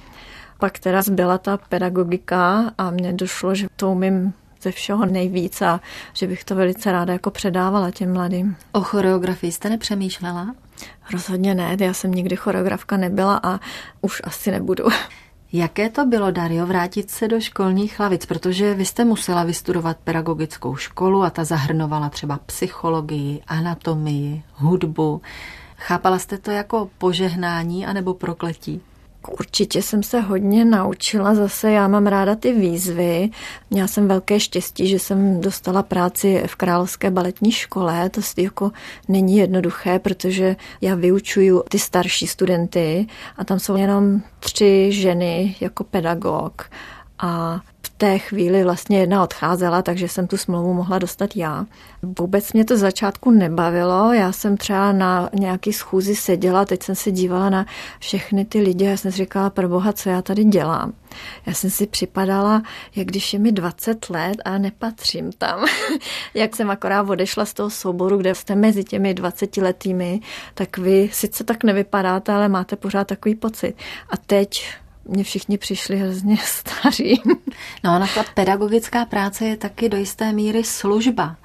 Pak 0.58 0.78
teda 0.78 1.02
zbyla 1.02 1.38
ta 1.38 1.56
pedagogika 1.56 2.72
a 2.78 2.90
mně 2.90 3.12
došlo, 3.12 3.54
že 3.54 3.66
to 3.76 3.90
umím 3.90 4.32
ze 4.62 4.70
všeho 4.70 5.06
nejvíc 5.06 5.62
a 5.62 5.80
že 6.12 6.26
bych 6.26 6.44
to 6.44 6.54
velice 6.54 6.92
ráda 6.92 7.12
jako 7.12 7.30
předávala 7.30 7.90
těm 7.90 8.12
mladým. 8.12 8.56
O 8.72 8.80
choreografii 8.80 9.52
jste 9.52 9.68
nepřemýšlela? 9.68 10.54
Rozhodně 11.12 11.54
ne, 11.54 11.76
já 11.80 11.92
jsem 11.92 12.12
nikdy 12.12 12.36
choreografka 12.36 12.96
nebyla 12.96 13.40
a 13.42 13.60
už 14.00 14.22
asi 14.24 14.50
nebudu. 14.50 14.84
Jaké 15.56 15.90
to 15.90 16.06
bylo, 16.06 16.30
Dario, 16.30 16.66
vrátit 16.66 17.10
se 17.10 17.28
do 17.28 17.40
školních 17.40 17.98
hlavic? 17.98 18.26
Protože 18.26 18.74
vy 18.74 18.84
jste 18.84 19.04
musela 19.04 19.44
vystudovat 19.44 19.96
pedagogickou 20.04 20.76
školu 20.76 21.22
a 21.22 21.30
ta 21.30 21.44
zahrnovala 21.44 22.08
třeba 22.08 22.38
psychologii, 22.46 23.42
anatomii, 23.46 24.42
hudbu. 24.54 25.22
Chápala 25.76 26.18
jste 26.18 26.38
to 26.38 26.50
jako 26.50 26.90
požehnání 26.98 27.86
anebo 27.86 28.14
prokletí? 28.14 28.80
Určitě 29.28 29.82
jsem 29.82 30.02
se 30.02 30.20
hodně 30.20 30.64
naučila. 30.64 31.34
Zase 31.34 31.70
já 31.70 31.88
mám 31.88 32.06
ráda 32.06 32.34
ty 32.34 32.52
výzvy. 32.52 33.30
Měla 33.70 33.88
jsem 33.88 34.08
velké 34.08 34.40
štěstí, 34.40 34.88
že 34.88 34.98
jsem 34.98 35.40
dostala 35.40 35.82
práci 35.82 36.42
v 36.46 36.56
Královské 36.56 37.10
baletní 37.10 37.52
škole. 37.52 38.10
To 38.10 38.20
jako 38.36 38.70
není 39.08 39.36
jednoduché, 39.36 39.98
protože 39.98 40.56
já 40.80 40.94
vyučuju 40.94 41.62
ty 41.68 41.78
starší 41.78 42.26
studenty 42.26 43.06
a 43.36 43.44
tam 43.44 43.58
jsou 43.58 43.76
jenom 43.76 44.22
tři 44.40 44.92
ženy 44.92 45.56
jako 45.60 45.84
pedagog. 45.84 46.70
A 47.18 47.60
té 47.96 48.18
chvíli 48.18 48.64
vlastně 48.64 48.98
jedna 48.98 49.22
odcházela, 49.22 49.82
takže 49.82 50.08
jsem 50.08 50.26
tu 50.26 50.36
smlouvu 50.36 50.74
mohla 50.74 50.98
dostat 50.98 51.36
já. 51.36 51.66
Vůbec 52.18 52.52
mě 52.52 52.64
to 52.64 52.76
začátku 52.76 53.30
nebavilo, 53.30 54.12
já 54.12 54.32
jsem 54.32 54.56
třeba 54.56 54.92
na 54.92 55.30
nějaký 55.34 55.72
schůzi 55.72 56.16
seděla, 56.16 56.64
teď 56.64 56.82
jsem 56.82 56.94
se 56.94 57.10
dívala 57.10 57.50
na 57.50 57.66
všechny 57.98 58.44
ty 58.44 58.60
lidi 58.60 58.86
a 58.86 58.90
já 58.90 58.96
jsem 58.96 59.12
si 59.12 59.16
říkala, 59.16 59.50
pro 59.50 59.68
boha, 59.68 59.92
co 59.92 60.08
já 60.08 60.22
tady 60.22 60.44
dělám. 60.44 60.92
Já 61.46 61.54
jsem 61.54 61.70
si 61.70 61.86
připadala, 61.86 62.62
jak 62.96 63.06
když 63.06 63.32
je 63.32 63.38
mi 63.38 63.52
20 63.52 64.10
let 64.10 64.36
a 64.44 64.58
nepatřím 64.58 65.32
tam. 65.32 65.66
jak 66.34 66.56
jsem 66.56 66.70
akorát 66.70 67.10
odešla 67.10 67.44
z 67.44 67.54
toho 67.54 67.70
souboru, 67.70 68.16
kde 68.16 68.34
jste 68.34 68.54
mezi 68.54 68.84
těmi 68.84 69.14
20 69.14 69.56
letými, 69.56 70.20
tak 70.54 70.78
vy 70.78 71.10
sice 71.12 71.44
tak 71.44 71.64
nevypadáte, 71.64 72.32
ale 72.32 72.48
máte 72.48 72.76
pořád 72.76 73.06
takový 73.06 73.34
pocit. 73.34 73.74
A 74.10 74.16
teď 74.16 74.66
mě 75.04 75.24
všichni 75.24 75.58
přišli 75.58 75.96
hrozně 75.96 76.36
staří. 76.44 77.22
No, 77.84 77.96
ona 77.96 78.06
ta 78.14 78.24
pedagogická 78.34 79.04
práce 79.04 79.44
je 79.44 79.56
taky 79.56 79.88
do 79.88 79.96
jisté 79.96 80.32
míry 80.32 80.64
služba. 80.64 81.36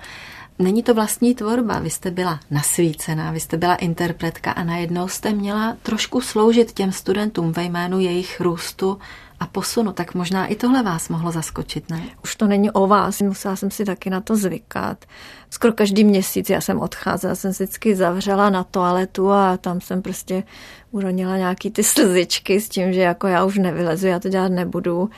Není 0.59 0.83
to 0.83 0.93
vlastní 0.93 1.35
tvorba, 1.35 1.79
vy 1.79 1.89
jste 1.89 2.11
byla 2.11 2.39
nasvícená, 2.51 3.31
vy 3.31 3.39
jste 3.39 3.57
byla 3.57 3.75
interpretka 3.75 4.51
a 4.51 4.63
najednou 4.63 5.07
jste 5.07 5.31
měla 5.31 5.77
trošku 5.83 6.21
sloužit 6.21 6.71
těm 6.71 6.91
studentům 6.91 7.51
ve 7.51 7.63
jménu 7.63 7.99
jejich 7.99 8.41
růstu 8.41 8.99
a 9.39 9.47
posunu, 9.47 9.93
tak 9.93 10.15
možná 10.15 10.45
i 10.45 10.55
tohle 10.55 10.83
vás 10.83 11.09
mohlo 11.09 11.31
zaskočit, 11.31 11.89
ne? 11.89 12.01
Už 12.23 12.35
to 12.35 12.47
není 12.47 12.71
o 12.71 12.87
vás, 12.87 13.21
musela 13.21 13.55
jsem 13.55 13.71
si 13.71 13.85
taky 13.85 14.09
na 14.09 14.21
to 14.21 14.35
zvykat. 14.35 15.05
Skoro 15.49 15.73
každý 15.73 16.03
měsíc 16.03 16.49
já 16.49 16.61
jsem 16.61 16.79
odcházela, 16.79 17.35
jsem 17.35 17.53
si 17.53 17.63
vždycky 17.63 17.95
zavřela 17.95 18.49
na 18.49 18.63
toaletu 18.63 19.31
a 19.31 19.57
tam 19.57 19.81
jsem 19.81 20.01
prostě 20.01 20.43
uronila 20.91 21.37
nějaký 21.37 21.71
ty 21.71 21.83
slzičky 21.83 22.61
s 22.61 22.69
tím, 22.69 22.93
že 22.93 23.01
jako 23.01 23.27
já 23.27 23.43
už 23.43 23.57
nevylezu, 23.57 24.07
já 24.07 24.19
to 24.19 24.29
dělat 24.29 24.51
nebudu. 24.51 25.09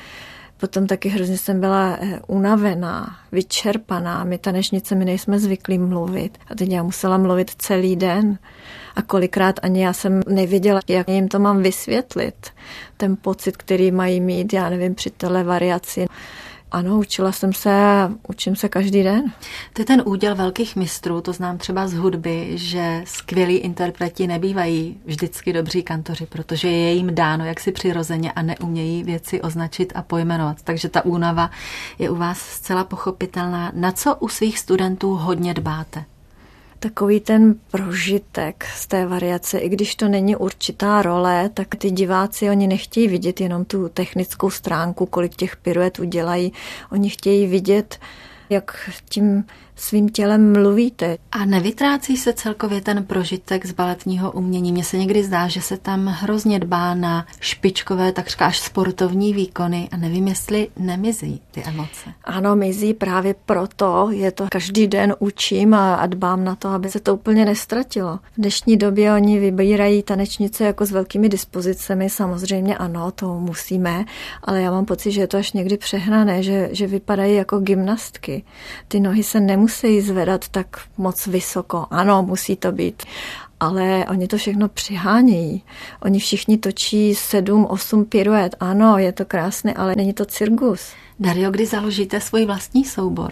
Potom 0.57 0.87
taky 0.87 1.09
hrozně 1.09 1.37
jsem 1.37 1.59
byla 1.59 1.97
eh, 2.01 2.19
unavená, 2.27 3.15
vyčerpaná. 3.31 4.23
My 4.23 4.37
tanečnice, 4.37 4.95
my 4.95 5.05
nejsme 5.05 5.39
zvyklí 5.39 5.77
mluvit. 5.77 6.37
A 6.47 6.55
teď 6.55 6.69
já 6.69 6.83
musela 6.83 7.17
mluvit 7.17 7.51
celý 7.57 7.95
den. 7.95 8.37
A 8.95 9.01
kolikrát 9.01 9.59
ani 9.63 9.83
já 9.83 9.93
jsem 9.93 10.21
nevěděla, 10.29 10.81
jak 10.87 11.09
jim 11.09 11.27
to 11.27 11.39
mám 11.39 11.61
vysvětlit. 11.61 12.49
Ten 12.97 13.17
pocit, 13.21 13.57
který 13.57 13.91
mají 13.91 14.21
mít, 14.21 14.53
já 14.53 14.69
nevím, 14.69 14.95
při 14.95 15.09
téhle 15.09 15.43
variaci. 15.43 16.07
Ano, 16.71 16.99
učila 16.99 17.31
jsem 17.31 17.53
se 17.53 17.69
a 17.69 18.11
učím 18.27 18.55
se 18.55 18.69
každý 18.69 19.03
den. 19.03 19.23
To 19.73 19.81
je 19.81 19.85
ten 19.85 20.03
úděl 20.05 20.35
velkých 20.35 20.75
mistrů, 20.75 21.21
to 21.21 21.33
znám 21.33 21.57
třeba 21.57 21.87
z 21.87 21.93
hudby, 21.93 22.51
že 22.53 23.03
skvělí 23.05 23.55
interpreti 23.55 24.27
nebývají 24.27 24.99
vždycky 25.05 25.53
dobří 25.53 25.83
kantoři, 25.83 26.25
protože 26.25 26.67
je 26.67 26.93
jim 26.93 27.15
dáno 27.15 27.45
jaksi 27.45 27.71
přirozeně 27.71 28.31
a 28.31 28.41
neumějí 28.41 29.03
věci 29.03 29.41
označit 29.41 29.93
a 29.95 30.01
pojmenovat. 30.01 30.61
Takže 30.63 30.89
ta 30.89 31.05
únava 31.05 31.51
je 31.99 32.09
u 32.09 32.15
vás 32.15 32.39
zcela 32.39 32.83
pochopitelná. 32.83 33.71
Na 33.75 33.91
co 33.91 34.15
u 34.15 34.27
svých 34.27 34.59
studentů 34.59 35.15
hodně 35.15 35.53
dbáte? 35.53 36.05
Takový 36.81 37.19
ten 37.19 37.55
prožitek 37.71 38.65
z 38.75 38.87
té 38.87 39.05
variace, 39.05 39.59
i 39.59 39.69
když 39.69 39.95
to 39.95 40.07
není 40.07 40.35
určitá 40.35 41.01
role, 41.01 41.49
tak 41.53 41.75
ty 41.75 41.91
diváci, 41.91 42.49
oni 42.49 42.67
nechtějí 42.67 43.07
vidět 43.07 43.41
jenom 43.41 43.65
tu 43.65 43.89
technickou 43.89 44.49
stránku, 44.49 45.05
kolik 45.05 45.35
těch 45.35 45.57
piruet 45.57 45.99
udělají, 45.99 46.53
oni 46.91 47.09
chtějí 47.09 47.47
vidět, 47.47 47.99
jak 48.51 48.89
tím 49.09 49.43
svým 49.81 50.09
tělem 50.09 50.53
mluvíte. 50.53 51.17
A 51.31 51.45
nevytrácí 51.45 52.17
se 52.17 52.33
celkově 52.33 52.81
ten 52.81 53.05
prožitek 53.05 53.65
z 53.65 53.71
baletního 53.71 54.31
umění? 54.31 54.71
Mně 54.71 54.83
se 54.83 54.97
někdy 54.97 55.23
zdá, 55.23 55.47
že 55.47 55.61
se 55.61 55.77
tam 55.77 56.05
hrozně 56.05 56.59
dbá 56.59 56.93
na 56.93 57.25
špičkové, 57.39 58.11
takřka 58.11 58.45
až 58.45 58.59
sportovní 58.59 59.33
výkony 59.33 59.89
a 59.91 59.97
nevím, 59.97 60.27
jestli 60.27 60.67
nemizí 60.79 61.41
ty 61.51 61.63
emoce. 61.63 62.13
Ano, 62.23 62.55
mizí 62.55 62.93
právě 62.93 63.35
proto, 63.45 64.09
je 64.11 64.31
to 64.31 64.47
každý 64.51 64.87
den 64.87 65.15
učím 65.19 65.73
a, 65.73 65.95
a 65.95 66.05
dbám 66.05 66.43
na 66.43 66.55
to, 66.55 66.69
aby 66.69 66.89
se 66.89 66.99
to 66.99 67.15
úplně 67.15 67.45
nestratilo. 67.45 68.17
V 68.17 68.41
dnešní 68.41 68.77
době 68.77 69.13
oni 69.13 69.39
vybírají 69.39 70.03
tanečnice 70.03 70.63
jako 70.63 70.85
s 70.85 70.91
velkými 70.91 71.29
dispozicemi, 71.29 72.09
samozřejmě 72.09 72.77
ano, 72.77 73.11
to 73.11 73.39
musíme, 73.39 74.05
ale 74.43 74.61
já 74.61 74.71
mám 74.71 74.85
pocit, 74.85 75.11
že 75.11 75.21
je 75.21 75.27
to 75.27 75.37
až 75.37 75.53
někdy 75.53 75.77
přehnané, 75.77 76.43
že, 76.43 76.69
že 76.71 76.87
vypadají 76.87 77.35
jako 77.35 77.59
gymnastky. 77.59 78.40
Ty 78.87 78.99
nohy 78.99 79.23
se 79.23 79.39
nemusí 79.39 80.01
zvedat 80.01 80.49
tak 80.49 80.81
moc 80.97 81.27
vysoko. 81.27 81.87
Ano, 81.91 82.23
musí 82.23 82.55
to 82.55 82.71
být. 82.71 83.03
Ale 83.59 84.05
oni 84.09 84.27
to 84.27 84.37
všechno 84.37 84.69
přihánějí. 84.69 85.63
Oni 86.01 86.19
všichni 86.19 86.57
točí 86.57 87.15
sedm, 87.15 87.65
osm 87.65 88.05
piruet. 88.05 88.55
Ano, 88.59 88.97
je 88.97 89.11
to 89.11 89.25
krásné, 89.25 89.73
ale 89.73 89.95
není 89.95 90.13
to 90.13 90.25
cirkus. 90.25 90.93
Dario, 91.19 91.51
kdy 91.51 91.65
založíte 91.65 92.21
svůj 92.21 92.45
vlastní 92.45 92.85
soubor? 92.85 93.31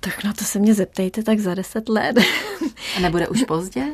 Tak 0.00 0.24
na 0.24 0.32
to 0.32 0.44
se 0.44 0.58
mě 0.58 0.74
zeptejte 0.74 1.22
tak 1.22 1.38
za 1.38 1.54
deset 1.54 1.88
let. 1.88 2.16
A 2.96 3.00
nebude 3.00 3.28
už 3.28 3.42
pozdě? 3.42 3.84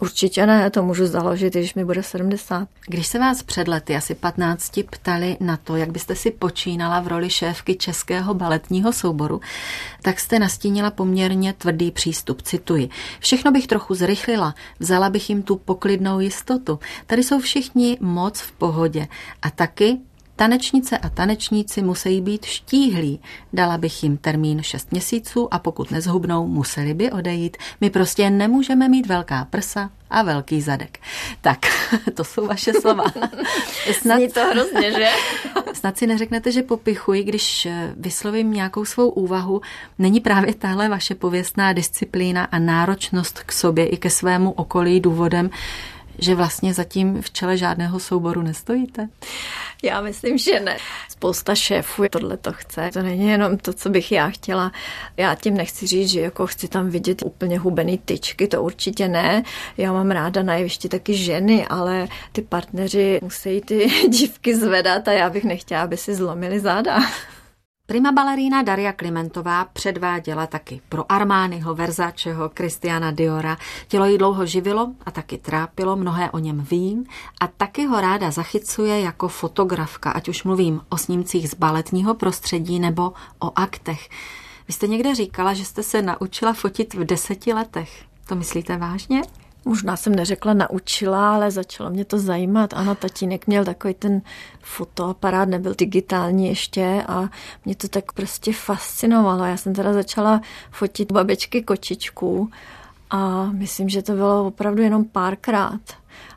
Určitě 0.00 0.46
ne, 0.46 0.70
to 0.70 0.82
můžu 0.82 1.06
založit, 1.06 1.54
když 1.54 1.74
mi 1.74 1.84
bude 1.84 2.02
70. 2.02 2.68
Když 2.86 3.06
se 3.06 3.18
vás 3.18 3.42
před 3.42 3.68
lety 3.68 3.96
asi 3.96 4.14
15 4.14 4.80
ptali 4.90 5.36
na 5.40 5.56
to, 5.56 5.76
jak 5.76 5.92
byste 5.92 6.14
si 6.14 6.30
počínala 6.30 7.00
v 7.00 7.08
roli 7.08 7.30
šéfky 7.30 7.74
Českého 7.74 8.34
baletního 8.34 8.92
souboru, 8.92 9.40
tak 10.02 10.20
jste 10.20 10.38
nastínila 10.38 10.90
poměrně 10.90 11.52
tvrdý 11.52 11.90
přístup. 11.90 12.42
Cituji. 12.42 12.88
Všechno 13.20 13.52
bych 13.52 13.66
trochu 13.66 13.94
zrychlila, 13.94 14.54
vzala 14.78 15.10
bych 15.10 15.30
jim 15.30 15.42
tu 15.42 15.56
poklidnou 15.56 16.20
jistotu. 16.20 16.78
Tady 17.06 17.22
jsou 17.22 17.40
všichni 17.40 17.98
moc 18.00 18.40
v 18.40 18.52
pohodě. 18.52 19.06
A 19.42 19.50
taky 19.50 19.98
Tanečnice 20.38 20.98
a 20.98 21.08
tanečníci 21.08 21.82
musí 21.82 22.20
být 22.20 22.44
štíhlí. 22.44 23.20
Dala 23.52 23.78
bych 23.78 24.02
jim 24.02 24.16
termín 24.16 24.62
6 24.62 24.92
měsíců 24.92 25.54
a 25.54 25.58
pokud 25.58 25.90
nezhubnou, 25.90 26.46
museli 26.46 26.94
by 26.94 27.10
odejít. 27.10 27.56
My 27.80 27.90
prostě 27.90 28.30
nemůžeme 28.30 28.88
mít 28.88 29.06
velká 29.06 29.44
prsa 29.44 29.90
a 30.10 30.22
velký 30.22 30.60
zadek. 30.60 30.98
Tak, 31.40 31.58
to 32.14 32.24
jsou 32.24 32.46
vaše 32.46 32.72
slova. 32.72 33.04
Snad, 33.92 34.16
Zní 34.16 34.28
to 34.28 34.40
hrozně, 34.44 34.92
že? 34.92 35.08
Snad 35.72 35.98
si 35.98 36.06
neřeknete, 36.06 36.52
že 36.52 36.62
popichuji, 36.62 37.22
když 37.22 37.66
eh, 37.66 37.94
vyslovím 37.96 38.52
nějakou 38.52 38.84
svou 38.84 39.08
úvahu. 39.08 39.60
Není 39.98 40.20
právě 40.20 40.54
tahle 40.54 40.88
vaše 40.88 41.14
pověstná 41.14 41.72
disciplína 41.72 42.44
a 42.44 42.58
náročnost 42.58 43.38
k 43.38 43.52
sobě 43.52 43.86
i 43.86 43.96
ke 43.96 44.10
svému 44.10 44.50
okolí 44.50 45.00
důvodem, 45.00 45.50
že 46.18 46.34
vlastně 46.34 46.74
zatím 46.74 47.22
v 47.22 47.30
čele 47.30 47.56
žádného 47.56 48.00
souboru 48.00 48.42
nestojíte? 48.42 49.08
Já 49.82 50.00
myslím, 50.00 50.38
že 50.38 50.60
ne. 50.60 50.76
Spousta 51.08 51.54
šéfů 51.54 52.04
tohle 52.10 52.36
to 52.36 52.52
chce. 52.52 52.90
To 52.92 53.02
není 53.02 53.28
jenom 53.28 53.58
to, 53.58 53.72
co 53.72 53.90
bych 53.90 54.12
já 54.12 54.30
chtěla. 54.30 54.72
Já 55.16 55.34
tím 55.34 55.56
nechci 55.56 55.86
říct, 55.86 56.10
že 56.10 56.20
jako 56.20 56.46
chci 56.46 56.68
tam 56.68 56.90
vidět 56.90 57.22
úplně 57.24 57.58
hubený 57.58 57.98
tyčky, 57.98 58.46
to 58.46 58.62
určitě 58.62 59.08
ne. 59.08 59.42
Já 59.76 59.92
mám 59.92 60.10
ráda 60.10 60.42
na 60.42 60.54
jevišti 60.54 60.88
taky 60.88 61.14
ženy, 61.14 61.66
ale 61.66 62.08
ty 62.32 62.42
partneři 62.42 63.18
musí 63.22 63.60
ty 63.60 63.90
dívky 64.08 64.56
zvedat 64.56 65.08
a 65.08 65.12
já 65.12 65.30
bych 65.30 65.44
nechtěla, 65.44 65.82
aby 65.82 65.96
si 65.96 66.14
zlomili 66.14 66.60
záda. 66.60 66.98
Prima 67.90 68.12
balerína 68.12 68.62
Daria 68.62 68.92
Klimentová 68.92 69.64
předváděla 69.64 70.46
taky 70.46 70.80
pro 70.88 71.12
Armányho, 71.12 71.74
Verzačeho, 71.74 72.48
Kristiana 72.48 73.10
Diora. 73.10 73.58
Tělo 73.88 74.06
jí 74.06 74.18
dlouho 74.18 74.46
živilo 74.46 74.92
a 75.06 75.10
taky 75.10 75.38
trápilo, 75.38 75.96
mnohé 75.96 76.30
o 76.30 76.38
něm 76.38 76.66
vím 76.70 77.04
a 77.40 77.46
taky 77.46 77.86
ho 77.86 78.00
ráda 78.00 78.30
zachycuje 78.30 79.00
jako 79.00 79.28
fotografka, 79.28 80.10
ať 80.10 80.28
už 80.28 80.44
mluvím 80.44 80.80
o 80.88 80.96
snímcích 80.96 81.50
z 81.50 81.54
baletního 81.54 82.14
prostředí 82.14 82.78
nebo 82.78 83.12
o 83.38 83.58
aktech. 83.58 84.08
Vy 84.68 84.72
jste 84.74 84.86
někde 84.86 85.14
říkala, 85.14 85.54
že 85.54 85.64
jste 85.64 85.82
se 85.82 86.02
naučila 86.02 86.52
fotit 86.52 86.94
v 86.94 87.04
deseti 87.04 87.52
letech. 87.52 88.04
To 88.26 88.34
myslíte 88.34 88.76
vážně? 88.76 89.22
Možná 89.64 89.96
jsem 89.96 90.14
neřekla 90.14 90.54
naučila, 90.54 91.34
ale 91.34 91.50
začalo 91.50 91.90
mě 91.90 92.04
to 92.04 92.18
zajímat. 92.18 92.74
Ano, 92.74 92.94
tatínek 92.94 93.46
měl 93.46 93.64
takový 93.64 93.94
ten 93.94 94.22
fotoaparát, 94.62 95.48
nebyl 95.48 95.74
digitální 95.78 96.48
ještě 96.48 97.04
a 97.08 97.28
mě 97.64 97.74
to 97.76 97.88
tak 97.88 98.12
prostě 98.12 98.52
fascinovalo. 98.52 99.44
Já 99.44 99.56
jsem 99.56 99.74
teda 99.74 99.92
začala 99.92 100.40
fotit 100.70 101.12
babičky 101.12 101.62
kočičků 101.62 102.50
a 103.10 103.44
myslím, 103.44 103.88
že 103.88 104.02
to 104.02 104.12
bylo 104.12 104.46
opravdu 104.46 104.82
jenom 104.82 105.04
párkrát. 105.04 105.80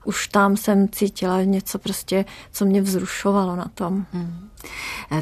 Už 0.05 0.27
tam 0.27 0.57
jsem 0.57 0.89
cítila 0.89 1.43
něco 1.43 1.79
prostě, 1.79 2.25
co 2.51 2.65
mě 2.65 2.81
vzrušovalo 2.81 3.55
na 3.55 3.65
tom. 3.75 4.05
Hmm. 4.13 4.49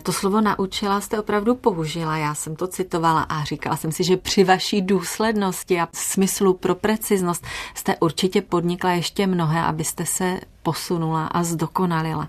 To 0.03 0.14
slovo 0.14 0.41
naučila 0.41 1.01
jste 1.01 1.20
opravdu 1.20 1.55
použila. 1.55 2.18
Já 2.18 2.36
jsem 2.36 2.55
to 2.55 2.68
citovala 2.68 3.22
a 3.22 3.43
říkala 3.43 3.76
jsem 3.76 3.91
si, 3.91 4.03
že 4.03 4.18
při 4.18 4.43
vaší 4.43 4.82
důslednosti 4.82 5.80
a 5.80 5.88
smyslu 5.93 6.53
pro 6.53 6.76
preciznost 6.76 7.45
jste 7.76 7.95
určitě 7.99 8.41
podnikla 8.41 8.91
ještě 8.91 9.28
mnohé, 9.28 9.62
abyste 9.62 10.05
se 10.05 10.39
posunula 10.64 11.26
a 11.28 11.43
zdokonalila. 11.43 12.28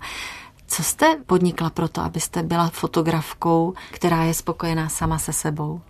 Co 0.67 0.83
jste 0.83 1.17
podnikla 1.25 1.69
pro 1.69 1.87
to, 1.87 2.01
abyste 2.01 2.43
byla 2.43 2.69
fotografkou, 2.69 3.73
která 3.91 4.23
je 4.23 4.33
spokojená 4.33 4.89
sama 4.89 5.19
se 5.19 5.33
sebou? 5.33 5.81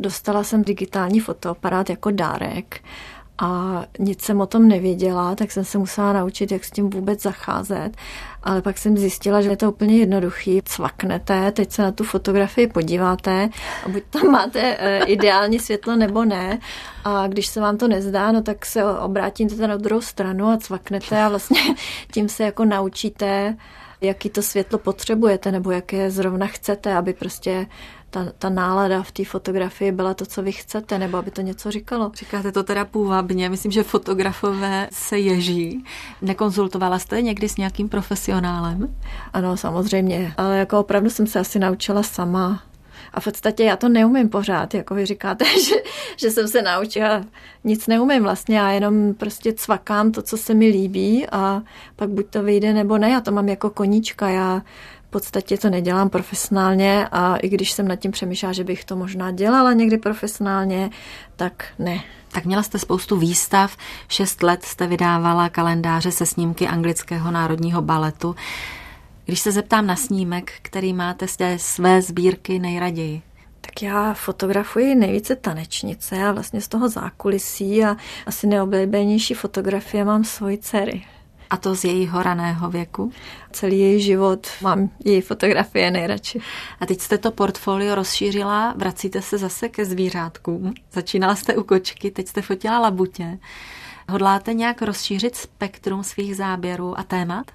Dostala 0.00 0.44
jsem 0.44 0.64
digitální 0.64 1.20
fotoaparát 1.20 1.90
jako 1.90 2.10
dárek 2.10 2.84
a 3.38 3.84
nic 3.98 4.22
jsem 4.22 4.40
o 4.40 4.46
tom 4.46 4.68
nevěděla, 4.68 5.34
tak 5.34 5.50
jsem 5.50 5.64
se 5.64 5.78
musela 5.78 6.12
naučit, 6.12 6.52
jak 6.52 6.64
s 6.64 6.70
tím 6.70 6.90
vůbec 6.90 7.22
zacházet. 7.22 7.96
Ale 8.42 8.62
pak 8.62 8.78
jsem 8.78 8.96
zjistila, 8.96 9.42
že 9.42 9.48
je 9.48 9.56
to 9.56 9.68
úplně 9.72 9.96
jednoduchý. 9.96 10.62
Cvaknete, 10.64 11.52
teď 11.52 11.72
se 11.72 11.82
na 11.82 11.92
tu 11.92 12.04
fotografii 12.04 12.66
podíváte 12.66 13.48
a 13.86 13.88
buď 13.88 14.02
tam 14.10 14.22
máte 14.30 14.76
eh, 14.78 15.04
ideální 15.04 15.58
světlo 15.58 15.96
nebo 15.96 16.24
ne. 16.24 16.58
A 17.04 17.26
když 17.26 17.46
se 17.46 17.60
vám 17.60 17.76
to 17.76 17.88
nezdá, 17.88 18.32
no 18.32 18.42
tak 18.42 18.66
se 18.66 18.84
obrátíte 18.84 19.66
na 19.66 19.76
druhou 19.76 20.00
stranu 20.00 20.46
a 20.46 20.56
cvaknete 20.56 21.22
a 21.22 21.28
vlastně 21.28 21.60
tím 22.12 22.28
se 22.28 22.44
jako 22.44 22.64
naučíte 22.64 23.56
jaký 24.00 24.30
to 24.30 24.42
světlo 24.42 24.78
potřebujete 24.78 25.52
nebo 25.52 25.70
jaké 25.70 26.10
zrovna 26.10 26.46
chcete, 26.46 26.94
aby 26.94 27.12
prostě 27.12 27.66
ta, 28.10 28.26
ta 28.38 28.48
nálada 28.48 29.02
v 29.02 29.12
té 29.12 29.24
fotografii 29.24 29.92
byla 29.92 30.14
to, 30.14 30.26
co 30.26 30.42
vy 30.42 30.52
chcete, 30.52 30.98
nebo 30.98 31.16
aby 31.16 31.30
to 31.30 31.40
něco 31.40 31.70
říkalo. 31.70 32.10
Říkáte 32.14 32.52
to 32.52 32.62
teda 32.62 32.84
půvabně, 32.84 33.48
myslím, 33.48 33.72
že 33.72 33.82
fotografové 33.82 34.88
se 34.92 35.18
ježí. 35.18 35.84
Nekonzultovala 36.22 36.98
jste 36.98 37.22
někdy 37.22 37.48
s 37.48 37.56
nějakým 37.56 37.88
profesionálem? 37.88 38.96
Ano, 39.32 39.56
samozřejmě, 39.56 40.34
ale 40.36 40.58
jako 40.58 40.80
opravdu 40.80 41.10
jsem 41.10 41.26
se 41.26 41.40
asi 41.40 41.58
naučila 41.58 42.02
sama 42.02 42.62
a 43.12 43.20
v 43.20 43.24
podstatě 43.24 43.64
já 43.64 43.76
to 43.76 43.88
neumím 43.88 44.28
pořád, 44.28 44.74
jako 44.74 44.94
vy 44.94 45.06
říkáte, 45.06 45.44
že, 45.68 45.74
že 46.16 46.30
jsem 46.30 46.48
se 46.48 46.62
naučila, 46.62 47.24
nic 47.64 47.86
neumím 47.86 48.22
vlastně, 48.22 48.58
já 48.58 48.70
jenom 48.70 49.14
prostě 49.14 49.52
cvakám 49.52 50.12
to, 50.12 50.22
co 50.22 50.36
se 50.36 50.54
mi 50.54 50.66
líbí 50.66 51.26
a 51.32 51.62
pak 51.96 52.10
buď 52.10 52.26
to 52.30 52.42
vyjde 52.42 52.72
nebo 52.72 52.98
ne, 52.98 53.10
já 53.10 53.20
to 53.20 53.32
mám 53.32 53.48
jako 53.48 53.70
koníčka, 53.70 54.28
já 54.28 54.62
v 55.08 55.10
podstatě 55.10 55.58
to 55.58 55.70
nedělám 55.70 56.10
profesionálně 56.10 57.08
a 57.12 57.36
i 57.36 57.48
když 57.48 57.72
jsem 57.72 57.88
nad 57.88 57.96
tím 57.96 58.10
přemýšlela, 58.10 58.52
že 58.52 58.64
bych 58.64 58.84
to 58.84 58.96
možná 58.96 59.30
dělala 59.30 59.72
někdy 59.72 59.98
profesionálně, 59.98 60.90
tak 61.36 61.66
ne. 61.78 62.00
Tak 62.32 62.44
měla 62.44 62.62
jste 62.62 62.78
spoustu 62.78 63.16
výstav, 63.16 63.76
šest 64.08 64.42
let 64.42 64.64
jste 64.64 64.86
vydávala 64.86 65.48
kalendáře 65.48 66.12
se 66.12 66.26
snímky 66.26 66.68
anglického 66.68 67.30
národního 67.30 67.82
baletu. 67.82 68.36
Když 69.24 69.40
se 69.40 69.52
zeptám 69.52 69.86
na 69.86 69.96
snímek, 69.96 70.52
který 70.62 70.92
máte 70.92 71.28
z 71.28 71.36
té 71.36 71.58
své 71.58 72.02
sbírky 72.02 72.58
nejraději? 72.58 73.22
Tak 73.60 73.82
já 73.82 74.14
fotografuji 74.14 74.94
nejvíce 74.94 75.36
tanečnice 75.36 76.24
a 76.24 76.32
vlastně 76.32 76.60
z 76.60 76.68
toho 76.68 76.88
zákulisí 76.88 77.84
a 77.84 77.96
asi 78.26 78.46
neoblíbenější 78.46 79.34
fotografie 79.34 80.04
mám 80.04 80.24
svoji 80.24 80.58
dcery. 80.58 81.04
A 81.50 81.56
to 81.56 81.74
z 81.74 81.84
jejího 81.84 82.22
raného 82.22 82.70
věku? 82.70 83.12
Celý 83.52 83.78
její 83.78 84.02
život 84.02 84.46
mám 84.62 84.90
její 85.04 85.20
fotografie 85.20 85.90
nejradši. 85.90 86.40
A 86.80 86.86
teď 86.86 87.00
jste 87.00 87.18
to 87.18 87.30
portfolio 87.30 87.94
rozšířila, 87.94 88.74
vracíte 88.76 89.22
se 89.22 89.38
zase 89.38 89.68
ke 89.68 89.84
zvířátkům. 89.84 90.74
Začínala 90.92 91.34
jste 91.34 91.56
u 91.56 91.62
kočky, 91.62 92.10
teď 92.10 92.28
jste 92.28 92.42
fotila 92.42 92.78
labutě. 92.78 93.38
Hodláte 94.10 94.54
nějak 94.54 94.82
rozšířit 94.82 95.36
spektrum 95.36 96.04
svých 96.04 96.36
záběrů 96.36 96.98
a 96.98 97.02
témat? 97.02 97.46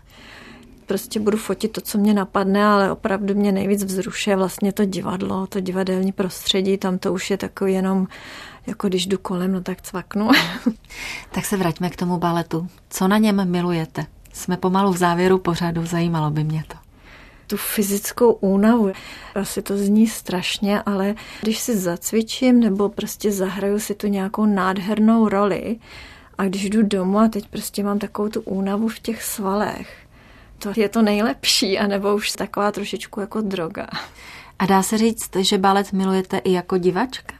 prostě 0.86 1.20
budu 1.20 1.38
fotit 1.38 1.72
to, 1.72 1.82
co 1.82 1.98
mě 1.98 2.14
napadne, 2.14 2.66
ale 2.66 2.92
opravdu 2.92 3.36
mě 3.36 3.52
nejvíc 3.52 3.84
vzrušuje 3.84 4.36
vlastně 4.36 4.74
to 4.74 4.86
divadlo, 4.86 5.48
to 5.48 5.60
divadelní 5.60 6.12
prostředí, 6.12 6.78
tam 6.78 6.98
to 6.98 7.14
už 7.14 7.32
je 7.32 7.38
takový 7.38 7.74
jenom 7.74 8.08
jako 8.68 8.88
když 8.88 9.08
jdu 9.08 9.18
kolem, 9.18 9.52
no 9.52 9.62
tak 9.62 9.82
cvaknu. 9.82 10.30
tak 11.32 11.46
se 11.46 11.58
vraťme 11.58 11.90
k 11.90 11.96
tomu 11.96 12.18
baletu. 12.18 12.68
Co 12.90 13.08
na 13.08 13.18
něm 13.18 13.52
milujete? 13.52 14.06
Jsme 14.34 14.58
pomalu 14.58 14.92
v 14.92 14.98
závěru 14.98 15.38
pořadu, 15.38 15.86
zajímalo 15.86 16.32
by 16.32 16.44
mě 16.44 16.64
to 16.68 16.84
tu 17.48 17.58
fyzickou 17.58 18.32
únavu. 18.32 18.92
Asi 19.36 19.62
to 19.62 19.78
zní 19.78 20.08
strašně, 20.08 20.82
ale 20.82 21.16
když 21.42 21.60
si 21.60 21.78
zacvičím 21.78 22.60
nebo 22.60 22.90
prostě 22.90 23.32
zahraju 23.32 23.80
si 23.80 23.96
tu 23.96 24.08
nějakou 24.08 24.46
nádhernou 24.46 25.30
roli 25.30 25.78
a 26.38 26.44
když 26.44 26.70
jdu 26.70 26.84
domů 26.84 27.20
a 27.20 27.28
teď 27.28 27.48
prostě 27.48 27.84
mám 27.84 28.00
takovou 28.00 28.30
tu 28.30 28.42
únavu 28.42 28.88
v 28.88 29.00
těch 29.00 29.24
svalech, 29.24 29.98
to 30.58 30.72
je 30.76 30.90
to 30.90 31.02
nejlepší, 31.02 31.80
anebo 31.80 32.16
už 32.16 32.32
taková 32.32 32.72
trošičku 32.72 33.20
jako 33.20 33.42
droga. 33.42 33.88
A 34.60 34.66
dá 34.66 34.84
se 34.84 34.98
říct, 34.98 35.36
že 35.36 35.58
balet 35.58 35.94
milujete 35.94 36.38
i 36.38 36.52
jako 36.52 36.78
divačka? 36.78 37.36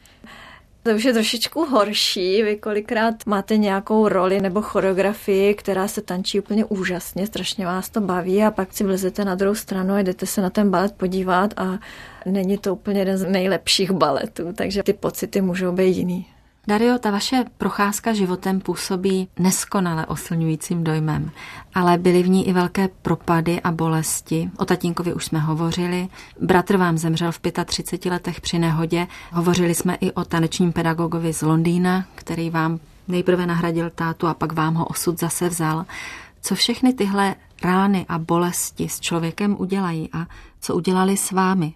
To 0.84 0.90
už 0.90 1.04
je 1.04 1.14
trošičku 1.14 1.66
horší. 1.66 2.44
Vy 2.44 2.56
kolikrát 2.56 3.26
máte 3.26 3.58
nějakou 3.58 4.08
roli 4.08 4.42
nebo 4.42 4.62
choreografii, 4.62 5.54
která 5.54 5.88
se 5.88 6.02
tančí 6.02 6.40
úplně 6.40 6.66
úžasně, 6.66 7.28
strašně 7.28 7.66
vás 7.66 7.90
to 7.90 8.02
baví 8.02 8.44
a 8.44 8.52
pak 8.52 8.74
si 8.74 8.84
vlezete 8.84 9.26
na 9.26 9.36
druhou 9.36 9.56
stranu 9.56 9.94
a 9.94 10.00
jdete 10.00 10.26
se 10.26 10.42
na 10.42 10.50
ten 10.50 10.70
balet 10.70 10.94
podívat 10.96 11.54
a 11.58 11.80
není 12.26 12.58
to 12.58 12.74
úplně 12.74 13.02
jeden 13.02 13.18
z 13.18 13.24
nejlepších 13.24 13.92
baletů, 13.92 14.54
takže 14.54 14.84
ty 14.84 14.94
pocity 14.94 15.42
můžou 15.42 15.72
být 15.72 15.98
jiný. 15.98 16.33
Dario, 16.68 17.00
ta 17.00 17.12
vaše 17.12 17.46
procházka 17.58 18.14
životem 18.14 18.60
působí 18.60 19.28
neskonale 19.40 20.06
oslňujícím 20.06 20.84
dojmem, 20.84 21.32
ale 21.74 21.98
byly 21.98 22.24
v 22.24 22.30
ní 22.30 22.48
i 22.48 22.54
velké 22.54 22.88
propady 22.88 23.62
a 23.62 23.72
bolesti. 23.72 24.50
O 24.58 24.66
tatínkovi 24.66 25.14
už 25.14 25.26
jsme 25.26 25.40
hovořili. 25.40 26.08
Bratr 26.40 26.78
vám 26.78 26.98
zemřel 26.98 27.32
v 27.32 27.40
35 27.66 28.12
letech 28.12 28.42
při 28.42 28.60
nehodě. 28.60 29.08
Hovořili 29.32 29.76
jsme 29.76 29.96
i 29.96 30.12
o 30.12 30.26
tanečním 30.26 30.74
pedagogovi 30.74 31.34
z 31.34 31.42
Londýna, 31.42 32.06
který 32.16 32.50
vám 32.50 32.80
nejprve 33.08 33.46
nahradil 33.46 33.90
tátu 33.90 34.28
a 34.28 34.34
pak 34.34 34.54
vám 34.54 34.74
ho 34.74 34.86
osud 34.86 35.20
zase 35.20 35.50
vzal. 35.50 35.86
Co 36.42 36.56
všechny 36.56 36.94
tyhle 36.94 37.36
rány 37.64 38.06
a 38.10 38.20
bolesti 38.20 38.90
s 38.90 39.00
člověkem 39.00 39.56
udělají 39.60 40.10
a 40.14 40.26
co 40.62 40.76
udělali 40.76 41.18
s 41.18 41.32
vámi? 41.32 41.74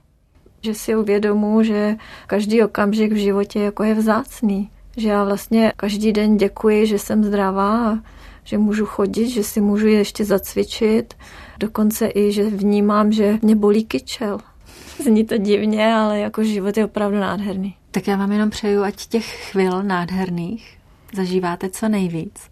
Že 0.61 0.73
si 0.73 0.95
uvědomu, 0.95 1.63
že 1.63 1.95
každý 2.27 2.63
okamžik 2.63 3.11
v 3.11 3.15
životě 3.15 3.59
jako 3.59 3.83
je 3.83 3.93
vzácný 3.93 4.69
že 4.98 5.10
já 5.10 5.24
vlastně 5.24 5.74
každý 5.76 6.14
den 6.14 6.38
děkuji, 6.38 6.88
že 6.88 7.00
jsem 7.00 7.24
zdravá, 7.24 8.00
že 8.43 8.58
můžu 8.58 8.86
chodit, 8.86 9.30
že 9.30 9.43
si 9.43 9.62
můžu 9.62 9.88
ještě 9.88 10.26
zacvičit, 10.26 11.14
dokonce 11.60 12.12
i, 12.16 12.32
že 12.32 12.43
vnímám, 12.50 13.12
že 13.12 13.39
mě 13.41 13.56
bolí 13.56 13.86
kyčel. 13.86 14.39
Zní 15.04 15.26
to 15.26 15.38
divně, 15.38 15.93
ale 15.93 16.20
jako 16.20 16.43
život 16.43 16.78
je 16.78 16.86
opravdu 16.86 17.20
nádherný. 17.20 17.76
Tak 17.91 18.08
já 18.08 18.16
vám 18.16 18.32
jenom 18.32 18.50
přeju, 18.50 18.84
ať 18.84 19.06
těch 19.06 19.26
chvil 19.26 19.84
nádherných 19.84 20.78
zažíváte 21.14 21.70
co 21.70 21.89
nejvíc. 21.89 22.50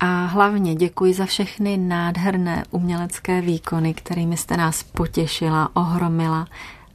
A 0.00 0.24
hlavně 0.24 0.74
děkuji 0.74 1.14
za 1.14 1.26
všechny 1.26 1.76
nádherné 1.76 2.64
umělecké 2.70 3.40
výkony, 3.40 3.94
kterými 3.94 4.36
jste 4.36 4.56
nás 4.56 4.82
potěšila, 4.82 5.70
ohromila 5.76 6.46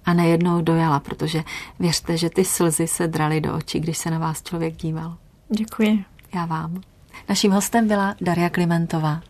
a 0.06 0.14
nejednou 0.14 0.62
dojala, 0.62 1.00
protože 1.00 1.44
věřte, 1.80 2.18
že 2.18 2.30
ty 2.30 2.46
slzy 2.46 2.88
se 2.88 3.08
draly 3.08 3.42
do 3.42 3.56
očí, 3.56 3.80
když 3.80 3.98
se 3.98 4.12
na 4.12 4.20
vás 4.20 4.44
člověk 4.44 4.76
díval. 4.76 5.18
Děkuji. 5.50 6.04
Já 6.36 6.46
vám. 6.46 6.82
Naším 7.30 7.52
hostem 7.52 7.88
byla 7.88 8.16
Daria 8.22 8.50
Klimentová. 8.50 9.22